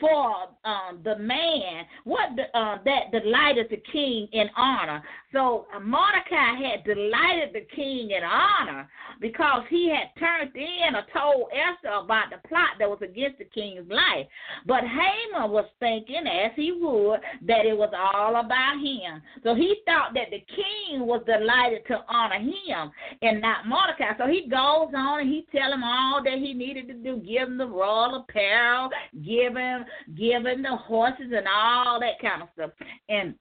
For 0.00 0.48
um, 0.64 1.00
the 1.04 1.16
man 1.18 1.84
what 2.04 2.30
the, 2.36 2.44
uh, 2.58 2.78
that 2.84 3.12
delighted 3.12 3.66
the 3.70 3.82
king 3.92 4.28
in 4.32 4.48
honor. 4.56 5.02
So 5.32 5.66
uh, 5.74 5.80
Mordecai 5.80 6.54
had 6.54 6.84
delighted 6.84 7.50
the 7.52 7.66
king 7.74 8.10
in 8.10 8.22
honor 8.24 8.88
because 9.20 9.62
he 9.68 9.90
had 9.90 10.18
turned 10.18 10.54
in 10.54 10.94
or 10.94 11.04
told 11.12 11.50
Esther 11.52 12.04
about 12.04 12.30
the 12.30 12.48
plot 12.48 12.76
that 12.78 12.88
was 12.88 13.00
against 13.02 13.38
the 13.38 13.44
king's 13.44 13.88
life. 13.90 14.26
But 14.66 14.82
Haman 14.82 15.50
was 15.50 15.66
thinking, 15.80 16.26
as 16.26 16.52
he 16.56 16.72
would, 16.72 17.20
that 17.46 17.66
it 17.66 17.76
was 17.76 17.92
all 17.96 18.36
about 18.36 18.80
him. 18.80 19.22
So 19.42 19.54
he 19.54 19.76
thought 19.84 20.14
that 20.14 20.30
the 20.30 20.44
king 20.54 21.06
was 21.06 21.22
delighted 21.26 21.86
to 21.88 22.04
honor 22.08 22.38
him 22.38 22.90
and 23.22 23.40
not 23.40 23.66
Mordecai. 23.66 24.16
So 24.18 24.26
he 24.26 24.48
goes 24.48 24.92
on 24.94 25.20
and 25.20 25.28
he 25.28 25.46
tell 25.54 25.72
him 25.72 25.82
all 25.82 26.22
that 26.22 26.38
he 26.38 26.52
needed 26.52 26.88
to 26.88 26.94
do, 26.94 27.16
give 27.18 27.48
him 27.48 27.58
the 27.58 27.66
royal 27.66 28.16
apparel, 28.16 28.90
give 29.24 29.56
him 29.56 29.84
him 30.16 30.44
the 30.62 30.76
horses 30.76 31.32
and 31.34 31.46
all 31.48 32.00
that 32.00 32.20
kind 32.20 32.42
of 32.42 32.48
stuff. 32.54 32.70
And 33.08 33.34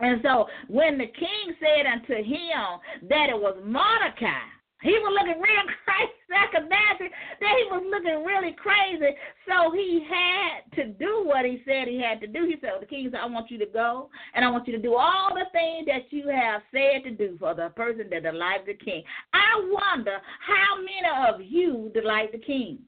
and 0.00 0.20
so 0.22 0.46
when 0.68 0.98
the 0.98 1.06
king 1.06 1.54
said 1.60 1.86
unto 1.86 2.16
him 2.16 3.08
that 3.08 3.30
it 3.30 3.38
was 3.38 3.56
Mordecai, 3.64 4.42
he 4.82 4.90
was 4.90 5.16
looking 5.16 5.40
real 5.40 5.64
crazy. 5.86 6.12
I 6.34 6.58
imagine 6.58 7.10
that 7.40 7.54
he 7.56 7.64
was 7.70 7.82
looking 7.88 8.24
really 8.24 8.56
crazy. 8.58 9.16
So 9.48 9.70
he 9.72 10.04
had 10.04 10.66
to 10.76 10.92
do 10.98 11.22
what 11.24 11.44
he 11.44 11.62
said 11.64 11.86
he 11.86 12.02
had 12.02 12.20
to 12.20 12.26
do. 12.26 12.44
He 12.44 12.56
said, 12.60 12.70
well, 12.72 12.80
the 12.80 12.86
king 12.86 13.08
said, 13.10 13.20
I 13.22 13.26
want 13.26 13.50
you 13.50 13.58
to 13.58 13.66
go 13.66 14.10
and 14.34 14.44
I 14.44 14.50
want 14.50 14.66
you 14.66 14.74
to 14.74 14.82
do 14.82 14.94
all 14.96 15.30
the 15.32 15.46
things 15.52 15.86
that 15.86 16.10
you 16.10 16.28
have 16.28 16.60
said 16.72 17.04
to 17.04 17.10
do 17.12 17.36
for 17.38 17.54
the 17.54 17.70
person 17.76 18.08
that 18.10 18.24
delights 18.24 18.66
the 18.66 18.74
king. 18.74 19.02
I 19.32 19.62
wonder 19.70 20.18
how 20.44 20.76
many 20.76 21.32
of 21.32 21.40
you 21.40 21.90
delight 21.94 22.32
the 22.32 22.38
king. 22.38 22.78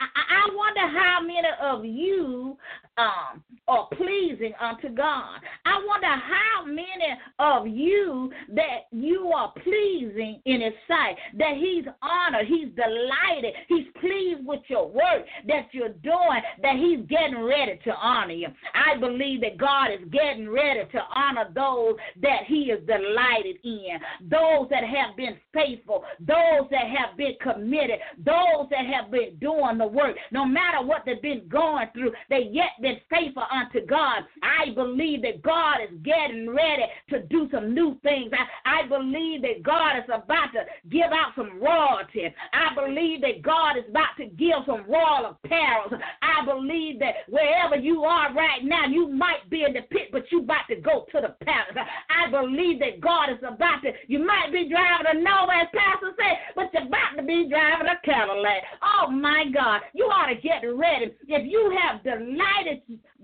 I, 0.00 0.06
I 0.30 0.54
wonder 0.54 0.86
how 0.98 1.20
many 1.20 1.48
of 1.60 1.84
you 1.84 2.56
um, 2.98 3.42
are 3.68 3.88
pleasing 3.96 4.52
unto 4.60 4.88
God. 4.90 5.38
I 5.64 5.82
wonder 5.86 6.08
how 6.08 6.66
many 6.66 7.16
of 7.38 7.66
you 7.66 8.30
that 8.54 8.86
you 8.90 9.28
are 9.34 9.52
pleasing 9.62 10.40
in 10.44 10.60
His 10.60 10.74
sight, 10.86 11.16
that 11.38 11.54
He's 11.56 11.84
honored, 12.02 12.46
He's 12.46 12.68
delighted, 12.76 13.54
He's 13.68 13.86
pleased 14.00 14.46
with 14.46 14.60
your 14.68 14.88
work 14.88 15.24
that 15.46 15.68
you're 15.72 15.88
doing, 15.88 16.42
that 16.60 16.76
He's 16.76 17.06
getting 17.08 17.42
ready 17.42 17.78
to 17.84 17.94
honor 17.94 18.34
you. 18.34 18.48
I 18.74 18.98
believe 18.98 19.40
that 19.42 19.56
God 19.56 19.86
is 19.92 20.06
getting 20.10 20.50
ready 20.50 20.80
to 20.92 21.00
honor 21.14 21.50
those 21.54 21.96
that 22.20 22.44
He 22.46 22.72
is 22.72 22.86
delighted 22.86 23.56
in, 23.64 23.98
those 24.28 24.68
that 24.70 24.84
have 24.84 25.16
been 25.16 25.36
faithful, 25.54 26.04
those 26.20 26.68
that 26.70 26.88
have 26.88 27.16
been 27.16 27.36
committed, 27.40 28.00
those 28.18 28.68
that 28.70 28.84
have 28.84 29.10
been 29.10 29.36
doing 29.40 29.78
the 29.78 29.86
work. 29.86 30.16
No 30.30 30.44
matter 30.44 30.84
what 30.84 31.02
they've 31.06 31.22
been 31.22 31.48
going 31.48 31.86
through, 31.94 32.12
they 32.28 32.50
yet 32.52 32.72
been 32.82 32.98
faithful 33.08 33.44
unto 33.50 33.86
God. 33.86 34.22
I 34.42 34.74
believe 34.74 35.22
that 35.22 35.42
God 35.42 35.78
is 35.80 35.96
getting 36.02 36.50
ready 36.50 36.84
to 37.10 37.22
do 37.30 37.48
some 37.50 37.74
new 37.74 37.96
things. 38.02 38.32
I, 38.34 38.82
I 38.82 38.88
believe 38.88 39.42
that 39.42 39.62
God 39.62 39.96
is 39.96 40.04
about 40.06 40.52
to 40.52 40.66
give 40.90 41.10
out 41.12 41.32
some 41.36 41.62
royalty. 41.62 42.26
I 42.52 42.74
believe 42.74 43.22
that 43.22 43.42
God 43.42 43.78
is 43.78 43.84
about 43.88 44.16
to 44.18 44.26
give 44.26 44.66
some 44.66 44.84
royal 44.90 45.38
apparel. 45.38 45.90
I 46.20 46.44
believe 46.44 46.98
that 46.98 47.28
wherever 47.28 47.76
you 47.76 48.02
are 48.04 48.34
right 48.34 48.64
now, 48.64 48.86
you 48.86 49.08
might 49.08 49.48
be 49.48 49.64
in 49.64 49.72
the 49.72 49.82
pit, 49.90 50.08
but 50.12 50.24
you 50.30 50.40
about 50.42 50.66
to 50.68 50.76
go 50.76 51.06
to 51.12 51.20
the 51.20 51.34
palace. 51.44 51.76
I 52.10 52.30
believe 52.30 52.80
that 52.80 53.00
God 53.00 53.30
is 53.30 53.38
about 53.40 53.82
to, 53.82 53.92
you 54.08 54.18
might 54.18 54.52
be 54.52 54.68
driving 54.68 55.06
a 55.06 55.14
Nova, 55.22 55.52
as 55.62 55.68
Pastor 55.72 56.12
said, 56.18 56.36
but 56.54 56.72
you're 56.72 56.86
about 56.86 57.14
to 57.16 57.22
be 57.22 57.46
driving 57.48 57.86
a 57.86 57.98
Cadillac. 58.04 58.62
Oh 58.82 59.10
my 59.10 59.44
God, 59.52 59.80
you 59.94 60.04
ought 60.06 60.26
to 60.26 60.36
get 60.40 60.64
ready. 60.64 61.14
If 61.28 61.46
you 61.46 61.76
have 61.82 62.02
delighted 62.02 62.71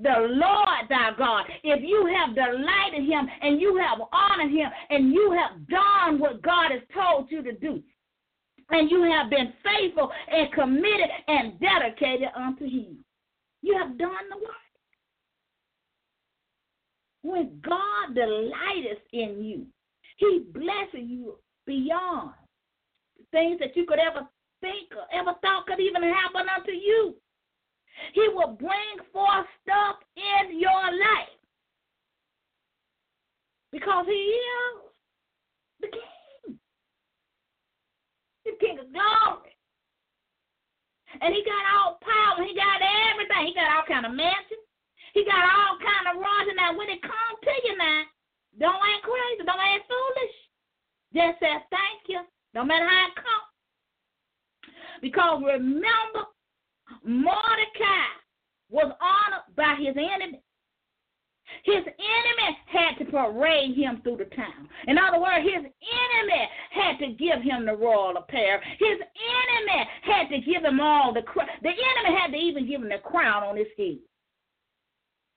the 0.00 0.14
Lord 0.18 0.88
thy 0.88 1.10
God, 1.16 1.44
if 1.62 1.82
you 1.82 2.06
have 2.14 2.34
delighted 2.34 3.04
him 3.08 3.28
and 3.42 3.60
you 3.60 3.76
have 3.76 3.98
honored 4.12 4.50
him 4.50 4.70
and 4.90 5.12
you 5.12 5.32
have 5.32 5.66
done 5.68 6.18
what 6.18 6.42
God 6.42 6.70
has 6.72 6.82
told 6.94 7.30
you 7.30 7.42
to 7.42 7.52
do, 7.52 7.82
and 8.70 8.90
you 8.90 9.02
have 9.04 9.30
been 9.30 9.52
faithful 9.64 10.10
and 10.30 10.52
committed 10.52 11.08
and 11.26 11.58
dedicated 11.58 12.28
unto 12.36 12.64
him, 12.64 12.98
you 13.62 13.76
have 13.78 13.98
done 13.98 14.28
the 14.30 14.36
work. 14.36 14.54
When 17.22 17.60
God 17.64 18.14
delighteth 18.14 19.02
in 19.12 19.42
you, 19.42 19.66
he 20.18 20.44
blesses 20.52 21.06
you 21.06 21.36
beyond 21.66 22.32
things 23.32 23.58
that 23.60 23.76
you 23.76 23.84
could 23.86 23.98
ever 23.98 24.26
think 24.60 24.90
or 24.96 25.06
ever 25.12 25.34
thought 25.42 25.66
could 25.66 25.80
even 25.80 26.02
happen 26.02 26.46
unto 26.54 26.72
you. 26.72 27.14
He 28.12 28.28
will 28.28 28.56
bring 28.58 28.96
forth 29.12 29.46
stuff 29.62 29.96
in 30.16 30.58
your 30.58 30.70
life 30.70 31.38
because 33.72 34.06
He 34.06 34.12
is 34.12 34.74
the 35.80 35.88
King, 35.88 36.58
the 38.44 38.52
King 38.60 38.78
of 38.78 38.92
glory. 38.92 39.54
And 41.20 41.32
he 41.32 41.40
got 41.40 41.64
all 41.72 41.96
power. 42.04 42.44
He 42.44 42.52
got 42.52 42.84
everything. 42.84 43.48
He 43.48 43.54
got 43.56 43.72
all 43.72 43.88
kind 43.88 44.04
of 44.04 44.12
mansions. 44.12 44.60
He 45.14 45.24
got 45.24 45.40
all 45.40 45.80
kind 45.80 45.98
Roger, 46.18 46.54
now 46.54 46.76
when 46.76 46.88
it 46.88 47.02
comes 47.02 47.38
to 47.42 47.52
you 47.64 47.76
now, 47.78 48.02
don't 48.58 48.74
act 48.74 49.04
crazy, 49.04 49.44
don't 49.46 49.60
act 49.60 49.86
foolish. 49.86 50.36
Just 51.14 51.40
say 51.40 51.54
thank 51.70 52.08
you, 52.08 52.20
no 52.54 52.64
matter 52.64 52.88
how 52.88 53.06
it 53.06 53.14
comes. 53.14 53.48
Because 55.00 55.42
remember, 55.44 56.26
Mordecai 57.04 58.08
was 58.70 58.92
honored 59.00 59.56
by 59.56 59.74
his 59.78 59.96
enemy. 59.96 60.40
His 61.64 61.80
enemy 61.80 62.58
had 62.66 62.98
to 62.98 63.04
parade 63.06 63.74
him 63.74 64.00
through 64.02 64.18
the 64.18 64.26
town. 64.36 64.68
In 64.86 64.98
other 64.98 65.18
words, 65.18 65.44
his 65.44 65.64
enemy 65.64 66.48
had 66.70 66.98
to 66.98 67.12
give 67.12 67.40
him 67.40 67.64
the 67.64 67.74
royal 67.74 68.16
apparel. 68.16 68.60
His 68.78 68.98
enemy 69.00 69.88
had 70.02 70.28
to 70.28 70.40
give 70.40 70.62
him 70.62 70.80
all 70.80 71.14
the 71.14 71.22
crown. 71.22 71.48
The 71.62 71.70
enemy 71.70 72.20
had 72.20 72.32
to 72.32 72.36
even 72.36 72.68
give 72.68 72.82
him 72.82 72.88
the 72.88 72.98
crown 72.98 73.42
on 73.42 73.56
his 73.56 73.66
head. 73.78 73.98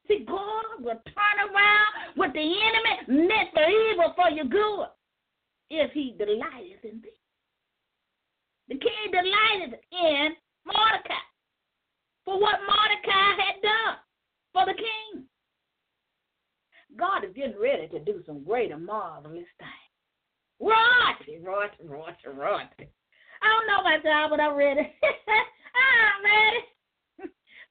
See, 0.08 0.26
God 0.28 0.66
will 0.80 1.00
turn 1.06 1.38
around 1.40 2.16
what 2.16 2.34
the 2.34 2.40
enemy 2.40 3.28
meant 3.28 3.50
for 3.54 3.64
evil 3.64 4.14
for 4.16 4.30
your 4.30 4.46
good 4.46 4.88
if 5.70 5.92
he 5.94 6.16
delighted 6.18 6.84
in 6.84 7.02
thee. 7.02 7.10
The 8.68 8.76
king 8.76 9.12
delighted 9.12 9.80
in 9.92 10.36
Mordecai 10.66 11.14
for 12.32 12.40
what 12.40 12.64
Mordecai 12.64 13.36
had 13.44 13.60
done 13.60 14.00
for 14.56 14.64
the 14.64 14.80
king. 14.80 15.28
God 16.96 17.26
is 17.28 17.36
getting 17.36 17.60
ready 17.60 17.92
to 17.92 18.00
do 18.00 18.24
some 18.26 18.44
great 18.46 18.72
and 18.72 18.86
marvelous 18.86 19.52
things. 19.60 19.92
Royalty, 20.60 21.44
royalty, 21.44 21.84
royalty, 21.84 22.32
royalty. 22.32 22.88
I 23.44 23.48
don't 23.52 23.68
know 23.68 23.84
about 23.84 24.06
y'all, 24.08 24.30
but 24.32 24.40
I'm 24.40 24.56
ready. 24.56 24.80
I'm 25.76 26.24
ready 26.24 26.64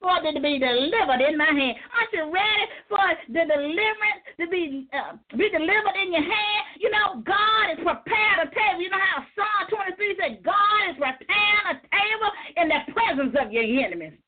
for 0.01 0.21
it 0.29 0.33
to 0.37 0.43
be 0.45 0.61
delivered 0.61 1.25
in 1.25 1.41
my 1.41 1.49
hand. 1.57 1.77
Aren't 1.97 2.13
you 2.13 2.29
ready 2.29 2.65
for 2.85 3.01
the 3.33 3.45
deliverance 3.49 4.25
to 4.41 4.45
be 4.49 4.89
uh, 4.93 5.17
be 5.41 5.49
delivered 5.49 5.97
in 5.97 6.13
your 6.13 6.25
hand? 6.25 6.63
You 6.77 6.91
know, 6.93 7.25
God 7.25 7.65
is 7.73 7.81
prepared 7.81 8.45
a 8.45 8.49
table. 8.53 8.85
You 8.85 8.93
know 8.93 9.01
how 9.01 9.25
Psalm 9.33 9.73
23 9.97 10.21
said, 10.21 10.45
God 10.45 10.81
is 10.93 11.01
preparing 11.01 11.67
a 11.73 11.77
table 11.81 12.31
in 12.61 12.67
the 12.69 12.81
presence 12.93 13.37
of 13.41 13.53
your 13.53 13.65
enemies. 13.65 14.21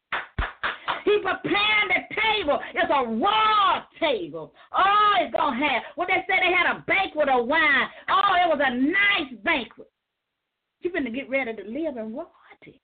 He 1.05 1.19
prepared 1.19 1.89
the 1.89 2.15
table. 2.15 2.61
It's 2.75 2.91
a 2.91 3.05
raw 3.19 3.83
table. 3.99 4.55
Oh, 4.73 5.13
it's 5.21 5.33
going 5.35 5.59
to 5.59 5.67
have, 5.67 5.83
what 5.97 6.09
they 6.09 6.25
said, 6.27 6.41
they 6.41 6.53
had 6.53 6.77
a 6.77 6.85
banquet 6.87 7.29
of 7.29 7.47
wine. 7.47 7.89
Oh, 8.09 8.35
it 8.45 8.49
was 8.49 8.61
a 8.63 8.75
nice 8.75 9.33
banquet. 9.43 9.91
You 10.81 10.91
better 10.91 11.11
get 11.11 11.29
ready 11.29 11.55
to 11.55 11.63
live 11.63 11.97
in 11.97 12.15
royalty. 12.15 12.81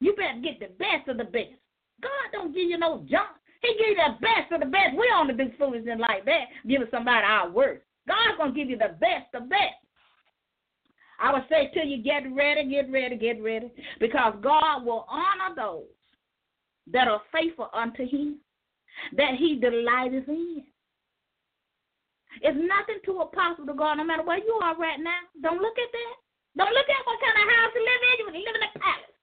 You 0.00 0.14
better 0.14 0.40
get 0.42 0.60
the 0.60 0.74
best 0.78 1.08
of 1.08 1.16
the 1.16 1.24
best. 1.24 1.56
God 2.02 2.10
don't 2.32 2.54
give 2.54 2.68
you 2.68 2.78
no 2.78 3.04
junk. 3.08 3.28
He 3.62 3.74
give 3.78 3.88
you 3.88 3.96
the 3.96 4.20
best 4.20 4.52
of 4.52 4.60
the 4.60 4.66
best. 4.66 4.96
We 4.96 5.10
only 5.14 5.34
do 5.34 5.50
foolishness 5.58 5.98
like 5.98 6.24
that, 6.26 6.44
giving 6.68 6.88
somebody 6.90 7.24
our 7.24 7.50
worst. 7.50 7.82
God's 8.06 8.36
going 8.38 8.52
to 8.52 8.58
give 8.58 8.70
you 8.70 8.76
the 8.76 8.96
best 9.00 9.34
of 9.34 9.48
best. 9.48 9.80
I 11.18 11.32
would 11.32 11.44
say 11.48 11.70
to 11.72 11.86
you, 11.86 12.02
get 12.02 12.24
ready, 12.34 12.68
get 12.68 12.90
ready, 12.92 13.16
get 13.16 13.42
ready, 13.42 13.72
because 13.98 14.34
God 14.42 14.84
will 14.84 15.06
honor 15.08 15.54
those 15.56 15.84
that 16.92 17.08
are 17.08 17.22
faithful 17.32 17.68
unto 17.72 18.06
him, 18.06 18.38
that 19.16 19.34
he 19.38 19.56
delights 19.56 20.28
in. 20.28 20.62
It's 22.42 22.56
nothing 22.56 23.00
too 23.04 23.22
impossible 23.22 23.66
to 23.66 23.74
God, 23.74 23.96
no 23.96 24.04
matter 24.04 24.22
where 24.22 24.38
you 24.38 24.60
are 24.62 24.76
right 24.76 25.00
now. 25.00 25.24
Don't 25.42 25.60
look 25.60 25.78
at 25.78 25.92
that. 25.92 26.14
Don't 26.56 26.72
look 26.72 26.88
at 26.88 27.06
what 27.06 27.20
kind 27.20 27.36
of 27.36 27.54
house 27.54 27.72
you 27.74 27.82
live 27.84 28.02
in. 28.04 28.34
You 28.34 28.44
live 28.44 28.56
in 28.56 28.68
a 28.68 28.78
palace. 28.78 29.16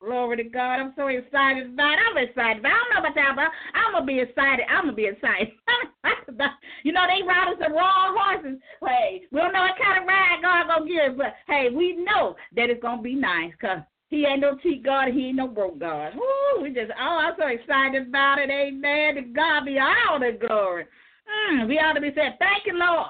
Glory 0.00 0.36
to 0.38 0.44
God. 0.44 0.80
I'm 0.80 0.92
so 0.96 1.06
excited 1.06 1.74
about 1.74 1.92
it. 1.92 1.98
I'm 2.02 2.18
excited. 2.18 2.62
But 2.62 2.72
I 2.72 2.76
don't 2.76 2.90
know 2.90 3.00
about 3.06 3.16
y'all, 3.16 3.36
but 3.36 3.52
I'm 3.76 3.92
going 3.92 4.02
to 4.02 4.12
be 4.12 4.18
excited. 4.18 4.66
I'm 4.68 4.90
going 4.90 4.96
to 4.96 5.02
be 5.02 5.06
excited. 5.06 5.52
you 6.82 6.92
know, 6.92 7.06
they 7.06 7.22
ride 7.22 7.54
some 7.62 7.72
raw 7.72 8.10
horses. 8.10 8.58
Hey, 8.82 9.22
we 9.30 9.38
don't 9.38 9.52
know 9.52 9.62
what 9.62 9.78
kind 9.78 10.02
of 10.02 10.08
ride 10.08 10.42
God 10.42 10.66
going 10.66 10.88
to 10.88 10.92
give, 10.92 11.16
but 11.16 11.34
hey, 11.46 11.68
we 11.70 12.02
know 12.02 12.34
that 12.56 12.68
it's 12.68 12.82
going 12.82 12.98
to 12.98 13.02
be 13.02 13.14
nice 13.14 13.52
because 13.52 13.78
he 14.12 14.26
ain't 14.26 14.42
no 14.42 14.58
cheat 14.62 14.84
God. 14.84 15.08
He 15.08 15.28
ain't 15.28 15.36
no 15.36 15.48
broke 15.48 15.78
God. 15.80 16.12
We 16.60 16.68
just, 16.68 16.92
oh, 17.00 17.16
I'm 17.16 17.32
so 17.40 17.48
excited 17.48 18.08
about 18.08 18.38
it. 18.38 18.50
Amen. 18.50 19.14
To 19.14 19.22
God 19.22 19.64
be 19.64 19.78
all 19.80 20.20
the 20.20 20.36
glory. 20.36 20.84
Mm, 21.24 21.66
we 21.66 21.78
ought 21.78 21.94
to 21.94 22.00
be 22.02 22.12
saying, 22.14 22.36
thank 22.38 22.66
you, 22.66 22.78
Lord. 22.78 23.08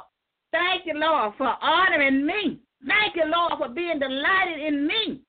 Thank 0.52 0.86
you, 0.86 0.94
Lord, 0.94 1.34
for 1.36 1.56
honoring 1.60 2.24
me. 2.24 2.60
Thank 2.86 3.16
you, 3.16 3.24
Lord, 3.26 3.54
for 3.58 3.68
being 3.74 3.98
delighted 3.98 4.60
in 4.62 4.86
me. 4.86 5.22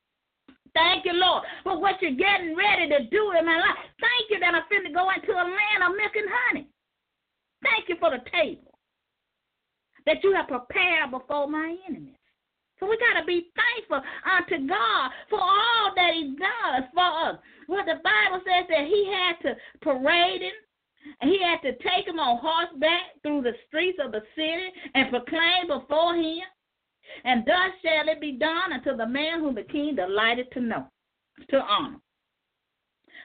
Thank 0.75 1.05
you, 1.05 1.13
Lord, 1.13 1.41
for 1.63 1.81
what 1.81 1.99
you're 2.03 2.21
getting 2.21 2.55
ready 2.55 2.87
to 2.89 3.09
do 3.09 3.33
in 3.39 3.43
my 3.43 3.57
life. 3.57 3.81
Thank 3.99 4.29
you 4.29 4.39
that 4.41 4.53
I'm 4.53 4.69
finna 4.69 4.93
go 4.93 5.09
into 5.09 5.33
a 5.33 5.41
land 5.41 5.81
of 5.89 5.97
milk 5.97 6.13
and 6.13 6.29
honey. 6.29 6.67
Thank 7.63 7.89
you 7.89 7.95
for 7.99 8.11
the 8.11 8.21
table 8.29 8.77
that 10.05 10.23
you 10.23 10.35
have 10.35 10.47
prepared 10.47 11.09
before 11.09 11.47
my 11.47 11.75
enemies. 11.89 12.13
We 12.87 12.97
got 12.97 13.19
to 13.19 13.25
be 13.25 13.47
thankful 13.55 14.01
unto 14.25 14.67
God 14.67 15.11
for 15.29 15.39
all 15.39 15.91
that 15.95 16.13
He 16.13 16.35
does 16.37 16.83
for 16.93 17.29
us. 17.29 17.37
Well, 17.67 17.85
the 17.85 18.01
Bible 18.03 18.41
says 18.45 18.65
that 18.69 18.85
He 18.87 19.11
had 19.11 19.49
to 19.49 19.55
parade 19.81 20.41
him. 20.41 20.53
He 21.21 21.39
had 21.41 21.61
to 21.63 21.73
take 21.83 22.07
him 22.07 22.19
on 22.19 22.39
horseback 22.41 23.21
through 23.21 23.41
the 23.41 23.53
streets 23.67 23.99
of 24.03 24.11
the 24.11 24.21
city 24.35 24.69
and 24.95 25.09
proclaim 25.09 25.67
before 25.67 26.15
him. 26.15 26.39
And 27.25 27.43
thus 27.45 27.71
shall 27.83 28.07
it 28.07 28.21
be 28.21 28.33
done 28.33 28.73
unto 28.73 28.95
the 28.95 29.05
man 29.05 29.39
whom 29.39 29.55
the 29.55 29.63
king 29.63 29.95
delighted 29.95 30.49
to 30.53 30.61
know, 30.61 30.87
to 31.49 31.61
honor. 31.61 31.99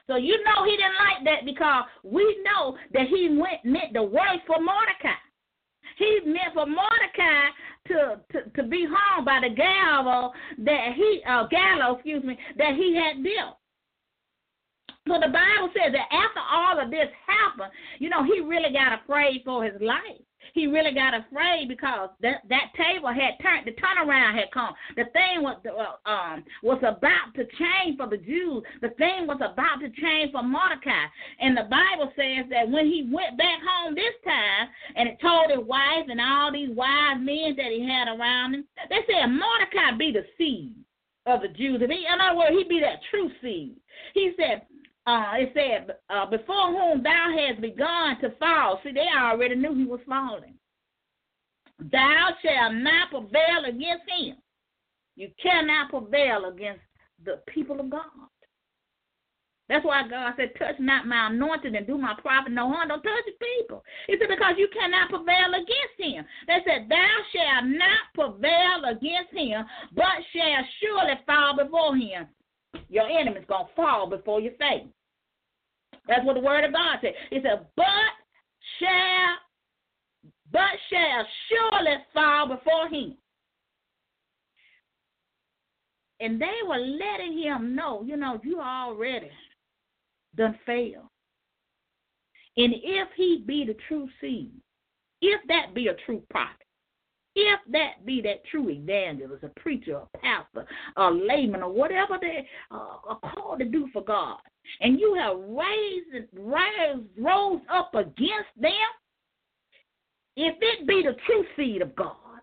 So 0.07 0.15
you 0.15 0.43
know 0.43 0.65
he 0.65 0.71
didn't 0.71 0.95
like 0.95 1.23
that 1.25 1.45
because 1.45 1.85
we 2.03 2.43
know 2.43 2.75
that 2.93 3.07
he 3.07 3.29
went 3.29 3.63
meant 3.63 3.93
the 3.93 4.03
worst 4.03 4.41
for 4.47 4.59
Mordecai. 4.59 5.15
He 5.97 6.19
meant 6.25 6.53
for 6.53 6.65
Mordecai 6.65 7.49
to, 7.89 8.19
to, 8.31 8.49
to 8.49 8.63
be 8.63 8.87
hung 8.89 9.25
by 9.25 9.39
the 9.41 9.53
gallows 9.53 10.31
that 10.59 10.93
he 10.95 11.21
uh, 11.27 11.47
gallows, 11.47 11.97
excuse 11.97 12.23
me, 12.23 12.37
that 12.57 12.75
he 12.75 12.95
had 12.95 13.23
built. 13.23 13.57
So 15.07 15.15
the 15.15 15.33
Bible 15.33 15.69
says 15.73 15.91
that 15.93 16.07
after 16.13 16.39
all 16.39 16.79
of 16.79 16.91
this 16.91 17.09
happened, 17.25 17.71
you 17.99 18.09
know, 18.09 18.23
he 18.23 18.41
really 18.41 18.71
got 18.71 19.01
afraid 19.01 19.41
for 19.43 19.63
his 19.63 19.79
life 19.81 20.21
he 20.53 20.67
really 20.67 20.93
got 20.93 21.13
afraid 21.13 21.67
because 21.67 22.09
that 22.21 22.41
that 22.49 22.71
table 22.77 23.09
had 23.09 23.37
turned, 23.41 23.67
the 23.67 23.75
turnaround 23.79 24.35
had 24.35 24.51
come. 24.53 24.73
The 24.95 25.05
thing 25.13 25.41
was 25.41 25.57
uh, 25.65 26.09
um 26.09 26.43
was 26.63 26.79
about 26.79 27.33
to 27.35 27.45
change 27.57 27.97
for 27.97 28.07
the 28.07 28.17
Jews. 28.17 28.63
The 28.81 28.89
thing 28.97 29.27
was 29.27 29.37
about 29.37 29.79
to 29.81 29.89
change 30.01 30.31
for 30.31 30.43
Mordecai. 30.43 31.05
And 31.39 31.55
the 31.55 31.67
Bible 31.69 32.11
says 32.15 32.45
that 32.49 32.69
when 32.69 32.85
he 32.85 33.09
went 33.11 33.37
back 33.37 33.59
home 33.65 33.95
this 33.95 34.15
time, 34.23 34.67
and 34.95 35.09
it 35.09 35.17
told 35.21 35.51
his 35.51 35.65
wife 35.65 36.05
and 36.07 36.19
all 36.21 36.51
these 36.51 36.75
wise 36.75 37.17
men 37.19 37.55
that 37.57 37.71
he 37.71 37.85
had 37.85 38.07
around 38.07 38.55
him, 38.55 38.65
they 38.89 39.01
said 39.07 39.27
Mordecai 39.27 39.97
be 39.97 40.11
the 40.11 40.25
seed 40.37 40.75
of 41.25 41.41
the 41.41 41.49
Jews. 41.49 41.81
If 41.81 41.89
he, 41.89 42.05
in 42.05 42.19
other 42.19 42.37
words, 42.37 42.55
he 42.57 42.63
be 42.63 42.79
that 42.81 42.99
true 43.09 43.29
seed. 43.41 43.75
He 44.13 44.33
said, 44.37 44.63
uh, 45.05 45.31
it 45.35 45.51
said, 45.53 45.95
uh, 46.09 46.25
before 46.25 46.67
whom 46.67 47.01
thou 47.03 47.33
hast 47.35 47.61
begun 47.61 48.19
to 48.21 48.31
fall. 48.39 48.79
See, 48.83 48.91
they 48.91 49.07
already 49.17 49.55
knew 49.55 49.73
he 49.73 49.85
was 49.85 49.99
falling. 50.07 50.53
Thou 51.91 52.29
shalt 52.43 52.75
not 52.75 53.09
prevail 53.09 53.65
against 53.65 54.03
him. 54.17 54.35
You 55.15 55.29
cannot 55.41 55.89
prevail 55.89 56.45
against 56.45 56.81
the 57.23 57.41
people 57.47 57.79
of 57.79 57.89
God. 57.89 58.03
That's 59.69 59.85
why 59.85 60.01
God 60.09 60.33
said, 60.35 60.51
touch 60.57 60.75
not 60.79 61.05
my 61.05 61.27
anointed 61.27 61.75
and 61.75 61.85
do 61.85 61.95
my 61.97 62.15
prophet 62.19 62.51
no 62.51 62.71
harm. 62.71 62.87
Don't 62.87 63.03
touch 63.03 63.25
the 63.25 63.33
people. 63.39 63.83
He 64.07 64.15
said, 64.19 64.27
because 64.27 64.55
you 64.57 64.67
cannot 64.73 65.09
prevail 65.09 65.53
against 65.53 65.97
him. 65.99 66.25
They 66.47 66.57
said, 66.65 66.89
thou 66.89 67.15
shalt 67.31 67.65
not 67.65 68.09
prevail 68.15 68.89
against 68.89 69.31
him, 69.31 69.63
but 69.93 70.25
shall 70.33 70.63
surely 70.81 71.13
fall 71.27 71.55
before 71.55 71.95
him. 71.95 72.27
Your 72.89 73.07
enemy's 73.07 73.45
going 73.47 73.65
to 73.67 73.73
fall 73.75 74.09
before 74.09 74.41
your 74.41 74.53
face. 74.53 74.87
That's 76.07 76.25
what 76.25 76.35
the 76.35 76.41
word 76.41 76.63
of 76.63 76.73
God 76.73 76.97
said. 77.01 77.13
He 77.29 77.37
said, 77.41 77.65
but 77.75 77.85
shall, 78.79 79.35
but 80.51 80.71
shall 80.91 81.25
surely 81.49 81.97
fall 82.13 82.47
before 82.47 82.89
him. 82.89 83.15
And 86.19 86.41
they 86.41 86.47
were 86.67 86.77
letting 86.77 87.37
him 87.37 87.75
know, 87.75 88.03
you 88.03 88.17
know, 88.17 88.39
you 88.43 88.59
already 88.59 89.31
done 90.35 90.57
failed. 90.65 91.07
And 92.57 92.73
if 92.83 93.07
he 93.15 93.43
be 93.47 93.65
the 93.65 93.77
true 93.87 94.09
seed, 94.19 94.51
if 95.21 95.39
that 95.47 95.73
be 95.73 95.87
a 95.87 95.93
true 96.05 96.21
prophet, 96.29 96.65
if 97.39 97.59
that 97.71 98.05
be 98.05 98.21
that 98.21 98.45
true 98.51 98.69
evangelist, 98.69 99.43
a 99.43 99.59
preacher, 99.59 99.97
a 99.97 100.17
pastor, 100.17 100.65
a 100.97 101.09
layman, 101.09 101.63
or 101.63 101.71
whatever 101.71 102.17
they 102.19 102.47
uh, 102.71 102.97
are 103.07 103.19
called 103.33 103.59
to 103.59 103.65
do 103.65 103.87
for 103.93 104.03
God, 104.03 104.37
and 104.81 104.99
you 104.99 105.15
have 105.15 105.37
raised, 105.37 106.27
raised, 106.33 107.07
rose 107.17 107.61
up 107.71 107.93
against 107.95 108.49
them, 108.59 108.73
if 110.35 110.55
it 110.61 110.87
be 110.87 111.03
the 111.03 111.15
true 111.25 111.43
seed 111.55 111.81
of 111.81 111.95
God, 111.95 112.41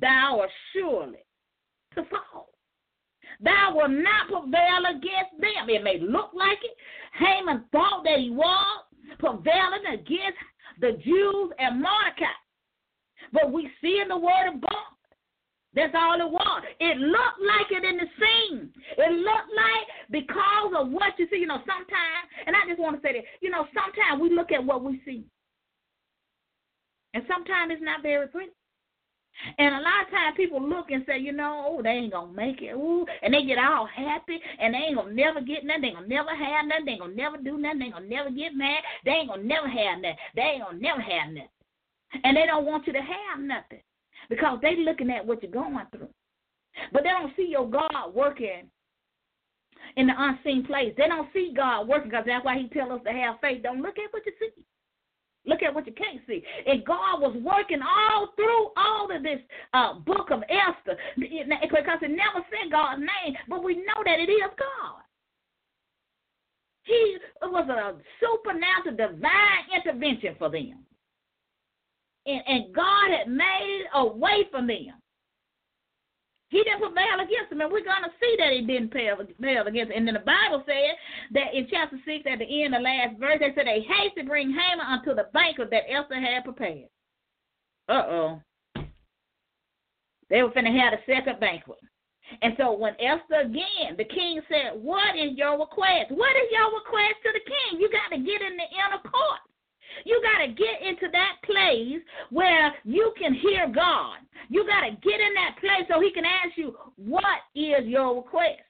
thou 0.00 0.38
art 0.40 0.50
surely 0.72 1.24
to 1.94 2.04
fall. 2.04 2.48
thou 3.40 3.72
wilt 3.74 3.90
not 3.90 4.28
prevail 4.28 4.90
against 4.90 5.40
them. 5.40 5.68
It 5.68 5.84
may 5.84 5.98
look 6.00 6.30
like 6.34 6.58
it. 6.62 6.76
Haman 7.18 7.64
thought 7.70 8.02
that 8.04 8.18
he 8.18 8.30
was 8.30 8.84
prevailing 9.18 9.86
against 9.92 10.38
the 10.80 10.92
Jews 11.04 11.52
and 11.58 11.82
Mordecai. 11.82 12.24
But 13.34 13.52
we 13.52 13.68
see 13.82 14.00
in 14.00 14.08
the 14.08 14.16
word 14.16 14.54
of 14.54 14.60
God 14.62 14.94
that's 15.74 15.94
all 15.94 16.14
it 16.20 16.30
was. 16.30 16.62
It 16.78 16.98
looked 16.98 17.42
like 17.42 17.68
it 17.70 17.84
in 17.84 17.96
the 17.98 18.06
scene. 18.14 18.70
It 18.96 19.12
looked 19.12 19.50
like 19.50 19.86
because 20.10 20.72
of 20.78 20.90
what 20.90 21.18
you 21.18 21.26
see, 21.30 21.38
you 21.38 21.46
know, 21.46 21.58
sometimes, 21.66 22.26
and 22.46 22.54
I 22.54 22.62
just 22.68 22.78
want 22.78 22.94
to 22.94 23.02
say 23.02 23.12
that, 23.12 23.24
you 23.42 23.50
know, 23.50 23.66
sometimes 23.74 24.22
we 24.22 24.30
look 24.30 24.52
at 24.52 24.64
what 24.64 24.84
we 24.84 25.02
see. 25.04 25.24
And 27.12 27.24
sometimes 27.26 27.72
it's 27.72 27.82
not 27.82 28.02
very 28.02 28.28
pretty. 28.28 28.52
And 29.58 29.74
a 29.74 29.82
lot 29.82 30.06
of 30.06 30.10
times 30.14 30.36
people 30.36 30.62
look 30.62 30.92
and 30.92 31.02
say, 31.06 31.18
you 31.18 31.32
know, 31.32 31.66
oh, 31.66 31.82
they 31.82 31.90
ain't 31.90 32.12
gonna 32.12 32.32
make 32.32 32.62
it. 32.62 32.72
Ooh, 32.74 33.04
and 33.22 33.34
they 33.34 33.44
get 33.44 33.58
all 33.58 33.86
happy 33.86 34.38
and 34.60 34.74
they 34.74 34.78
ain't 34.78 34.96
gonna 34.96 35.12
never 35.12 35.40
get 35.40 35.64
nothing, 35.64 35.82
they 35.82 35.90
gonna 35.90 36.06
never 36.06 36.30
have 36.30 36.66
nothing, 36.66 36.86
they 36.86 36.98
gonna 36.98 37.14
never 37.14 37.36
do 37.36 37.58
nothing, 37.58 37.80
they 37.80 37.90
gonna 37.90 38.06
never 38.06 38.30
get 38.30 38.54
mad, 38.54 38.78
they 39.04 39.10
ain't 39.10 39.28
gonna 39.28 39.42
never 39.42 39.68
have 39.68 39.98
nothing, 39.98 40.22
they 40.36 40.42
ain't 40.42 40.62
gonna 40.62 40.78
never 40.78 41.00
have 41.00 41.34
nothing. 41.34 41.53
And 42.22 42.36
they 42.36 42.46
don't 42.46 42.66
want 42.66 42.86
you 42.86 42.92
to 42.92 43.00
have 43.00 43.40
nothing 43.40 43.80
because 44.28 44.58
they 44.62 44.76
looking 44.76 45.10
at 45.10 45.26
what 45.26 45.42
you're 45.42 45.50
going 45.50 45.86
through. 45.90 46.08
But 46.92 47.02
they 47.02 47.10
don't 47.10 47.34
see 47.36 47.48
your 47.50 47.68
God 47.68 48.14
working 48.14 48.70
in 49.96 50.06
the 50.06 50.14
unseen 50.16 50.64
place. 50.64 50.92
They 50.96 51.08
don't 51.08 51.28
see 51.32 51.52
God 51.54 51.88
working 51.88 52.10
because 52.10 52.24
that's 52.26 52.44
why 52.44 52.58
He 52.58 52.68
tell 52.68 52.92
us 52.92 53.00
to 53.04 53.12
have 53.12 53.36
faith. 53.40 53.62
Don't 53.62 53.82
look 53.82 53.98
at 53.98 54.12
what 54.12 54.26
you 54.26 54.32
see. 54.40 54.64
Look 55.46 55.62
at 55.62 55.74
what 55.74 55.86
you 55.86 55.92
can't 55.92 56.20
see. 56.26 56.42
And 56.66 56.84
God 56.86 57.20
was 57.20 57.36
working 57.44 57.80
all 57.82 58.32
through 58.34 58.70
all 58.78 59.14
of 59.14 59.22
this 59.22 59.40
uh, 59.74 59.94
book 60.00 60.30
of 60.30 60.42
Esther 60.48 60.96
because 61.16 61.98
it 62.00 62.10
never 62.10 62.40
said 62.48 62.72
God's 62.72 63.00
name, 63.00 63.36
but 63.48 63.62
we 63.62 63.76
know 63.76 64.00
that 64.06 64.20
it 64.20 64.30
is 64.30 64.50
God. 64.58 65.02
He 66.84 67.16
was 67.42 67.68
a 67.68 67.94
supernatural 68.20 68.96
divine 68.96 69.64
intervention 69.74 70.34
for 70.38 70.50
them 70.50 70.84
and, 72.26 72.42
and 72.46 72.74
God 72.74 73.10
had 73.10 73.28
made 73.28 73.84
a 73.94 74.06
way 74.06 74.48
for 74.50 74.60
them. 74.60 74.94
He 76.48 76.62
didn't 76.62 76.80
prevail 76.86 77.18
against 77.18 77.50
them, 77.50 77.60
and 77.62 77.72
we're 77.72 77.82
going 77.82 78.04
to 78.04 78.14
see 78.20 78.36
that 78.38 78.52
he 78.52 78.62
didn't 78.62 78.90
prevail 78.90 79.66
against 79.66 79.90
them. 79.90 79.98
And 79.98 80.06
then 80.06 80.14
the 80.14 80.22
Bible 80.22 80.62
said 80.66 80.94
that 81.32 81.52
in 81.52 81.66
chapter 81.68 81.98
6, 81.98 82.24
at 82.30 82.38
the 82.38 82.46
end, 82.46 82.74
the 82.74 82.78
last 82.78 83.18
verse, 83.18 83.38
they 83.40 83.50
said 83.54 83.66
they 83.66 83.82
hasted 83.82 84.22
to 84.22 84.30
bring 84.30 84.54
Haman 84.54 84.86
unto 84.86 85.14
the 85.14 85.26
banquet 85.34 85.70
that 85.70 85.90
Esther 85.90 86.20
had 86.20 86.44
prepared. 86.44 86.88
Uh-oh. 87.88 88.40
They 90.30 90.42
were 90.42 90.50
finna 90.50 90.72
have 90.78 90.94
a 90.94 91.02
second 91.10 91.40
banquet. 91.40 91.78
And 92.40 92.54
so 92.56 92.72
when 92.72 92.94
Esther 93.00 93.44
again, 93.44 93.98
the 93.98 94.08
king 94.08 94.40
said, 94.48 94.80
What 94.80 95.18
is 95.18 95.36
your 95.36 95.58
request? 95.58 96.10
What 96.10 96.34
is 96.36 96.48
your 96.50 96.72
request 96.72 97.20
to 97.24 97.30
the 97.34 97.44
king? 97.44 97.80
You 97.80 97.90
got 97.90 98.14
to 98.14 98.22
get 98.22 98.40
in 98.40 98.56
the 98.56 98.68
inner 98.72 99.02
court. 99.02 99.42
You 100.04 100.20
got 100.22 100.44
to 100.44 100.52
get 100.52 100.86
into 100.86 101.06
that 101.12 101.36
place 101.44 102.02
where 102.30 102.72
you 102.84 103.12
can 103.18 103.34
hear 103.34 103.70
God. 103.72 104.18
You 104.48 104.66
got 104.66 104.80
to 104.80 104.90
get 104.90 105.20
in 105.20 105.34
that 105.34 105.56
place 105.60 105.88
so 105.88 106.00
He 106.00 106.10
can 106.12 106.24
ask 106.24 106.56
you, 106.56 106.76
What 106.96 107.24
is 107.54 107.86
your 107.86 108.16
request? 108.16 108.60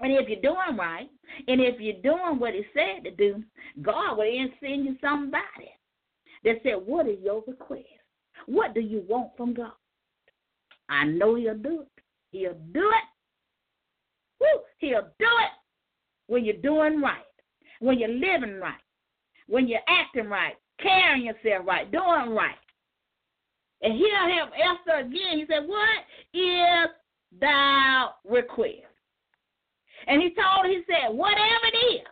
And 0.00 0.12
if 0.12 0.28
you're 0.28 0.40
doing 0.40 0.76
right, 0.78 1.08
and 1.48 1.60
if 1.60 1.80
you're 1.80 2.02
doing 2.02 2.38
what 2.38 2.54
He 2.54 2.64
said 2.74 3.04
to 3.04 3.10
do, 3.10 3.42
God 3.82 4.16
will 4.16 4.24
then 4.24 4.52
send 4.60 4.84
you 4.84 4.96
somebody 5.00 5.72
that 6.44 6.56
said, 6.62 6.76
What 6.84 7.08
is 7.08 7.18
your 7.22 7.42
request? 7.46 7.84
What 8.46 8.74
do 8.74 8.80
you 8.80 9.04
want 9.08 9.30
from 9.36 9.54
God? 9.54 9.72
I 10.88 11.04
know 11.04 11.34
He'll 11.34 11.54
do 11.54 11.82
it. 11.82 12.02
He'll 12.30 12.54
do 12.72 12.88
it. 12.90 13.04
Woo! 14.40 14.60
He'll 14.78 15.08
do 15.18 15.26
it 15.26 15.52
when 16.28 16.44
you're 16.44 16.56
doing 16.56 17.00
right, 17.00 17.24
when 17.80 17.98
you're 17.98 18.08
living 18.08 18.60
right, 18.60 18.74
when 19.48 19.66
you're 19.66 19.80
acting 19.88 20.28
right, 20.28 20.54
carrying 20.80 21.26
yourself 21.26 21.66
right, 21.66 21.90
doing 21.90 22.34
right. 22.34 22.56
And 23.82 23.94
he'll 23.94 24.38
have 24.38 24.48
Esther 24.54 25.00
again. 25.00 25.38
He 25.38 25.44
said, 25.48 25.66
What 25.66 26.04
is 26.34 26.90
thou 27.40 28.14
request? 28.24 28.86
And 30.06 30.22
he 30.22 30.30
told 30.30 30.66
he 30.66 30.82
said, 30.86 31.14
Whatever 31.14 31.66
it 31.72 31.76
is, 31.94 32.06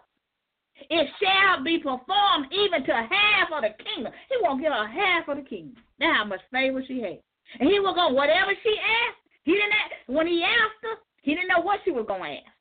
it 0.91 1.09
shall 1.20 1.64
be 1.64 1.78
performed 1.78 2.53
even 2.53 2.84
to 2.84 2.93
half 2.93 3.49
of 3.53 3.62
the 3.62 3.72
kingdom. 3.82 4.12
He 4.28 4.37
won't 4.43 4.61
give 4.61 4.72
her 4.72 4.87
half 4.87 5.28
of 5.28 5.37
the 5.37 5.43
kingdom. 5.43 5.76
That's 5.99 6.16
how 6.16 6.24
much 6.24 6.41
favor 6.53 6.82
she 6.87 7.01
had. 7.01 7.18
And 7.61 7.68
he 7.70 7.80
was 7.80 7.95
going, 7.95 8.14
whatever 8.14 8.53
she 8.62 8.74
asked, 8.76 9.22
he 9.45 9.53
didn't 9.53 9.72
ask, 9.72 9.93
when 10.07 10.26
he 10.26 10.43
asked 10.43 10.82
her, 10.82 10.97
he 11.22 11.34
didn't 11.34 11.49
know 11.49 11.62
what 11.62 11.80
she 11.84 11.93
was 11.93 12.05
going 12.07 12.22
to 12.22 12.28
ask. 12.28 12.57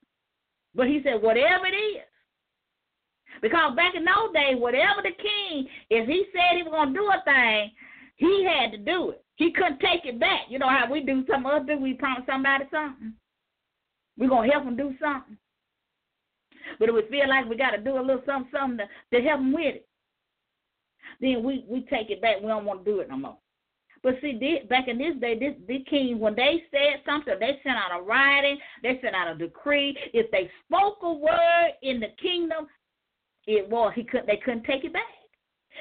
But 0.74 0.88
he 0.88 1.02
said, 1.04 1.22
whatever 1.22 1.66
it 1.66 1.76
is, 1.76 2.04
because 3.46 3.76
back 3.76 3.94
in 3.94 4.04
those 4.04 4.34
days, 4.34 4.58
whatever 4.58 5.04
the 5.04 5.12
king, 5.12 5.68
if 5.92 6.10
he 6.10 6.26
said 6.34 6.58
he 6.58 6.64
was 6.64 6.88
to 6.88 6.94
do 6.96 7.06
a 7.06 7.22
thing, 7.24 7.70
he 8.16 8.44
had 8.44 8.72
to 8.72 8.80
do 8.80 9.12
it. 9.12 9.24
He 9.36 9.52
couldn't 9.52 9.80
take 9.82 10.04
it 10.04 10.20
back. 10.20 10.50
You 10.50 10.58
know 10.58 10.68
how 10.68 10.92
we 10.92 11.02
do 11.02 11.24
some 11.30 11.46
other 11.46 11.64
thing, 11.64 11.80
we 11.80 11.94
promise 11.94 12.24
somebody 12.26 12.66
something. 12.72 13.14
We're 14.18 14.30
to 14.30 14.52
help 14.52 14.66
them 14.66 14.76
do 14.76 14.96
something. 15.00 15.38
But 16.80 16.90
if 16.90 16.96
we 16.96 17.04
feel 17.08 17.30
like 17.30 17.48
we 17.48 17.56
got 17.56 17.72
to 17.72 17.78
do 17.78 18.00
a 18.00 18.02
little 18.02 18.24
something, 18.26 18.50
something 18.52 18.80
to, 18.80 19.20
to 19.20 19.28
help 19.28 19.42
them 19.42 19.54
with 19.54 19.76
it, 19.76 19.88
then 21.22 21.44
we, 21.44 21.66
we 21.70 21.82
take 21.82 22.10
it 22.10 22.24
back. 22.24 22.38
We 22.42 22.48
don't 22.48 22.66
want 22.66 22.84
to 22.84 22.92
do 22.92 23.00
it 23.02 23.10
no 23.12 23.18
more. 23.18 23.38
But 24.02 24.16
see, 24.22 24.40
this, 24.40 24.68
back 24.68 24.88
in 24.88 24.98
this 24.98 25.14
day, 25.22 25.38
this 25.38 25.54
the 25.68 25.84
king, 25.88 26.20
when 26.20 26.34
they 26.34 26.64
said 26.72 27.04
something, 27.06 27.36
they 27.40 27.60
sent 27.62 27.78
out 27.78 28.00
a 28.00 28.02
writing, 28.02 28.58
they 28.82 29.00
sent 29.04 29.14
out 29.14 29.36
a 29.36 29.38
decree. 29.38 29.96
If 30.14 30.32
they 30.32 30.50
spoke 30.66 30.98
a 31.04 31.14
word 31.14 31.74
in 31.84 32.00
the 32.00 32.10
kingdom, 32.20 32.66
it 33.48 33.70
was 33.70 33.94
he 33.96 34.04
couldn't. 34.04 34.28
they 34.28 34.38
couldn't 34.44 34.64
take 34.64 34.84
it 34.84 34.94
back. 34.94 35.04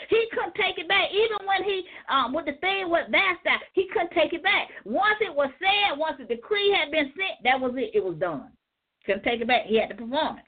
He 0.08 0.26
couldn't 0.32 0.54
take 0.56 0.78
it 0.78 0.88
back. 0.88 1.10
Even 1.12 1.46
when 1.46 1.64
he 1.64 1.84
um 2.08 2.32
with 2.32 2.46
the 2.46 2.58
thing 2.60 2.88
was 2.88 3.08
that 3.10 3.60
he 3.72 3.88
couldn't 3.92 4.12
take 4.12 4.32
it 4.32 4.42
back. 4.42 4.68
Once 4.84 5.16
it 5.20 5.34
was 5.34 5.50
said, 5.58 5.98
once 5.98 6.16
the 6.18 6.24
decree 6.24 6.76
had 6.78 6.90
been 6.90 7.12
sent, 7.16 7.42
that 7.44 7.60
was 7.60 7.72
it. 7.76 7.90
It 7.94 8.04
was 8.04 8.16
done. 8.16 8.50
Couldn't 9.06 9.24
take 9.24 9.40
it 9.40 9.48
back. 9.48 9.66
He 9.66 9.78
had 9.78 9.90
to 9.90 9.94
perform 9.94 10.38
it. 10.38 10.44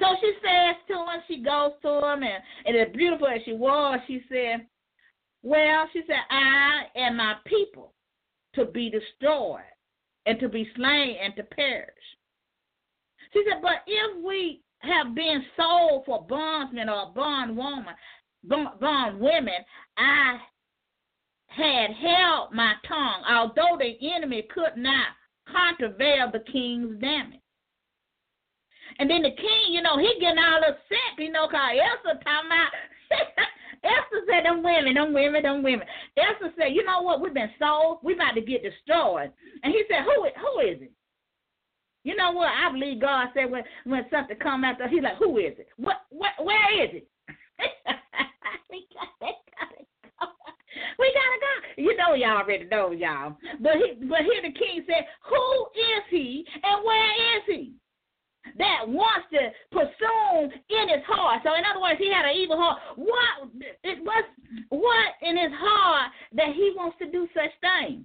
So 0.00 0.06
she 0.20 0.32
says 0.42 0.76
to 0.88 0.94
him, 0.94 1.20
she 1.28 1.42
goes 1.42 1.72
to 1.82 1.88
him, 1.88 2.22
and, 2.22 2.42
and 2.64 2.76
as 2.76 2.94
beautiful 2.94 3.26
as 3.26 3.40
she 3.44 3.52
was, 3.52 3.98
she 4.06 4.22
said, 4.28 4.66
Well, 5.42 5.88
she 5.92 6.02
said, 6.06 6.16
I 6.30 6.82
and 6.94 7.16
my 7.16 7.34
people 7.44 7.92
to 8.54 8.64
be 8.64 8.90
destroyed 8.90 9.60
and 10.24 10.40
to 10.40 10.48
be 10.48 10.68
slain 10.76 11.16
and 11.22 11.36
to 11.36 11.42
perish. 11.44 11.94
She 13.32 13.44
said, 13.48 13.60
But 13.62 13.82
if 13.86 14.24
we 14.24 14.62
have 14.86 15.14
been 15.14 15.44
sold 15.56 16.04
for 16.06 16.26
bondsmen 16.28 16.88
or 16.88 17.12
bondwoman, 17.14 17.94
bond 18.44 18.66
woman, 18.70 18.72
bond 18.80 19.20
women, 19.20 19.64
I 19.96 20.38
had 21.48 21.90
held 21.90 22.52
my 22.52 22.74
tongue, 22.86 23.22
although 23.28 23.78
the 23.78 23.96
enemy 24.14 24.46
could 24.52 24.76
not 24.76 25.08
contravail 25.50 26.30
the 26.30 26.44
king's 26.50 27.00
damage. 27.00 27.40
And 28.98 29.10
then 29.10 29.22
the 29.22 29.30
king, 29.30 29.72
you 29.72 29.82
know, 29.82 29.98
he 29.98 30.12
getting 30.20 30.38
all 30.38 30.60
upset, 30.60 31.18
you 31.18 31.30
know, 31.30 31.46
because 31.46 31.76
Esther 31.76 32.20
talking 32.24 32.48
about, 32.48 32.72
Esther 33.84 34.22
said, 34.28 34.44
them 34.44 34.62
women, 34.62 34.94
them 34.94 35.12
women, 35.12 35.42
them 35.42 35.62
women. 35.62 35.86
Esther 36.16 36.52
said, 36.58 36.72
you 36.72 36.84
know 36.84 37.02
what, 37.02 37.20
we've 37.20 37.34
been 37.34 37.50
sold, 37.58 37.98
we 38.02 38.14
about 38.14 38.34
to 38.34 38.40
get 38.40 38.62
destroyed. 38.62 39.30
And 39.62 39.72
he 39.72 39.84
said, 39.88 40.04
who, 40.04 40.24
who 40.24 40.60
is 40.60 40.82
it? 40.82 40.92
You 42.06 42.14
know 42.14 42.30
what? 42.30 42.46
I 42.46 42.70
believe 42.70 43.00
God 43.00 43.30
said 43.34 43.50
when 43.50 43.64
when 43.82 44.06
something 44.12 44.36
come 44.38 44.62
after, 44.62 44.86
He's 44.86 45.02
like, 45.02 45.16
"Who 45.18 45.38
is 45.38 45.58
it? 45.58 45.66
What? 45.76 46.06
what 46.10 46.30
where 46.38 46.84
is 46.84 47.02
it?" 47.02 47.08
we 48.70 48.86
gotta 48.94 49.34
go. 50.20 50.26
We 51.00 51.12
gotta 51.12 51.38
go. 51.42 51.82
You 51.82 51.96
know, 51.96 52.14
y'all 52.14 52.38
already 52.38 52.66
know, 52.66 52.92
y'all. 52.92 53.36
But 53.58 53.72
he, 53.82 54.06
but 54.06 54.20
here 54.22 54.40
the 54.40 54.54
king 54.56 54.84
said, 54.86 55.04
"Who 55.28 55.66
is 55.74 56.04
he 56.08 56.46
and 56.62 56.84
where 56.86 57.38
is 57.38 57.42
he?" 57.48 57.74
That 58.56 58.86
wants 58.86 59.26
to 59.32 59.50
pursue 59.72 60.44
in 60.70 60.88
his 60.88 61.02
heart. 61.08 61.42
So, 61.42 61.56
in 61.58 61.64
other 61.68 61.82
words, 61.82 61.98
he 61.98 62.12
had 62.12 62.24
an 62.24 62.36
evil 62.36 62.56
heart. 62.56 62.78
What 62.94 63.50
it 63.82 63.98
was? 64.04 64.24
What 64.68 65.08
in 65.22 65.36
his 65.36 65.50
heart 65.58 66.12
that 66.34 66.54
he 66.54 66.72
wants 66.76 66.98
to 67.02 67.10
do 67.10 67.26
such 67.34 67.50
thing? 67.60 68.04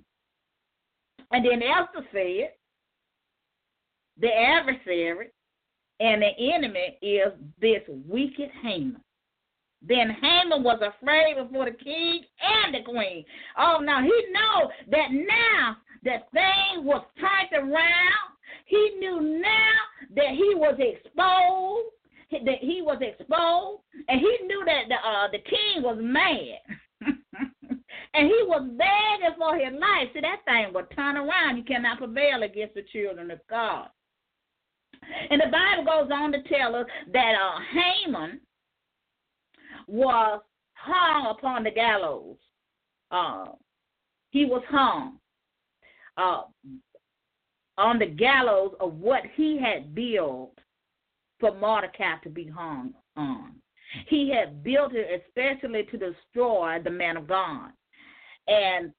And 1.29 1.45
then 1.45 1.61
Esther 1.61 2.03
said, 2.11 2.53
the 4.21 4.27
adversary 4.27 5.29
and 5.99 6.21
the 6.21 6.53
enemy 6.53 6.97
is 7.01 7.33
this 7.59 7.81
wicked 8.07 8.49
Haman. 8.61 9.01
Then 9.87 10.15
Haman 10.21 10.63
was 10.63 10.79
afraid 10.81 11.35
before 11.37 11.65
the 11.65 11.71
king 11.71 12.21
and 12.41 12.75
the 12.75 12.83
queen. 12.83 13.25
Oh, 13.57 13.79
now 13.81 14.01
he 14.01 14.09
knew 14.09 14.69
that 14.91 15.07
now 15.11 15.77
that 16.03 16.31
thing 16.31 16.85
was 16.85 17.03
turned 17.19 17.69
around. 17.69 18.29
He 18.65 18.95
knew 18.99 19.41
now 19.41 20.15
that 20.15 20.29
he 20.29 20.53
was 20.55 20.75
exposed. 20.79 21.89
That 22.45 22.59
he 22.61 22.81
was 22.81 22.97
exposed, 23.01 23.81
and 24.07 24.21
he 24.21 24.37
knew 24.45 24.63
that 24.65 24.83
the 24.87 24.95
uh, 24.95 25.27
the 25.33 25.39
king 25.39 25.83
was 25.83 25.97
mad. 25.99 26.59
And 28.13 28.27
he 28.27 28.43
was 28.45 28.69
begging 28.77 29.37
for 29.37 29.55
his 29.55 29.73
life. 29.79 30.09
See, 30.13 30.19
that 30.19 30.43
thing 30.45 30.73
will 30.73 30.85
turn 30.95 31.15
around. 31.15 31.55
You 31.55 31.63
cannot 31.63 31.97
prevail 31.97 32.43
against 32.43 32.75
the 32.75 32.83
children 32.91 33.31
of 33.31 33.39
God. 33.49 33.87
And 35.29 35.41
the 35.41 35.51
Bible 35.51 35.85
goes 35.85 36.11
on 36.13 36.31
to 36.31 36.43
tell 36.43 36.75
us 36.75 36.85
that 37.11 37.33
uh, 37.35 37.59
Haman 37.73 38.39
was 39.87 40.41
hung 40.73 41.27
upon 41.27 41.63
the 41.63 41.71
gallows. 41.71 42.37
Uh, 43.11 43.45
he 44.31 44.45
was 44.45 44.63
hung 44.69 45.17
uh, 46.17 46.43
on 47.77 47.99
the 47.99 48.05
gallows 48.05 48.73
of 48.79 48.93
what 48.95 49.23
he 49.35 49.59
had 49.59 49.93
built 49.93 50.57
for 51.39 51.53
Mordecai 51.55 52.15
to 52.23 52.29
be 52.29 52.47
hung 52.47 52.93
on. 53.17 53.55
He 54.07 54.31
had 54.31 54.63
built 54.63 54.93
it 54.93 55.23
especially 55.27 55.83
to 55.83 55.97
destroy 55.97 56.79
the 56.81 56.89
man 56.89 57.17
of 57.17 57.27
God. 57.27 57.71
And 58.47 58.93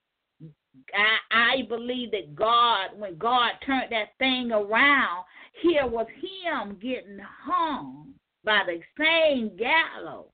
I, 0.94 1.16
I 1.30 1.62
believe 1.68 2.10
that 2.10 2.34
God, 2.34 2.90
when 2.96 3.16
God 3.16 3.52
turned 3.64 3.90
that 3.90 4.10
thing 4.18 4.52
around, 4.52 5.24
here 5.62 5.86
was 5.86 6.06
him 6.20 6.76
getting 6.80 7.18
hung 7.44 8.12
by 8.44 8.62
the 8.66 8.80
same 8.98 9.56
gallows 9.56 10.26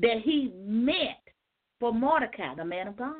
that 0.00 0.20
he 0.24 0.52
meant 0.56 1.16
for 1.78 1.92
Mordecai, 1.92 2.54
the 2.54 2.64
man 2.64 2.88
of 2.88 2.96
God. 2.96 3.14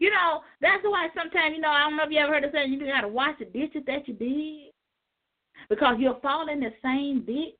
You 0.00 0.10
know, 0.10 0.40
that's 0.60 0.82
why 0.82 1.08
sometimes, 1.14 1.54
you 1.54 1.60
know, 1.60 1.70
I 1.70 1.80
don't 1.80 1.96
know 1.96 2.04
if 2.04 2.10
you 2.10 2.18
ever 2.18 2.32
heard 2.32 2.44
of 2.44 2.50
saying 2.52 2.72
you 2.72 2.86
got 2.86 3.02
to 3.02 3.08
watch 3.08 3.36
the 3.38 3.44
ditches 3.44 3.82
that 3.86 4.08
you 4.08 4.14
did 4.14 4.72
because 5.68 5.96
you'll 5.98 6.20
fall 6.20 6.48
in 6.48 6.60
the 6.60 6.72
same 6.82 7.24
ditch. 7.24 7.54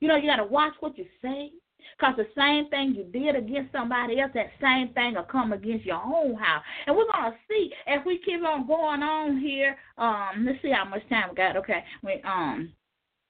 You 0.00 0.08
know, 0.08 0.16
you 0.16 0.28
got 0.28 0.36
to 0.36 0.44
watch 0.44 0.74
what 0.80 0.98
you 0.98 1.06
say 1.22 1.52
because 1.98 2.14
the 2.16 2.26
same 2.36 2.68
thing 2.68 2.94
you 2.94 3.04
did 3.04 3.36
against 3.36 3.72
somebody 3.72 4.20
else, 4.20 4.32
that 4.34 4.50
same 4.60 4.92
thing 4.94 5.14
will 5.14 5.22
come 5.22 5.52
against 5.52 5.84
your 5.84 6.02
own 6.02 6.34
house. 6.34 6.62
And 6.86 6.96
we're 6.96 7.10
going 7.10 7.32
to 7.32 7.38
see 7.48 7.72
as 7.86 8.00
we 8.04 8.18
keep 8.18 8.42
on 8.44 8.66
going 8.66 9.02
on 9.02 9.40
here. 9.40 9.76
Um, 9.98 10.44
let's 10.46 10.60
see 10.62 10.70
how 10.70 10.84
much 10.84 11.08
time 11.08 11.30
we 11.30 11.36
got. 11.36 11.56
Okay, 11.56 11.82
we 12.02 12.20
um 12.24 12.72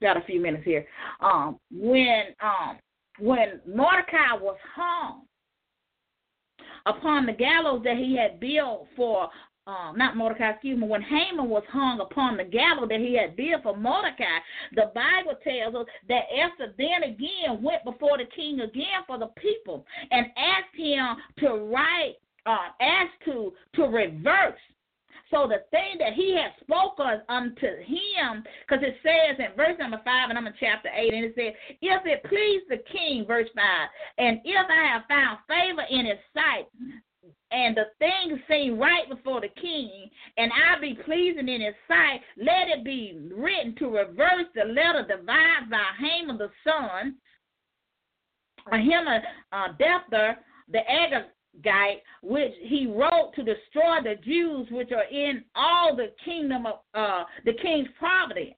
got 0.03 0.17
a 0.17 0.23
few 0.23 0.41
minutes 0.41 0.65
here. 0.65 0.87
Um, 1.21 1.59
when 1.71 2.35
um 2.43 2.79
when 3.19 3.61
Mordecai 3.67 4.35
was 4.41 4.57
hung 4.75 5.23
upon 6.87 7.27
the 7.27 7.33
gallows 7.33 7.83
that 7.85 7.97
he 7.97 8.17
had 8.17 8.39
built 8.41 8.87
for 8.97 9.29
um, 9.67 9.97
not 9.97 10.17
Mordecai, 10.17 10.51
excuse 10.51 10.79
me, 10.79 10.87
when 10.87 11.03
Haman 11.03 11.49
was 11.49 11.65
hung 11.71 11.99
upon 12.01 12.37
the 12.37 12.45
gallows 12.45 12.89
that 12.89 13.01
he 13.01 13.15
had 13.15 13.37
built 13.37 13.65
for 13.65 13.77
Mordecai, 13.77 14.39
the 14.75 14.93
Bible 14.95 15.39
tells 15.43 15.75
us 15.75 15.87
that 16.09 16.25
Esther 16.31 16.73
then 16.79 17.03
again 17.03 17.63
went 17.63 17.85
before 17.85 18.17
the 18.19 18.27
king 18.35 18.61
again 18.61 19.03
for 19.07 19.19
the 19.19 19.27
people 19.37 19.85
and 20.11 20.27
asked 20.37 20.77
him 20.77 21.17
to 21.41 21.55
write, 21.67 22.15
uh, 22.47 22.71
asked 22.81 23.19
to 23.25 23.53
to 23.75 23.83
reverse. 23.83 24.61
So 25.33 25.49
the 25.49 25.67
thing 25.73 25.99
that 25.99 26.13
he 26.15 26.37
had 26.37 26.53
spoken 26.63 27.21
unto 27.29 27.67
him, 27.83 28.45
because 28.63 28.85
it 28.87 28.95
says 29.03 29.37
in 29.41 29.57
verse 29.57 29.75
number 29.81 30.01
five, 30.05 30.31
and 30.31 30.39
I'm 30.39 30.47
in 30.47 30.55
chapter 30.61 30.89
eight, 30.95 31.13
and 31.13 31.25
it 31.25 31.35
says, 31.35 31.53
If 31.83 32.07
it 32.07 32.23
please 32.29 32.63
the 32.69 32.79
king, 32.93 33.25
verse 33.27 33.49
five, 33.57 33.89
and 34.19 34.39
if 34.45 34.67
I 34.71 34.87
have 34.87 35.03
found 35.09 35.39
favor 35.49 35.83
in 35.91 36.07
his 36.07 36.23
sight, 36.33 36.71
and 37.51 37.77
the 37.77 37.87
thing 37.99 38.41
seem 38.49 38.79
right 38.79 39.09
before 39.09 39.41
the 39.41 39.49
king, 39.61 40.11
and 40.37 40.51
I 40.53 40.81
be 40.81 40.99
pleasing 41.05 41.49
in 41.49 41.61
his 41.61 41.75
sight, 41.89 42.21
let 42.37 42.69
it 42.69 42.85
be 42.85 43.19
written 43.35 43.75
to 43.77 43.87
reverse 43.87 44.47
the 44.55 44.65
letter 44.65 45.07
devised 45.09 45.71
by 45.71 45.85
Haman 46.01 46.39
the 46.39 46.51
son, 46.65 47.17
him 48.73 49.07
uh, 49.53 49.69
Depther, 49.79 50.37
the 50.69 50.81
Agagite, 50.91 52.01
which 52.23 52.53
he 52.63 52.87
wrote 52.87 53.33
to 53.37 53.43
destroy 53.43 54.03
the 54.03 54.17
Jews 54.25 54.67
which 54.71 54.91
are 54.93 55.05
in 55.05 55.45
all 55.55 55.95
the 55.95 56.13
kingdom 56.25 56.67
of 56.67 56.81
uh, 56.95 57.25
the 57.45 57.53
king's 57.63 57.89
providence. 57.99 58.57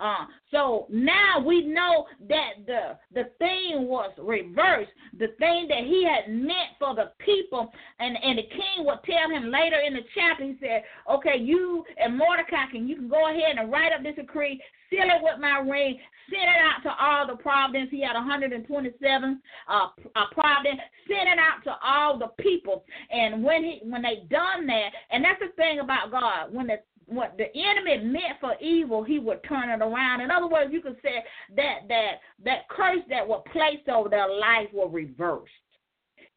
Uh, 0.00 0.24
so 0.50 0.86
now 0.88 1.38
we 1.44 1.66
know 1.66 2.06
that 2.28 2.52
the 2.66 2.96
the 3.12 3.28
thing 3.38 3.86
was 3.86 4.10
reversed. 4.18 4.90
The 5.18 5.28
thing 5.38 5.68
that 5.68 5.84
he 5.84 6.04
had 6.04 6.32
meant 6.32 6.72
for 6.78 6.94
the 6.94 7.12
people, 7.18 7.70
and 7.98 8.16
and 8.22 8.38
the 8.38 8.48
king 8.48 8.86
would 8.86 9.00
tell 9.04 9.28
him 9.30 9.50
later 9.50 9.78
in 9.86 9.92
the 9.92 10.00
chapter. 10.14 10.44
He 10.44 10.56
said, 10.58 10.84
"Okay, 11.10 11.36
you 11.38 11.84
and 12.02 12.16
Mordecai 12.16 12.70
can 12.72 12.88
you 12.88 12.96
can 12.96 13.08
go 13.08 13.28
ahead 13.28 13.58
and 13.58 13.70
write 13.70 13.92
up 13.92 14.02
this 14.02 14.16
decree, 14.16 14.60
seal 14.88 15.04
it 15.04 15.22
with 15.22 15.38
my 15.38 15.58
ring, 15.58 15.98
send 16.30 16.42
it 16.42 16.60
out 16.60 16.82
to 16.82 17.04
all 17.04 17.26
the 17.26 17.36
providence. 17.42 17.90
He 17.90 18.02
had 18.02 18.14
127 18.14 19.42
uh, 19.68 19.72
uh 20.16 20.24
providence. 20.32 20.80
Send 21.08 21.28
it 21.28 21.38
out 21.38 21.62
to 21.64 21.74
all 21.84 22.18
the 22.18 22.28
people. 22.42 22.84
And 23.10 23.42
when 23.42 23.64
he 23.64 23.80
when 23.84 24.02
they 24.02 24.24
done 24.30 24.66
that, 24.66 24.90
and 25.10 25.24
that's 25.24 25.40
the 25.40 25.52
thing 25.56 25.80
about 25.80 26.10
God, 26.10 26.54
when 26.54 26.68
the 26.68 26.78
what 27.10 27.36
the 27.36 27.46
enemy 27.54 28.04
meant 28.04 28.40
for 28.40 28.54
evil, 28.60 29.02
he 29.02 29.18
would 29.18 29.42
turn 29.44 29.68
it 29.68 29.82
around. 29.82 30.20
In 30.20 30.30
other 30.30 30.46
words, 30.46 30.72
you 30.72 30.80
could 30.80 30.96
say 31.02 31.24
that 31.56 31.80
that 31.88 32.12
that 32.44 32.68
curse 32.68 33.02
that 33.08 33.26
was 33.26 33.44
placed 33.52 33.88
over 33.88 34.08
their 34.08 34.28
life 34.28 34.68
was 34.72 34.90
reversed. 34.92 35.50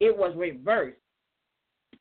It 0.00 0.16
was 0.16 0.34
reversed. 0.36 0.98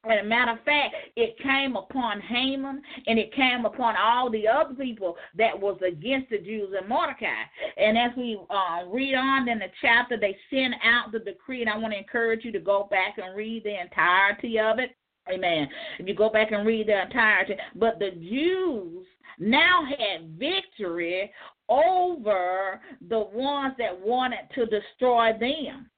As 0.05 0.19
a 0.21 0.27
matter 0.27 0.51
of 0.51 0.63
fact, 0.65 0.95
it 1.15 1.37
came 1.39 1.77
upon 1.77 2.19
Haman 2.19 2.81
and 3.07 3.17
it 3.17 3.33
came 3.33 3.63
upon 3.63 3.95
all 3.95 4.29
the 4.29 4.45
other 4.45 4.73
people 4.73 5.15
that 5.37 5.57
was 5.57 5.79
against 5.85 6.29
the 6.29 6.39
Jews 6.39 6.73
and 6.77 6.89
Mordecai. 6.89 7.43
And 7.77 7.97
as 7.97 8.11
we 8.17 8.37
uh, 8.49 8.89
read 8.89 9.15
on 9.15 9.47
in 9.47 9.59
the 9.59 9.67
chapter, 9.81 10.17
they 10.17 10.35
sent 10.49 10.73
out 10.83 11.13
the 11.13 11.19
decree, 11.19 11.61
and 11.61 11.69
I 11.69 11.77
want 11.77 11.93
to 11.93 11.99
encourage 11.99 12.43
you 12.43 12.51
to 12.51 12.59
go 12.59 12.87
back 12.91 13.17
and 13.17 13.33
read 13.33 13.63
the 13.63 13.79
entirety 13.79 14.59
of 14.59 14.79
it. 14.79 14.89
Amen. 15.31 15.67
If 15.99 16.07
you 16.07 16.15
go 16.15 16.29
back 16.29 16.51
and 16.51 16.67
read 16.67 16.87
the 16.87 17.01
entire 17.01 17.41
entirety, 17.41 17.55
but 17.75 17.99
the 17.99 18.11
Jews 18.11 19.05
now 19.39 19.83
had 19.85 20.37
victory 20.37 21.31
over 21.69 22.81
the 23.07 23.19
ones 23.19 23.73
that 23.77 23.99
wanted 23.99 24.49
to 24.55 24.65
destroy 24.65 25.31
them. 25.39 25.89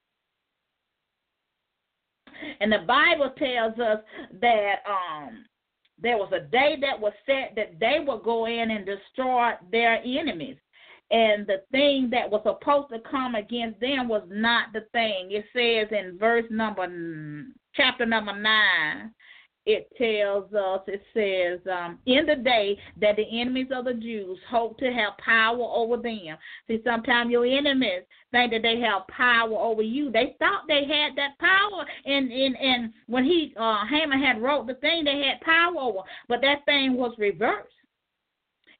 And 2.59 2.71
the 2.71 2.85
Bible 2.85 3.31
tells 3.37 3.79
us 3.79 3.99
that 4.41 4.75
um, 4.87 5.45
there 6.01 6.17
was 6.17 6.31
a 6.33 6.41
day 6.51 6.75
that 6.81 6.99
was 6.99 7.13
set 7.25 7.53
that 7.55 7.79
they 7.79 8.03
would 8.05 8.23
go 8.23 8.45
in 8.45 8.71
and 8.71 8.85
destroy 8.85 9.51
their 9.71 10.01
enemies. 10.03 10.57
And 11.11 11.45
the 11.45 11.61
thing 11.71 12.09
that 12.11 12.29
was 12.29 12.41
supposed 12.43 12.89
to 12.89 13.09
come 13.09 13.35
against 13.35 13.79
them 13.79 14.07
was 14.07 14.23
not 14.29 14.73
the 14.73 14.81
thing. 14.91 15.29
It 15.31 15.45
says 15.53 15.97
in 15.97 16.17
verse 16.17 16.45
number 16.49 16.87
chapter 17.75 18.05
number 18.05 18.37
9, 18.37 19.11
it 19.65 19.89
tells 19.97 20.53
us, 20.53 20.81
it 20.87 21.01
says, 21.13 21.59
um, 21.71 21.99
in 22.05 22.25
the 22.25 22.35
day 22.35 22.77
that 23.01 23.15
the 23.15 23.41
enemies 23.41 23.67
of 23.73 23.85
the 23.85 23.93
Jews 23.93 24.37
hope 24.49 24.77
to 24.77 24.91
have 24.91 25.17
power 25.17 25.59
over 25.59 25.97
them. 25.97 26.37
See, 26.67 26.81
sometimes 26.85 27.31
your 27.31 27.45
enemies 27.45 28.03
think 28.31 28.51
that 28.51 28.61
they 28.61 28.79
have 28.81 29.07
power 29.07 29.57
over 29.57 29.81
you. 29.81 30.11
They 30.11 30.35
thought 30.39 30.63
they 30.67 30.85
had 30.85 31.15
that 31.15 31.37
power, 31.39 31.85
and 32.05 32.31
and, 32.31 32.55
and 32.57 32.93
when 33.07 33.23
he 33.23 33.53
uh, 33.57 33.85
Haman 33.89 34.21
had 34.21 34.41
wrote 34.41 34.67
the 34.67 34.75
thing, 34.75 35.03
they 35.03 35.23
had 35.27 35.41
power 35.41 35.77
over, 35.79 35.99
but 36.27 36.41
that 36.41 36.65
thing 36.65 36.93
was 36.95 37.13
reversed. 37.17 37.69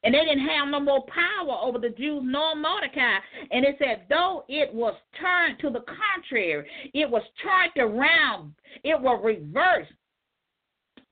And 0.04 0.14
they 0.14 0.20
didn't 0.20 0.48
have 0.48 0.68
no 0.68 0.80
more 0.80 1.04
power 1.08 1.58
over 1.64 1.80
the 1.80 1.90
Jews 1.90 2.22
nor 2.24 2.56
Mordecai. 2.56 3.18
And 3.50 3.66
it 3.66 3.76
said, 3.80 4.04
though 4.08 4.46
it 4.48 4.72
was 4.72 4.94
turned 5.20 5.58
to 5.62 5.72
the 5.72 5.84
contrary, 6.14 6.70
it 6.94 7.10
was 7.10 7.24
turned 7.42 7.92
around, 7.92 8.54
it 8.84 9.02
was 9.02 9.20
reversed. 9.24 9.92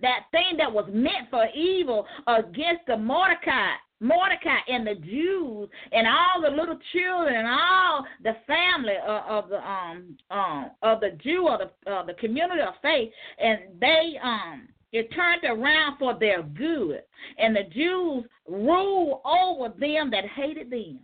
That 0.01 0.25
thing 0.31 0.57
that 0.57 0.71
was 0.71 0.89
meant 0.91 1.29
for 1.29 1.47
evil 1.55 2.05
against 2.27 2.85
the 2.87 2.97
Mordecai, 2.97 3.73
Mordecai 3.99 4.57
and 4.67 4.85
the 4.85 4.95
Jews 4.95 5.69
and 5.91 6.07
all 6.07 6.41
the 6.41 6.49
little 6.49 6.77
children 6.91 7.35
and 7.35 7.47
all 7.47 8.05
the 8.21 8.35
family 8.45 8.95
of, 9.07 9.45
of 9.45 9.49
the 9.49 9.65
um 9.65 10.17
um 10.29 10.71
of 10.81 10.99
the 10.99 11.17
Jew 11.23 11.47
of 11.47 11.61
the 11.61 11.91
uh, 11.91 12.05
the 12.05 12.13
community 12.15 12.61
of 12.61 12.73
faith, 12.81 13.11
and 13.39 13.59
they 13.79 14.19
um 14.21 14.67
it 14.93 15.09
turned 15.13 15.43
around 15.43 15.97
for 15.97 16.17
their 16.19 16.43
good. 16.43 17.01
And 17.39 17.55
the 17.55 17.63
Jews 17.73 18.25
ruled 18.47 19.21
over 19.25 19.69
them 19.79 20.11
that 20.11 20.25
hated 20.35 20.69
them. 20.69 20.99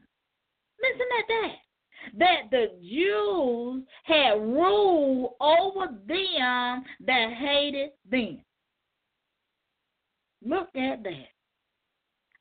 Listen 0.82 1.08
at 1.20 1.28
that. 1.28 1.56
That 2.18 2.52
the 2.52 2.68
Jews 2.82 3.84
had 4.04 4.34
ruled 4.40 5.32
over 5.42 5.88
them 6.08 6.84
that 7.06 7.34
hated 7.34 7.90
them. 8.10 8.42
Look 10.44 10.70
at 10.76 11.04
that. 11.04 11.28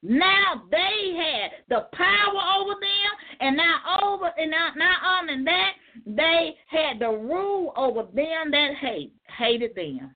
Now 0.02 0.62
they 0.70 1.16
had 1.16 1.50
the 1.68 1.88
power 1.92 2.60
over 2.60 2.74
them, 2.80 3.38
and 3.40 3.56
now 3.56 4.00
over 4.00 4.30
and 4.36 4.50
not 4.50 4.76
not 4.76 5.20
only 5.20 5.44
that, 5.44 5.72
they 6.06 6.54
had 6.66 7.00
the 7.00 7.08
rule 7.10 7.72
over 7.76 8.02
them 8.02 8.50
that 8.52 8.74
hate 8.80 9.12
hated 9.36 9.74
them. 9.74 10.14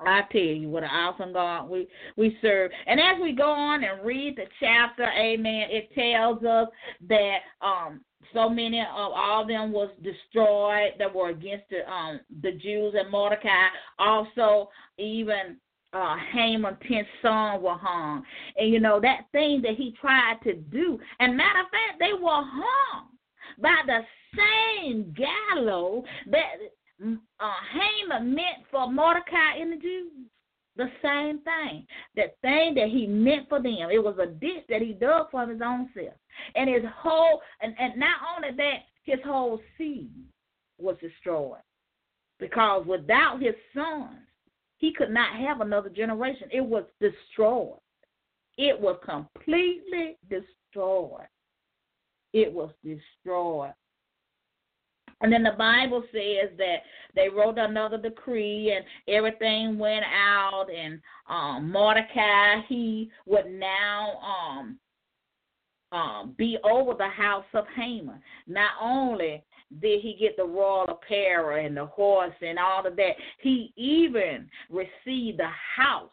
I 0.00 0.22
tell 0.30 0.40
you 0.40 0.68
what 0.68 0.82
an 0.82 0.90
awesome 0.90 1.32
God 1.32 1.70
we 1.70 1.86
we 2.16 2.36
serve. 2.42 2.70
And 2.86 2.98
as 2.98 3.20
we 3.22 3.32
go 3.32 3.50
on 3.50 3.84
and 3.84 4.04
read 4.04 4.36
the 4.36 4.46
chapter, 4.60 5.04
Amen, 5.04 5.68
it 5.70 5.90
tells 5.94 6.42
us 6.44 6.68
that 7.08 7.38
um 7.62 8.00
so 8.34 8.48
many 8.48 8.80
of 8.80 8.86
all 8.90 9.42
of 9.42 9.48
them 9.48 9.70
was 9.72 9.90
destroyed 10.02 10.92
that 10.98 11.14
were 11.14 11.30
against 11.30 11.68
the 11.70 11.88
um 11.90 12.20
the 12.42 12.52
Jews 12.52 12.94
and 12.98 13.10
Mordecai. 13.10 13.68
Also, 13.98 14.68
even 14.98 15.56
uh, 15.92 16.16
Haman, 16.32 16.76
ten 16.86 17.06
sons 17.22 17.62
were 17.62 17.76
hung. 17.78 18.22
And 18.56 18.70
you 18.70 18.80
know, 18.80 19.00
that 19.00 19.26
thing 19.32 19.62
that 19.62 19.76
he 19.76 19.94
tried 20.00 20.36
to 20.44 20.54
do, 20.54 20.98
and 21.20 21.36
matter 21.36 21.60
of 21.60 21.66
fact, 21.66 21.98
they 21.98 22.12
were 22.12 22.42
hung 22.44 23.08
by 23.60 23.76
the 23.86 24.00
same 24.36 25.14
gallows 25.14 26.04
that 26.30 26.56
uh, 27.40 27.50
Haman 27.72 28.34
meant 28.34 28.64
for 28.70 28.90
Mordecai 28.90 29.58
and 29.60 29.72
the 29.72 29.76
Jews. 29.76 30.12
The 30.76 30.90
same 31.02 31.40
thing. 31.40 31.86
That 32.16 32.36
thing 32.42 32.74
that 32.74 32.88
he 32.90 33.06
meant 33.06 33.48
for 33.48 33.62
them. 33.62 33.88
It 33.90 34.02
was 34.02 34.18
a 34.20 34.26
ditch 34.26 34.64
that 34.68 34.82
he 34.82 34.92
dug 34.92 35.30
for 35.30 35.46
his 35.46 35.60
own 35.64 35.88
self. 35.94 36.12
And 36.54 36.68
his 36.68 36.82
whole, 36.98 37.40
and, 37.62 37.74
and 37.78 37.98
not 37.98 38.18
only 38.36 38.54
that, 38.56 38.80
his 39.04 39.18
whole 39.24 39.58
seed 39.78 40.10
was 40.78 40.96
destroyed. 41.00 41.62
Because 42.38 42.84
without 42.86 43.40
his 43.40 43.54
sons, 43.74 44.18
he 44.78 44.92
could 44.92 45.10
not 45.10 45.36
have 45.36 45.60
another 45.60 45.88
generation. 45.88 46.48
It 46.52 46.64
was 46.64 46.84
destroyed. 47.00 47.78
It 48.58 48.78
was 48.78 48.98
completely 49.04 50.16
destroyed. 50.28 51.28
It 52.32 52.52
was 52.52 52.70
destroyed. 52.84 53.74
And 55.22 55.32
then 55.32 55.42
the 55.42 55.52
Bible 55.52 56.02
says 56.12 56.50
that 56.58 56.82
they 57.14 57.28
wrote 57.28 57.58
another 57.58 57.96
decree 57.96 58.72
and 58.76 58.84
everything 59.08 59.78
went 59.78 60.04
out 60.04 60.66
and 60.70 61.00
um 61.28 61.72
Mordecai 61.72 62.60
he 62.68 63.10
would 63.24 63.46
now 63.50 64.18
um 64.20 64.78
um 65.90 66.34
be 66.36 66.58
over 66.64 66.92
the 66.92 67.08
house 67.08 67.46
of 67.54 67.64
Haman. 67.74 68.20
Not 68.46 68.72
only 68.80 69.42
did 69.80 70.00
he 70.00 70.16
get 70.18 70.36
the 70.36 70.44
royal 70.44 70.88
apparel 70.88 71.64
and 71.64 71.76
the 71.76 71.86
horse 71.86 72.34
and 72.40 72.58
all 72.58 72.86
of 72.86 72.96
that, 72.96 73.12
he 73.40 73.72
even 73.76 74.48
received 74.70 75.38
the 75.38 75.50
house 75.76 76.10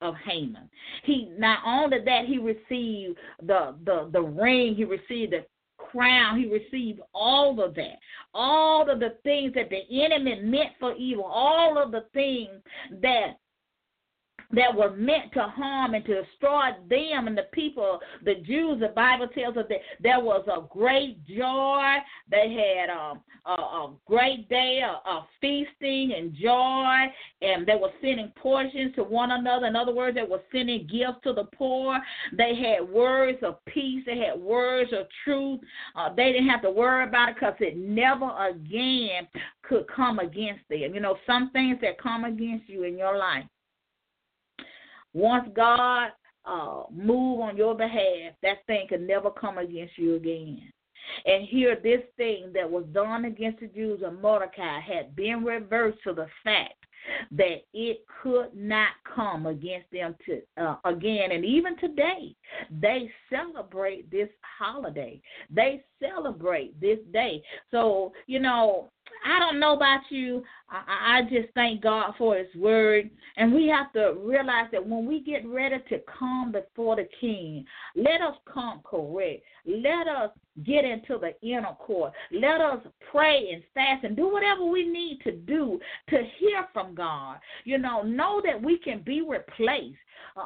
of 0.00 0.14
Haman. 0.24 0.68
He 1.04 1.32
not 1.38 1.60
only 1.66 1.98
that 2.04 2.26
he 2.26 2.38
received 2.38 3.18
the 3.42 3.74
the 3.84 4.10
the 4.12 4.22
ring, 4.22 4.74
he 4.74 4.84
received 4.84 5.32
the 5.32 5.44
crown, 5.78 6.38
he 6.38 6.48
received 6.48 7.00
all 7.14 7.62
of 7.62 7.74
that. 7.74 7.98
All 8.32 8.88
of 8.90 9.00
the 9.00 9.16
things 9.22 9.52
that 9.54 9.70
the 9.70 10.04
enemy 10.04 10.40
meant 10.42 10.72
for 10.78 10.94
evil, 10.94 11.24
all 11.24 11.78
of 11.78 11.92
the 11.92 12.04
things 12.12 12.50
that 13.00 13.38
that 14.54 14.74
were 14.74 14.90
meant 14.90 15.32
to 15.32 15.42
harm 15.42 15.94
and 15.94 16.04
to 16.04 16.22
destroy 16.22 16.70
them 16.88 17.28
and 17.28 17.36
the 17.36 17.46
people, 17.52 18.00
the 18.24 18.36
Jews. 18.46 18.80
The 18.80 18.88
Bible 18.88 19.28
tells 19.28 19.56
us 19.56 19.66
that 19.68 19.78
there 20.00 20.20
was 20.20 20.44
a 20.48 20.66
great 20.72 21.24
joy. 21.26 21.96
They 22.30 22.52
had 22.52 22.90
um, 22.90 23.20
a, 23.46 23.52
a 23.52 23.94
great 24.06 24.48
day 24.48 24.82
of, 25.06 25.24
feasting 25.40 26.14
and 26.16 26.34
joy, 26.34 27.12
and 27.42 27.66
they 27.66 27.74
were 27.74 27.90
sending 28.00 28.32
portions 28.36 28.94
to 28.94 29.04
one 29.04 29.30
another. 29.32 29.66
In 29.66 29.76
other 29.76 29.94
words, 29.94 30.16
they 30.16 30.22
were 30.22 30.40
sending 30.50 30.86
gifts 30.86 31.20
to 31.24 31.32
the 31.32 31.44
poor. 31.54 31.98
They 32.36 32.54
had 32.54 32.88
words 32.88 33.38
of 33.42 33.62
peace. 33.66 34.02
They 34.06 34.18
had 34.18 34.40
words 34.40 34.92
of 34.92 35.06
truth. 35.24 35.60
Uh, 35.94 36.14
they 36.14 36.32
didn't 36.32 36.48
have 36.48 36.62
to 36.62 36.70
worry 36.70 37.04
about 37.04 37.30
it 37.30 37.34
because 37.34 37.54
it 37.60 37.76
never 37.76 38.30
again 38.48 39.28
could 39.62 39.86
come 39.94 40.18
against 40.18 40.62
them. 40.70 40.94
You 40.94 41.00
know, 41.00 41.16
some 41.26 41.50
things 41.50 41.78
that 41.82 42.00
come 42.00 42.24
against 42.24 42.68
you 42.68 42.84
in 42.84 42.96
your 42.96 43.16
life 43.18 43.44
once 45.14 45.48
God 45.54 46.10
uh, 46.44 46.82
move 46.92 47.40
on 47.40 47.56
your 47.56 47.74
behalf, 47.74 48.34
that 48.42 48.66
thing 48.66 48.86
can 48.88 49.06
never 49.06 49.30
come 49.30 49.58
against 49.58 49.96
you 49.96 50.16
again. 50.16 50.60
And 51.24 51.46
here, 51.46 51.78
this 51.82 52.00
thing 52.16 52.50
that 52.54 52.70
was 52.70 52.84
done 52.92 53.24
against 53.26 53.60
the 53.60 53.66
Jews 53.68 54.02
of 54.04 54.20
Mordecai 54.20 54.80
had 54.80 55.14
been 55.14 55.44
reversed 55.44 55.98
to 56.04 56.12
the 56.12 56.26
fact 56.42 56.74
that 57.32 57.58
it 57.72 58.04
could 58.22 58.54
not 58.54 58.88
come 59.14 59.46
against 59.46 59.90
them 59.92 60.16
to, 60.26 60.40
uh, 60.56 60.76
again. 60.84 61.32
And 61.32 61.44
even 61.44 61.76
today, 61.76 62.34
they 62.70 63.10
celebrate 63.30 64.10
this 64.10 64.30
holiday. 64.58 65.20
They 65.50 65.84
celebrate 66.00 66.80
this 66.80 66.98
day. 67.12 67.42
So, 67.70 68.12
you 68.26 68.40
know, 68.40 68.88
I 69.24 69.38
don't 69.38 69.58
know 69.58 69.74
about 69.74 70.00
you. 70.10 70.42
I, 70.70 71.18
I 71.18 71.22
just 71.22 71.52
thank 71.54 71.82
God 71.82 72.14
for 72.18 72.36
His 72.36 72.54
word. 72.56 73.10
And 73.36 73.52
we 73.52 73.66
have 73.68 73.92
to 73.94 74.14
realize 74.20 74.66
that 74.72 74.86
when 74.86 75.06
we 75.06 75.20
get 75.20 75.46
ready 75.46 75.76
to 75.88 76.00
come 76.18 76.52
before 76.52 76.96
the 76.96 77.08
King, 77.20 77.64
let 77.96 78.20
us 78.20 78.34
come 78.52 78.80
correct. 78.84 79.42
Let 79.66 80.08
us 80.08 80.30
get 80.64 80.84
into 80.84 81.18
the 81.18 81.34
inner 81.46 81.74
court. 81.78 82.12
Let 82.30 82.60
us 82.60 82.80
pray 83.10 83.50
and 83.52 83.62
fast 83.74 84.04
and 84.04 84.16
do 84.16 84.30
whatever 84.30 84.64
we 84.64 84.86
need 84.86 85.20
to 85.24 85.32
do 85.32 85.80
to 86.10 86.16
hear 86.38 86.66
from 86.72 86.94
God. 86.94 87.38
You 87.64 87.78
know, 87.78 88.02
know 88.02 88.40
that 88.44 88.60
we 88.60 88.78
can 88.78 89.02
be 89.04 89.22
replaced. 89.22 89.96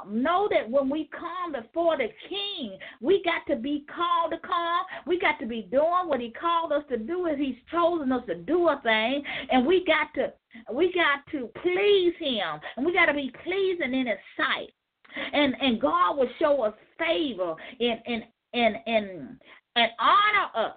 Know 0.07 0.49
that 0.51 0.69
when 0.71 0.91
we 0.91 1.09
come 1.19 1.53
before 1.53 1.97
the 1.97 2.09
King, 2.29 2.79
we 3.01 3.23
got 3.25 3.51
to 3.53 3.59
be 3.59 3.87
called 3.95 4.33
to 4.33 4.39
come. 4.47 4.85
We 5.07 5.19
got 5.19 5.39
to 5.41 5.47
be 5.47 5.63
doing 5.63 6.07
what 6.07 6.21
He 6.21 6.31
called 6.31 6.73
us 6.73 6.83
to 6.91 6.99
do. 6.99 7.27
As 7.27 7.39
He's 7.39 7.57
chosen 7.73 8.13
us 8.13 8.23
to 8.27 8.35
do 8.35 8.69
a 8.69 8.79
thing, 8.83 9.23
and 9.51 9.67
we 9.67 9.87
got 9.87 10.13
to 10.17 10.33
we 10.75 10.93
got 10.93 11.21
to 11.33 11.49
please 11.63 12.13
Him, 12.19 12.61
and 12.77 12.85
we 12.85 12.93
got 12.93 13.07
to 13.07 13.15
be 13.15 13.33
pleasing 13.43 13.95
in 13.95 14.07
His 14.07 14.19
sight. 14.37 14.69
And 15.33 15.55
and 15.59 15.81
God 15.81 16.19
will 16.19 16.29
show 16.39 16.63
us 16.63 16.75
favor 16.99 17.55
and 17.81 18.01
and 18.07 18.25
and 18.53 18.77
and 18.87 19.39
and 19.75 19.91
honor 19.99 20.67
us 20.69 20.77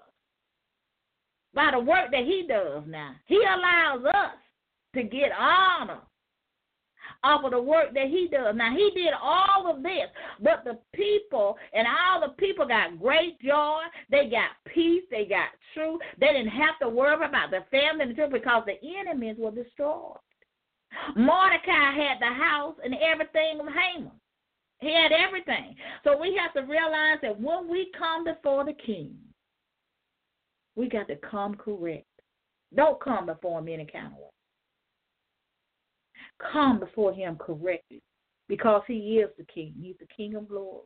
by 1.54 1.72
the 1.74 1.80
work 1.80 2.12
that 2.12 2.24
He 2.24 2.46
does. 2.48 2.84
Now 2.88 3.14
He 3.26 3.42
allows 3.42 4.06
us 4.06 4.38
to 4.96 5.04
get 5.04 5.32
honor 5.38 6.00
off 7.24 7.44
of 7.44 7.52
the 7.52 7.62
work 7.62 7.94
that 7.94 8.08
he 8.08 8.28
does. 8.32 8.56
Now 8.56 8.76
he 8.76 8.92
did 8.96 9.14
all 9.22 9.70
of 9.70 9.84
this, 9.84 10.10
but 10.42 10.64
the 10.64 10.80
people 10.94 11.58
and 11.74 11.88
all 11.88 12.22
the 12.22 12.34
people 12.34 12.68
got 12.68 13.00
great 13.00 13.40
joy. 13.42 13.82
They 14.10 14.30
got 14.30 14.52
peace. 14.74 15.04
They 15.12 15.26
got 15.26 15.50
truth. 15.74 16.00
They 16.20 16.28
didn't 16.28 16.50
have 16.50 16.80
to 16.82 16.90
worry 16.90 17.26
about 17.26 17.52
the 17.52 17.66
family 17.70 18.04
and 18.04 18.12
the 18.12 18.16
children 18.16 18.42
because 18.42 18.64
the 18.66 18.80
enemies 19.00 19.36
were 19.38 19.52
destroyed. 19.52 20.18
Mordecai 21.16 21.92
had 21.96 22.20
the 22.20 22.34
house 22.34 22.76
and 22.84 22.96
everything 22.96 23.60
of 23.60 23.68
Haman. 23.68 24.12
He 24.80 24.94
had 24.94 25.12
everything. 25.12 25.76
So 26.04 26.18
we 26.20 26.38
have 26.42 26.54
to 26.54 26.70
realize 26.70 27.20
that 27.22 27.40
when 27.40 27.70
we 27.70 27.92
come 27.98 28.24
before 28.26 28.66
the 28.66 28.74
king, 28.74 29.16
we 30.76 30.90
got 30.90 31.08
to 31.08 31.16
come 31.18 31.56
correct. 31.56 32.08
Don't 32.76 33.00
come 33.00 33.28
before 33.28 33.60
him 33.60 33.68
any 33.68 33.86
kind 33.86 34.08
of 34.08 34.14
way 34.14 34.32
come 36.52 36.80
before 36.80 37.14
him 37.14 37.38
correctly 37.38 38.02
because 38.48 38.82
he 38.88 39.20
is 39.24 39.30
the 39.38 39.46
king. 39.46 39.74
He's 39.82 39.96
the 40.00 40.08
king 40.16 40.36
of 40.36 40.48
glory. 40.48 40.86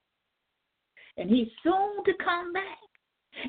And 1.17 1.29
he's 1.29 1.47
soon 1.63 2.03
to 2.05 2.13
come 2.23 2.53
back. 2.53 2.77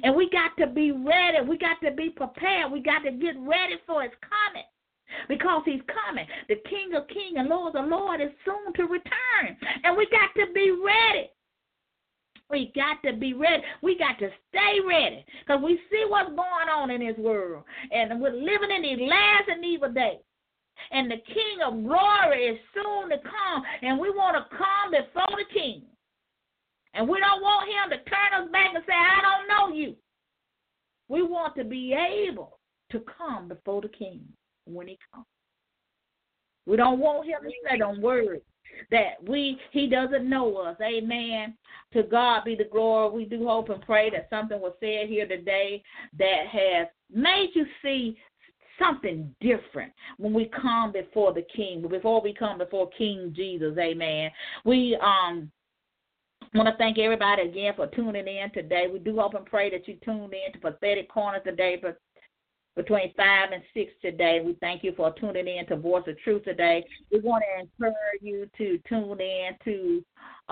And 0.02 0.14
we 0.14 0.28
got 0.30 0.56
to 0.58 0.72
be 0.72 0.90
ready. 0.90 1.38
We 1.46 1.58
got 1.58 1.76
to 1.84 1.90
be 1.90 2.10
prepared. 2.10 2.72
We 2.72 2.80
got 2.80 3.00
to 3.00 3.12
get 3.12 3.34
ready 3.38 3.74
for 3.86 4.02
his 4.02 4.12
coming. 4.22 4.66
Because 5.28 5.62
he's 5.64 5.82
coming. 6.04 6.26
The 6.48 6.56
King 6.68 6.94
of 6.94 7.06
Kings 7.08 7.36
and 7.36 7.48
Lord 7.48 7.76
of 7.76 7.88
Lord 7.88 8.20
is 8.20 8.30
soon 8.44 8.72
to 8.74 8.82
return. 8.84 9.56
And 9.84 9.96
we 9.96 10.06
got 10.10 10.30
to 10.40 10.52
be 10.52 10.70
ready. 10.70 11.30
We 12.50 12.72
got 12.74 13.02
to 13.04 13.16
be 13.16 13.34
ready. 13.34 13.62
We 13.82 13.98
got 13.98 14.18
to 14.18 14.30
stay 14.48 14.80
ready. 14.86 15.24
Because 15.40 15.62
we 15.62 15.78
see 15.90 16.04
what's 16.08 16.30
going 16.30 16.68
on 16.74 16.90
in 16.90 17.06
this 17.06 17.18
world. 17.18 17.64
And 17.92 18.20
we're 18.20 18.32
living 18.32 18.70
in 18.74 18.82
these 18.82 19.08
last 19.08 19.48
and 19.48 19.64
evil 19.64 19.92
days 19.92 20.18
and 20.90 21.10
the 21.10 21.16
King 21.26 21.58
of 21.66 21.82
glory 21.84 22.46
is 22.46 22.58
soon 22.74 23.08
to 23.10 23.18
come, 23.18 23.62
and 23.82 23.98
we 23.98 24.10
want 24.10 24.36
to 24.36 24.56
come 24.56 24.90
before 24.90 25.36
the 25.36 25.52
King. 25.52 25.82
And 26.94 27.08
we 27.08 27.18
don't 27.20 27.42
want 27.42 27.68
him 27.68 27.90
to 27.90 28.10
turn 28.10 28.42
us 28.42 28.50
back 28.52 28.74
and 28.74 28.84
say, 28.86 28.94
I 28.94 29.20
don't 29.22 29.48
know 29.48 29.76
you. 29.76 29.94
We 31.08 31.22
want 31.22 31.54
to 31.56 31.64
be 31.64 31.94
able 31.94 32.58
to 32.90 33.02
come 33.18 33.48
before 33.48 33.82
the 33.82 33.88
King 33.88 34.20
when 34.64 34.88
he 34.88 34.98
comes. 35.12 35.26
We 36.66 36.76
don't 36.76 36.98
want 36.98 37.26
him 37.26 37.38
to 37.42 37.50
say, 37.68 37.78
don't 37.78 38.00
worry, 38.00 38.40
that 38.90 39.22
we 39.26 39.58
he 39.70 39.88
doesn't 39.88 40.28
know 40.28 40.56
us. 40.56 40.76
Amen. 40.82 41.56
To 41.92 42.02
God 42.02 42.44
be 42.44 42.56
the 42.56 42.64
glory. 42.64 43.14
We 43.14 43.24
do 43.24 43.46
hope 43.46 43.68
and 43.68 43.80
pray 43.82 44.10
that 44.10 44.28
something 44.30 44.60
was 44.60 44.74
said 44.80 45.08
here 45.08 45.26
today 45.26 45.82
that 46.18 46.46
has 46.50 46.88
made 47.12 47.50
you 47.54 47.66
see 47.82 48.16
something 48.78 49.34
different 49.40 49.92
when 50.18 50.32
we 50.32 50.46
come 50.46 50.92
before 50.92 51.32
the 51.32 51.44
King, 51.54 51.86
before 51.88 52.20
we 52.20 52.34
come 52.34 52.58
before 52.58 52.88
King 52.96 53.32
Jesus. 53.34 53.76
Amen. 53.78 54.30
We 54.64 54.98
um 55.02 55.50
want 56.54 56.68
to 56.68 56.76
thank 56.78 56.98
everybody 56.98 57.42
again 57.42 57.74
for 57.76 57.86
tuning 57.88 58.26
in 58.26 58.50
today. 58.52 58.86
We 58.92 58.98
do 58.98 59.16
hope 59.16 59.34
and 59.34 59.44
pray 59.44 59.70
that 59.70 59.86
you 59.88 59.96
tuned 60.04 60.32
in 60.32 60.52
to 60.52 60.58
Prophetic 60.58 61.10
Corner 61.10 61.40
today. 61.40 61.78
But 61.80 61.98
between 62.76 63.12
5 63.16 63.52
and 63.52 63.62
6 63.74 63.92
today. 64.02 64.42
We 64.44 64.54
thank 64.60 64.84
you 64.84 64.92
for 64.96 65.12
tuning 65.18 65.48
in 65.48 65.66
to 65.66 65.76
Voice 65.76 66.04
of 66.06 66.18
Truth 66.20 66.44
today. 66.44 66.84
We 67.10 67.20
want 67.20 67.42
to 67.42 67.62
encourage 67.62 68.20
you 68.20 68.48
to 68.58 68.78
tune 68.86 69.18
in 69.20 69.56
to 69.64 70.04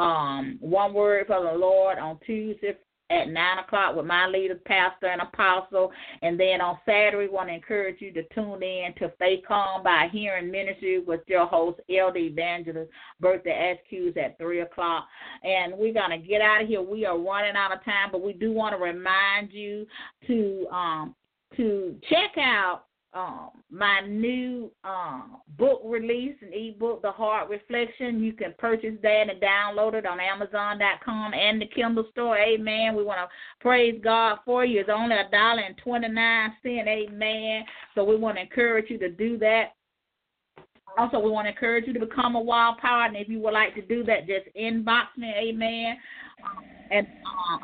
um, 0.03 0.57
One 0.61 0.95
Word 0.95 1.27
for 1.27 1.43
the 1.43 1.53
Lord 1.53 1.99
on 1.99 2.19
Tuesday 2.27 2.77
at 3.15 3.29
9 3.29 3.59
o'clock 3.59 3.97
with 3.97 4.07
my 4.07 4.27
leader, 4.27 4.57
pastor, 4.67 5.07
and 5.07 5.23
apostle. 5.23 5.93
And 6.23 6.39
then 6.39 6.61
on 6.61 6.79
Saturday, 6.85 7.31
want 7.31 7.49
to 7.49 7.55
encourage 7.55 8.01
you 8.01 8.13
to 8.13 8.23
tune 8.35 8.63
in 8.63 8.95
to 8.99 9.13
Faith 9.19 9.45
Calm 9.47 9.83
by 9.83 10.09
Hearing 10.13 10.51
Ministry 10.51 11.01
with 11.01 11.21
your 11.27 11.47
host, 11.47 11.81
Elder 11.89 12.19
Evangelist 12.19 12.91
Bertha 13.21 13.49
SQs 13.49 14.17
at 14.17 14.39
3 14.39 14.61
o'clock. 14.61 15.07
And 15.43 15.75
we're 15.77 15.95
going 15.95 16.11
to 16.11 16.27
get 16.27 16.41
out 16.41 16.63
of 16.63 16.69
here. 16.69 16.83
We 16.83 17.07
are 17.07 17.19
running 17.19 17.57
out 17.57 17.73
of 17.73 17.85
time, 17.85 18.11
but 18.11 18.23
we 18.23 18.33
do 18.33 18.53
want 18.53 18.77
to 18.77 18.83
remind 18.83 19.53
you 19.53 19.87
to 20.27 20.67
um, 20.73 21.15
to 21.57 21.95
check 22.11 22.37
out 22.37 22.85
um, 23.15 23.51
my 23.71 24.01
new 24.01 24.71
um, 24.83 25.37
book 25.57 25.81
release, 25.85 26.35
an 26.43 26.51
ebook, 26.53 27.03
The 27.03 27.13
Heart 27.13 27.49
Reflection. 27.49 28.23
You 28.23 28.33
can 28.33 28.55
purchase 28.59 28.97
that 29.03 29.31
and 29.31 29.41
download 29.41 29.95
it 29.95 30.05
on 30.05 30.19
Amazon.com 30.19 31.33
and 31.33 31.61
the 31.61 31.67
Kindle 31.67 32.07
store. 32.11 32.37
Amen. 32.39 32.97
We 32.97 33.05
want 33.05 33.21
to 33.21 33.29
praise 33.61 34.01
God 34.03 34.39
for 34.45 34.65
you. 34.65 34.81
It's 34.81 34.91
only 34.93 35.15
a 35.15 35.31
dollar 35.31 35.63
and 35.63 35.77
twenty 35.79 36.09
nine 36.09 36.55
cent. 36.63 36.89
Amen. 36.89 37.65
So 37.95 38.05
we 38.05 38.17
want 38.17 38.37
to 38.37 38.43
encourage 38.43 38.91
you 38.91 38.99
to 38.99 39.11
do 39.11 39.39
that. 39.39 39.75
Also, 40.99 41.19
we 41.19 41.31
want 41.31 41.47
to 41.47 41.51
encourage 41.51 41.87
you 41.87 41.93
to 41.93 42.01
become 42.01 42.37
a 42.37 42.41
wild 42.41 42.79
partner. 42.79 43.19
If 43.19 43.29
you 43.29 43.41
would 43.41 43.53
like 43.53 43.75
to 43.77 43.83
do 43.83 44.05
that, 44.05 44.27
just 44.27 44.55
inbox 44.57 45.07
me. 45.17 45.33
Amen 45.37 45.97
and 46.95 47.07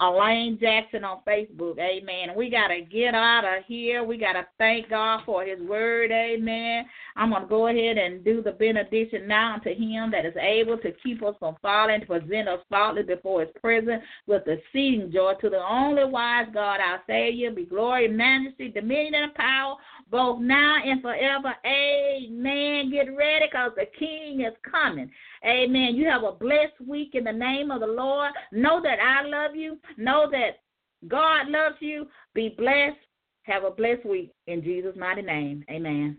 uh, 0.00 0.06
Elaine 0.06 0.58
Jackson 0.60 1.04
on 1.04 1.20
Facebook. 1.26 1.78
Amen. 1.78 2.34
We 2.36 2.50
got 2.50 2.68
to 2.68 2.80
get 2.80 3.14
out 3.14 3.44
of 3.44 3.64
here. 3.66 4.02
We 4.02 4.18
got 4.18 4.32
to 4.32 4.46
thank 4.58 4.90
God 4.90 5.20
for 5.24 5.44
His 5.44 5.60
word. 5.60 6.10
Amen. 6.10 6.84
I'm 7.16 7.30
going 7.30 7.42
to 7.42 7.48
go 7.48 7.68
ahead 7.68 7.96
and 7.96 8.24
do 8.24 8.42
the 8.42 8.52
benediction 8.52 9.28
now 9.28 9.54
unto 9.54 9.70
Him 9.70 10.10
that 10.10 10.26
is 10.26 10.34
able 10.40 10.78
to 10.78 10.92
keep 11.02 11.22
us 11.22 11.34
from 11.38 11.56
falling, 11.62 12.00
to 12.00 12.06
present 12.06 12.48
us 12.48 12.60
faultless 12.68 13.06
before 13.06 13.42
His 13.42 13.50
presence 13.60 14.02
with 14.26 14.42
exceeding 14.46 15.12
joy. 15.12 15.34
To 15.40 15.48
the 15.48 15.62
only 15.62 16.04
wise 16.04 16.48
God, 16.52 16.80
our 16.80 17.00
Savior, 17.06 17.50
be 17.52 17.64
glory, 17.64 18.08
majesty, 18.08 18.68
dominion, 18.68 19.14
and 19.14 19.34
power 19.34 19.76
both 20.10 20.40
now 20.40 20.78
and 20.84 21.00
forever. 21.00 21.54
Amen. 21.64 22.90
Get 22.90 23.14
ready 23.16 23.46
because 23.50 23.72
the 23.76 23.86
King 23.98 24.40
is 24.40 24.54
coming. 24.68 25.10
Amen. 25.44 25.94
You 25.94 26.06
have 26.08 26.22
a 26.22 26.32
blessed 26.32 26.80
week 26.86 27.14
in 27.14 27.24
the 27.24 27.32
name 27.32 27.70
of 27.70 27.80
the 27.80 27.86
Lord. 27.86 28.32
Know 28.52 28.80
that 28.82 28.98
I 29.00 29.19
love 29.22 29.54
you. 29.54 29.78
Know 29.96 30.28
that 30.30 30.60
God 31.08 31.48
loves 31.48 31.76
you. 31.80 32.06
Be 32.34 32.54
blessed. 32.56 32.98
Have 33.44 33.64
a 33.64 33.70
blessed 33.70 34.04
week 34.04 34.32
in 34.46 34.62
Jesus' 34.62 34.96
mighty 34.96 35.22
name. 35.22 35.64
Amen. 35.70 36.18